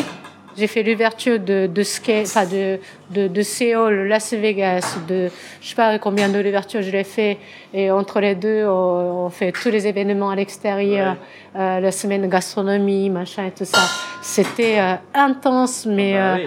[0.55, 2.79] J'ai fait l'ouverture de, de, skate, enfin de,
[3.09, 5.29] de, de Séoul, Las Vegas, de,
[5.59, 7.37] je sais pas combien de l'ouverture je l'ai fait.
[7.73, 11.17] Et entre les deux, on, on fait tous les événements à l'extérieur,
[11.57, 13.81] euh, la semaine gastronomie, machin et tout ça.
[14.21, 16.45] C'était euh, intense, mais, Bah euh.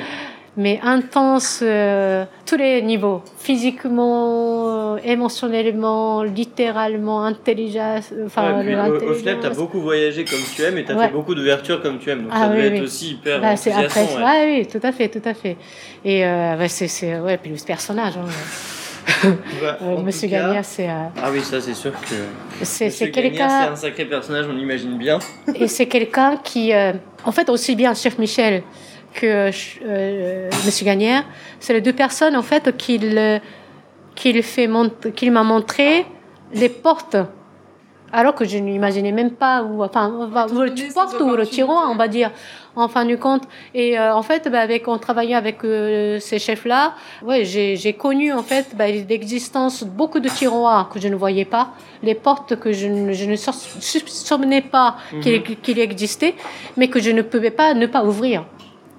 [0.57, 3.23] Mais intense euh, tous les niveaux.
[3.39, 8.13] Physiquement, euh, émotionnellement, littéralement, intelligence.
[8.25, 8.77] Enfin, Ouais,
[9.07, 11.07] au, final, t'as beaucoup voyagé comme tu aimes et t'as Ouais.
[11.09, 12.23] fait beaucoup d'ouvertures comme tu aimes.
[12.23, 12.77] Donc Ah ça oui, devait oui.
[12.79, 14.25] être aussi hyper Bah, c'est après, enthousiasmant.
[14.27, 14.57] ouais.
[14.61, 15.57] oui, tout à fait, tout à fait.
[16.05, 18.27] Et euh, ouais, c'est, c'est, ouais, puis le personnage, hein,
[19.63, 20.93] Bah, euh, Monsieur Gagnard, c'est, euh,
[21.23, 22.65] Ah oui, ça c'est sûr que.
[22.65, 25.19] c'est, quelqu'un, C'est un sacré personnage, on l'imagine bien.
[25.55, 26.93] et c'est quelqu'un qui, euh,
[27.25, 28.63] en fait, aussi bien chef Michel
[29.17, 29.51] que
[29.85, 31.25] euh, Monsieur Gagnère,
[31.59, 33.41] c'est les deux personnes en fait qu'il,
[34.15, 36.07] qu'il fait mont- qu'il m'a montré
[36.53, 37.17] les portes.
[38.13, 40.31] Alors que je n'imaginais même pas où, enfin,
[40.69, 42.31] ces porte ou le tiroir, on va dire,
[42.77, 43.43] en fin du compte.
[43.75, 46.95] Et euh, en fait, bah, avec, en travaillant avec euh, ces chefs-là,
[47.25, 51.45] ouais, j'ai, connu en fait bah, l'existence de beaucoup de tiroirs que je ne voyais
[51.45, 51.71] pas,
[52.03, 56.35] les portes que je ne, je ne soupçonnais pas qu'il, qu'il existait,
[56.77, 58.45] mais que je ne pouvais pas ne pas ouvrir.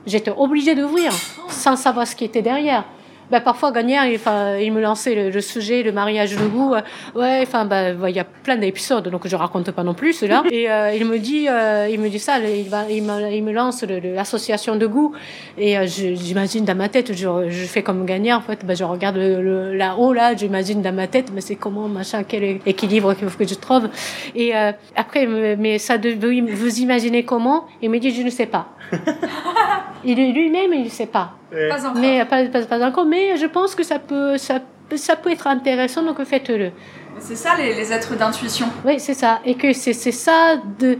[0.07, 1.11] J'étais obligée d'ouvrir
[1.49, 2.85] sans savoir ce qui était derrière.
[3.31, 6.73] Ben, parfois, Gagnère, il, enfin, il me lançait le, le sujet, le mariage de goût.
[6.75, 6.81] euh,
[7.15, 10.13] ouais, enfin, ben, ben, il y a plein d'épisodes, donc je raconte pas non plus
[10.13, 10.43] cela.
[10.51, 13.43] Et euh, il me dit, euh, il me dit ça, il, va, il, me, il
[13.43, 15.13] me lance l'association de goût.
[15.57, 18.83] Et euh, j'imagine dans ma tête, je, je fais comme Gagnère, en fait, ben, je
[18.83, 23.37] regarde là-haut, là, j'imagine dans ma tête, mais c'est comment, machin, quel équilibre qu'il faut
[23.37, 23.89] que je trouve.
[24.35, 27.65] Et euh, après, mais ça, de, vous imaginez comment?
[27.81, 28.67] Il me dit, je ne sais pas.
[30.05, 31.33] il lui-même, il ne sait pas.
[31.51, 31.95] Pas encore.
[32.01, 34.59] Mais pas, pas, pas encore, mais je pense que ça peut, ça,
[34.95, 36.71] ça peut être intéressant, donc faites-le.
[37.19, 38.67] C'est ça les, les êtres d'intuition.
[38.85, 39.39] Oui, c'est ça.
[39.45, 40.97] Et que c'est ça, de,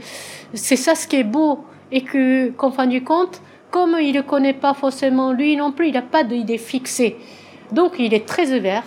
[0.54, 1.64] c'est ça ce qui est beau.
[1.92, 3.42] Et que, qu'en fin du compte,
[3.72, 7.18] comme il ne connaît pas forcément lui non plus, il n'a pas d'idée fixée.
[7.72, 8.84] Donc, il est très ouvert.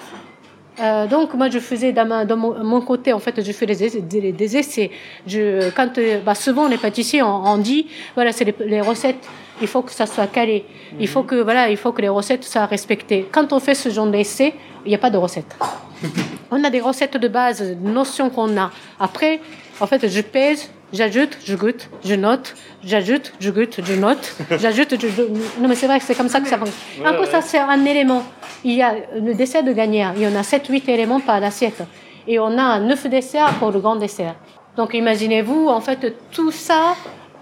[0.80, 3.66] Euh, donc moi je faisais dans, ma- dans mon, mon côté en fait je fais
[3.66, 4.90] des, essais- des, des essais
[5.26, 9.28] je quand euh, bah, souvent les pâtissiers on, on dit voilà c'est les, les recettes
[9.60, 10.64] il faut que ça soit calé
[10.98, 13.88] il faut que voilà il faut que les recettes soient respectées quand on fait ce
[13.90, 14.54] genre d'essai
[14.84, 15.56] il n'y a pas de recettes
[16.50, 18.70] on a des recettes de base, des notions qu'on a.
[18.98, 19.40] Après,
[19.80, 24.94] en fait, je pèse, j'ajoute, je goûte, je note, j'ajoute, je goûte, je note, j'ajoute,
[25.00, 25.08] je...
[25.08, 27.04] je- Non, mais c'est vrai que c'est comme ça que ça fonctionne.
[27.06, 27.26] Ouais, ouais.
[27.26, 28.22] ça, c'est un élément.
[28.64, 30.14] Il y a le dessert de gagnère.
[30.16, 31.82] Il y en a 7-8 éléments par assiette.
[32.26, 34.34] Et on a 9 desserts pour le grand dessert.
[34.76, 36.96] Donc, imaginez-vous, en fait, tout ça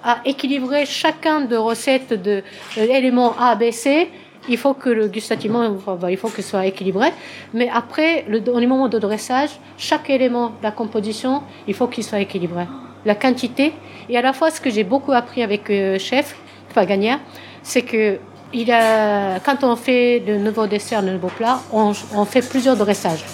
[0.05, 2.43] à équilibrer chacun de recettes de
[2.79, 4.09] euh, éléments A, B, C.
[4.49, 5.63] Il faut que le gustativement,
[6.09, 7.09] il faut que soit équilibré.
[7.53, 12.65] Mais après, au moment de dressage, chaque élément la composition, il faut qu'il soit équilibré.
[13.05, 13.75] La quantité.
[14.09, 16.37] Et à la fois, ce que j'ai beaucoup appris avec euh, chef,
[16.71, 17.21] enfin Gagnère,
[17.63, 18.19] c'est que
[19.45, 23.25] quand on fait de nouveaux desserts, de nouveaux plats, on, on fait plusieurs dressages.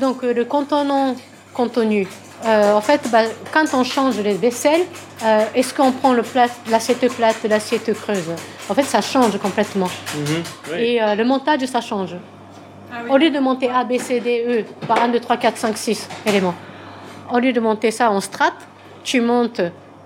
[0.00, 1.14] Donc euh, le contenant
[1.54, 2.08] contenu.
[2.44, 3.22] Euh, en fait, bah,
[3.52, 4.82] quand on change les vaisselles,
[5.24, 8.30] euh, est-ce qu'on prend le plat, l'assiette plate, l'assiette creuse?
[8.68, 9.88] En fait, ça change complètement.
[10.14, 10.42] Mhm.
[10.72, 10.78] Oui.
[10.78, 12.14] Et euh, le montage, ça change.
[12.92, 13.10] Ah oui.
[13.10, 15.76] Au lieu de monter A, B, C, D, E, par 1, 2, 3, 4, 5,
[15.76, 16.54] 6 éléments,
[17.32, 18.52] au lieu de monter ça en strat,
[19.02, 19.62] tu montes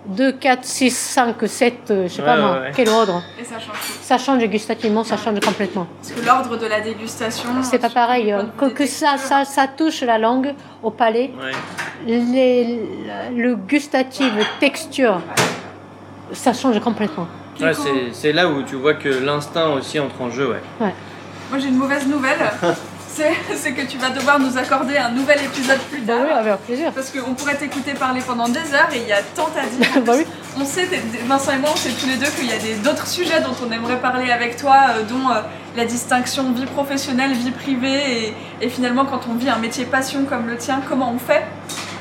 [0.07, 2.73] 2, 4, 6, 5, 7, euh, je sais pas moi, ouais, ouais.
[2.75, 3.23] quel ordre.
[3.39, 3.77] Et ça change.
[4.01, 5.87] Ça change gustativement, ça change complètement.
[6.01, 7.49] Parce que l'ordre de la dégustation.
[7.63, 8.33] C'est pas pareil.
[8.33, 9.29] de Que, que ça, texture.
[9.29, 11.53] ça, ça touche la langue au palais, Ouais.
[12.07, 12.81] les,
[13.37, 15.21] le gustatif, texture,
[16.33, 17.27] ça change complètement.
[17.61, 20.63] Ouais, Keko, c'est- c'est là où tu vois que l'instinct aussi entre en jeu, ouais.
[21.51, 22.39] moi j'ai une mauvaise nouvelle.
[23.57, 26.23] c'est que tu vas devoir nous accorder un nouvel épisode plus Bah tard.
[26.27, 26.93] oui, avec plaisir.
[26.93, 30.03] Parce qu'on pourrait t'écouter parler pendant des heures et il y a tant à dire.
[30.07, 30.25] bah oui.
[30.59, 30.89] On sait,
[31.27, 33.71] Vincent et moi, on sait tous les deux qu'il y a d'autres sujets dont on
[33.73, 35.41] aimerait parler avec toi, euh, dont euh,
[35.77, 40.25] la distinction vie professionnelle, vie privée, et, et finalement quand on vit un métier passion
[40.25, 41.45] comme le tien, comment on fait?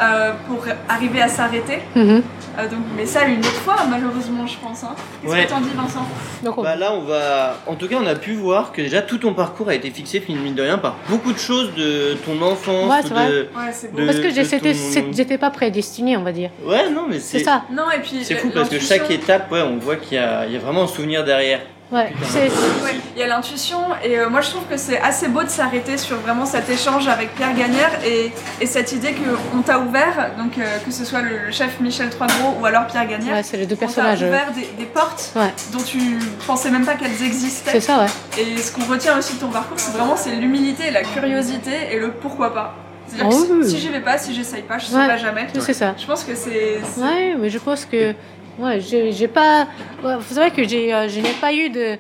[0.01, 1.79] Euh, pour arriver à s'arrêter.
[1.95, 2.21] Mhm.
[2.57, 4.83] Euh, donc, mais ça une autre fois, malheureusement, je pense.
[4.83, 4.95] hein.
[5.21, 5.45] Qu'est-ce Ouais.
[5.45, 6.05] que t'en dis, Vincent
[6.43, 7.57] Donc, on- Bah là, on va.
[7.67, 10.21] En tout cas, on a pu voir que déjà tout ton parcours a été fixé,
[10.27, 12.89] mine de rien, par beaucoup de choses de ton enfance.
[12.89, 13.27] Ouais, c'est vrai.
[13.29, 13.37] de...
[13.55, 13.99] Ouais, c'est beau.
[14.01, 16.49] de- Parce que c'était- ton- j'étais pas prédestinée, on va dire.
[16.65, 17.45] Ouais, non, mais C'est c'est.
[17.45, 17.63] ça.
[17.71, 20.19] Non, et puis C'est l- fou parce que chaque étape, ouais, on voit qu'il y
[20.19, 21.61] a, il y a vraiment un souvenir derrière.
[21.91, 22.11] Ouais.
[22.21, 22.49] C'est
[22.83, 25.49] Ouais, il y a l'intuition et euh, moi je trouve que c'est assez beau de
[25.49, 28.31] s'arrêter sur vraiment cet échange avec Pierre Gagnère et,
[28.61, 32.11] et cette idée qu'on t'a ouvert, donc euh, que ce soit le, le chef Michel
[32.11, 34.21] Troisgros ou alors Pierre Gagnère, ouais, c'est les deux on t'a personnages.
[34.21, 35.51] ouvert des, des portes Ouais.
[35.73, 35.97] dont tu
[36.45, 37.71] pensais même pas qu'elles existaient.
[37.71, 38.39] C'est ça, ouais.
[38.41, 41.97] Et ce qu'on retient aussi de ton parcours, c'est vraiment c'est l'humilité, la curiosité et
[41.99, 42.75] le pourquoi pas.
[43.07, 43.63] C'est-à-dire Oh que oui.
[43.65, 45.05] si, si j'y vais pas, si j'essaye pas, je Ouais.
[45.05, 45.47] saurai jamais.
[45.57, 45.95] C'est ça.
[45.97, 46.79] Je pense que c'est.
[46.83, 48.13] c'est- Ouais, mais je pense que.
[48.59, 49.67] Ouais, j'ai j'ai pas.
[50.03, 51.97] ouais, vous savez que j'ai, euh, je n'ai pas eu de.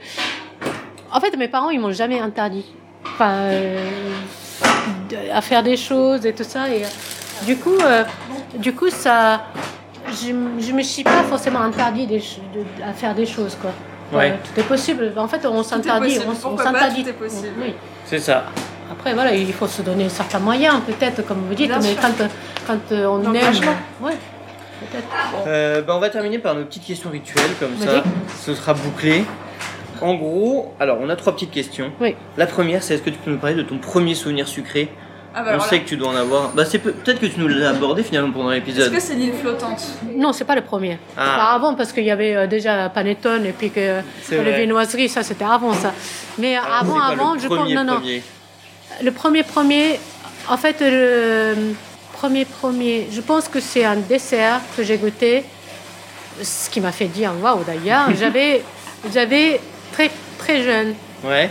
[1.11, 2.65] En fait, mes parents, ils m'ont jamais interdit.
[3.05, 3.31] Enfin.
[3.31, 3.89] euh,
[5.09, 6.69] de- à faire des choses et tout ça.
[6.69, 6.87] Et euh,
[7.45, 8.03] du coup, euh,
[8.57, 9.43] du coup, ça.
[10.11, 13.71] Je, je me suis pas forcément interdit des de- à faire des choses, quoi.
[14.11, 14.31] Ouais.
[14.31, 15.13] Euh, tout est possible.
[15.17, 16.15] En fait, on s'interdit.
[16.15, 16.25] possible.
[16.45, 17.03] On, s'interdit.
[17.03, 17.47] tout est possible.
[17.61, 17.73] Oui.
[18.05, 18.45] C'est ça.
[18.91, 22.01] Après, voilà, il faut se donner certains moyens, peut-être, comme vous dites, Bien mais sûr.
[22.01, 22.27] quand,
[22.65, 23.53] quand on aime.
[24.01, 24.13] Ouais.
[25.47, 28.03] Euh, bah, on va terminer par nos petites questions rituelles, comme ça,
[28.45, 29.23] ce sera bouclé.
[30.01, 31.91] En gros, alors on a trois petites questions.
[31.99, 32.15] Oui.
[32.37, 34.89] La première, c'est est-ce que tu peux nous parler de ton premier souvenir sucré
[35.35, 36.51] Ah bah On sait que tu dois en avoir.
[36.53, 38.93] Bah, c'est peut- peut-être que tu nous l'as abordé finalement pendant Est-ce l'épisode.
[38.93, 39.81] que c'est l'île flottante
[40.15, 40.97] Non, c'est pas le premier.
[41.17, 41.21] Ah.
[41.35, 43.99] Enfin, avant, parce qu'il y avait euh, déjà Panettone et puis que
[44.31, 45.93] les viennoiseries, ça c'était avant ça.
[46.37, 47.57] Mais Alors, avant, avant, le je pense.
[47.57, 47.95] premier, Non, non.
[47.95, 48.23] premier
[49.03, 49.99] Le premier, premier,
[50.47, 51.55] en fait, le
[52.19, 55.43] premier, premier, je pense que c'est un dessert que j'ai goûté,
[56.43, 58.07] ce qui m'a fait dire waouh d'ailleurs.
[58.19, 58.61] j'avais,
[59.13, 59.59] j'avais
[59.93, 60.95] très, très jeune.
[61.23, 61.49] Ouais.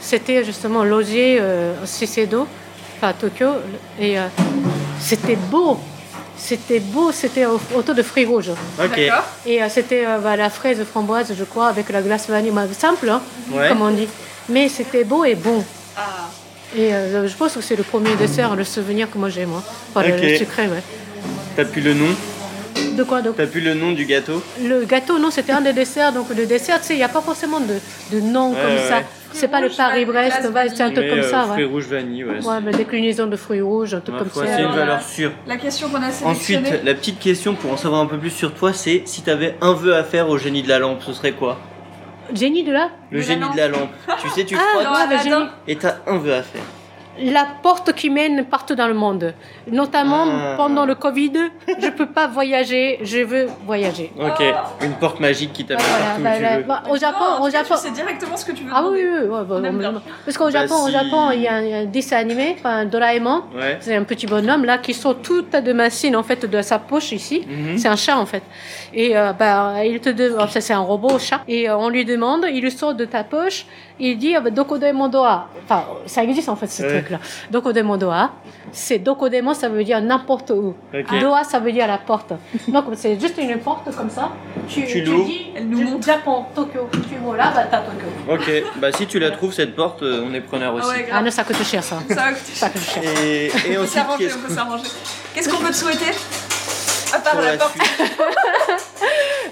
[0.00, 2.46] C'était justement logé euh, au Shiseido,
[2.96, 3.50] enfin à Tokyo,
[3.98, 4.26] et euh,
[5.00, 5.78] c'était beau.
[6.36, 8.50] C'était beau, c'était au- autour de fruits rouges.
[8.80, 8.90] Ok.
[8.96, 12.52] D'accord Et euh, c'était euh, bah, la fraise framboise, je crois, avec la glace vanille,
[12.52, 13.20] bah, simple, hein,
[13.50, 13.68] Ouais.
[13.68, 14.06] comme on dit.
[14.48, 15.64] Mais c'était beau et bon.
[15.96, 16.28] Ah.
[16.76, 19.62] Et euh, je pense que c'est le premier dessert, le souvenir que moi j'ai, moi.
[19.94, 20.82] Enfin, le- sucré, ouais.
[21.56, 22.06] T'as plus le nom
[22.96, 23.36] De quoi donc?
[23.36, 26.12] T'as plus le nom du gâteau Le gâteau, non, c'était un des desserts.
[26.12, 27.74] Donc le dessert, tu sais, il n'y a pas forcément de,
[28.12, 29.02] de nom Ouais, comme ouais, ça.
[29.32, 30.38] C'est pas le Paris-Brest,
[30.74, 31.44] c'est un truc comme euh, ça.
[31.44, 31.70] fruits Ouais.
[31.70, 32.42] rouges vanille, ouais.
[32.44, 34.42] Ouais, mais déclinaison de fruits rouges, un truc comme ça.
[34.46, 35.32] c'est une valeur la- sûre.
[35.46, 38.54] La question qu'on a Ensuite, la petite question pour en savoir un peu plus sur
[38.54, 41.32] toi, c'est si t'avais un vœu à faire au génie de la lampe, ce serait
[41.32, 41.58] quoi?
[42.34, 43.90] Génie de là Le De génie de la lampe.
[44.20, 45.22] Tu sais, tu Ah, frottes Aladdin.
[45.22, 45.46] génie.
[45.66, 46.62] et t'as un vœu à faire.
[47.20, 49.34] La porte qui mène partout dans le monde.
[49.70, 50.54] Notamment Ah.
[50.56, 51.32] pendant le Covid,
[51.80, 54.12] je peux pas voyager, je veux voyager.
[54.20, 54.42] Ok,
[54.82, 56.62] une porte magique qui t'amène Voilà, partout où bah, tu bah, veux.
[56.64, 57.74] bah, au Japon, Non, en au Japon.
[57.74, 59.18] Tu sais directement ce que tu veux Ah oui, demander.
[59.20, 60.02] oui, oui, ouais, bah, On aime on- bien.
[60.24, 62.84] parce qu'au Bah, Japon, au si- Japon, il y a un, un dessin animé, enfin
[62.84, 63.42] Doraemon.
[63.56, 63.78] Ouais.
[63.80, 66.78] C'est un petit bonhomme là qui sort tout tas de machines en fait de sa
[66.78, 67.44] poche ici.
[67.48, 67.78] Mhm.
[67.78, 68.42] C'est un chat en fait.
[68.94, 71.40] Et euh, bah, il te demande, ça c'est un robot chat.
[71.48, 73.66] Et euh, on lui demande, il le sort de ta poche,
[73.98, 75.48] il dit ah, bah, Dokodemo doa.
[75.64, 77.02] Enfin, ça existe en fait ce Ouais.
[77.02, 77.18] truc là.
[77.50, 78.30] Dokodemo doa.
[78.72, 80.74] C'est Dokodemo, ça veut dire n'importe où.
[80.94, 81.20] Ok.
[81.20, 82.32] Doa, ça veut dire la porte.
[82.68, 84.30] Donc c'est juste une porte comme ça.
[84.68, 85.26] Tu, Tu l'ouvres.
[85.26, 86.06] dis, Elle nous montre.
[86.06, 86.88] Japon, Tokyo.
[87.08, 88.06] Tu vois là, bah t'as Tokyo.
[88.30, 90.86] Ok, bah si tu la trouves cette porte, euh, on est preneur aussi.
[90.90, 91.96] Ah ouais, Ah non, ça coûte cher ça.
[92.08, 93.02] Ça va coûter Ça coûte cher.
[93.04, 94.84] Et, et On peut ensuite, s'arranger, qu'est-ce on peut s'arranger.
[95.34, 96.12] Qu'est-ce qu'on peut te souhaiter?
[97.14, 97.74] À part pour la la porte.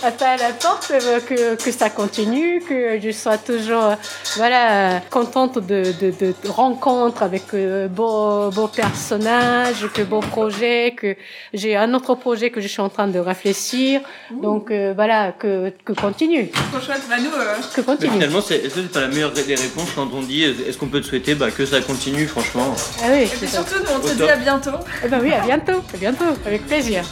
[0.02, 3.94] Attends, la porte, euh, que, que ça continue, que je sois toujours euh,
[4.36, 11.16] voilà, contente de, de, de rencontres avec euh, beaux, beaux personnages, que beaux projets, que
[11.54, 14.00] j'ai un autre projet que je suis en train de réfléchir.
[14.30, 17.00] Donc euh, voilà, que, que continue, Trop chouette.
[17.10, 18.12] Euh, que Mais continue.
[18.12, 20.88] finalement, c'est- est-ce que c'est pas la meilleure des réponses quand on dit est-ce qu'on
[20.88, 22.74] peut te souhaiter bah, que ça continue, franchement?
[23.02, 24.70] Ah oui, et puis surtout, nous, on te dit à bientôt.
[25.04, 27.02] Eh ben oui, à bientôt, à bientôt, avec plaisir.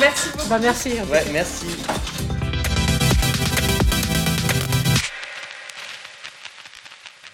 [0.00, 0.48] Merci beaucoup.
[0.48, 0.92] Bah merci.
[1.10, 1.66] Ouais, merci.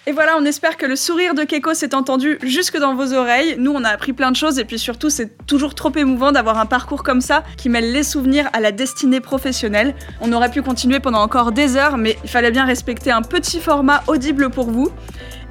[0.09, 3.57] Et voilà, on espère que le sourire de Keiko s'est entendu jusque dans vos oreilles.
[3.59, 6.59] Nous, on a appris plein de choses et puis surtout, c'est toujours trop émouvant d'avoir
[6.59, 9.97] un parcours comme ça qui mêle les souvenirs à la destinée professionnelle.
[10.21, 13.59] On aurait pu continuer pendant encore des heures, mais il fallait bien respecter un petit
[13.61, 14.93] format audible pour vous.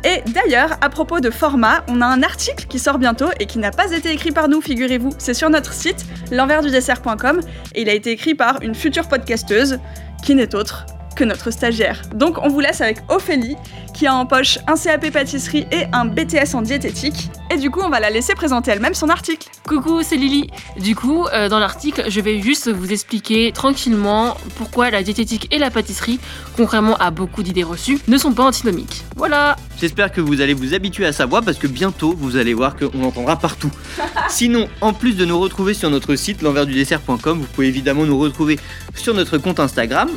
[0.06, 3.58] Et d'ailleurs, à propos de format, on a un article qui sort bientôt et qui
[3.58, 5.10] n'a pas été écrit par nous, figurez-vous.
[5.18, 7.40] C'est sur notre site, l'enversdudessert.com,
[7.74, 9.80] et il a été écrit par une future podcasteuse,
[10.24, 10.86] qui n'est autre
[11.16, 12.02] que notre stagiaire.
[12.14, 13.56] Donc on vous laisse avec Ophélie,
[13.94, 17.30] qui a en poche un CAP pâtisserie et un BTS en diététique.
[17.52, 19.48] Et du coup, on va la laisser présenter elle-même son article.
[19.68, 20.50] Coucou, c'est Lily.
[20.80, 25.60] Du coup, euh, dans l'article, je vais juste vous expliquer tranquillement pourquoi la diététique et
[25.60, 26.20] la pâtisserie,
[26.58, 29.04] contrairement à beaucoup d'idées reçues, ne sont pas antinomiques.
[29.16, 29.56] Voilà.
[29.80, 32.76] J'espère que vous allez vous habituer à sa voix parce que bientôt vous allez voir
[32.76, 33.72] qu'on l'entendra partout.
[34.30, 38.60] Sinon, en plus de nous retrouver sur notre site l'envers-du-dessert.com, vous pouvez évidemment nous retrouver
[38.96, 40.10] sur notre compte Instagram,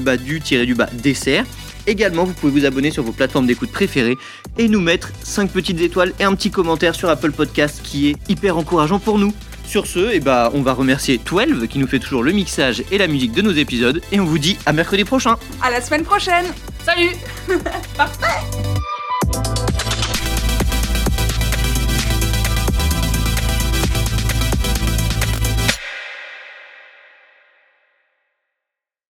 [0.00, 1.44] l'envers-du-dessert.
[1.86, 4.18] Également, vous pouvez vous abonner sur vos plateformes d'écoute préférées
[4.58, 8.16] et nous mettre 5 petites étoiles et un petit commentaire sur Apple Podcast qui est
[8.28, 9.32] hyper encourageant pour nous.
[9.64, 12.98] Sur ce, eh bah, on va remercier 12 qui nous fait toujours le mixage et
[12.98, 15.36] la musique de nos épisodes et on vous dit à mercredi prochain.
[15.62, 16.46] À la semaine prochaine
[16.84, 17.12] Salut
[17.96, 19.59] Parfait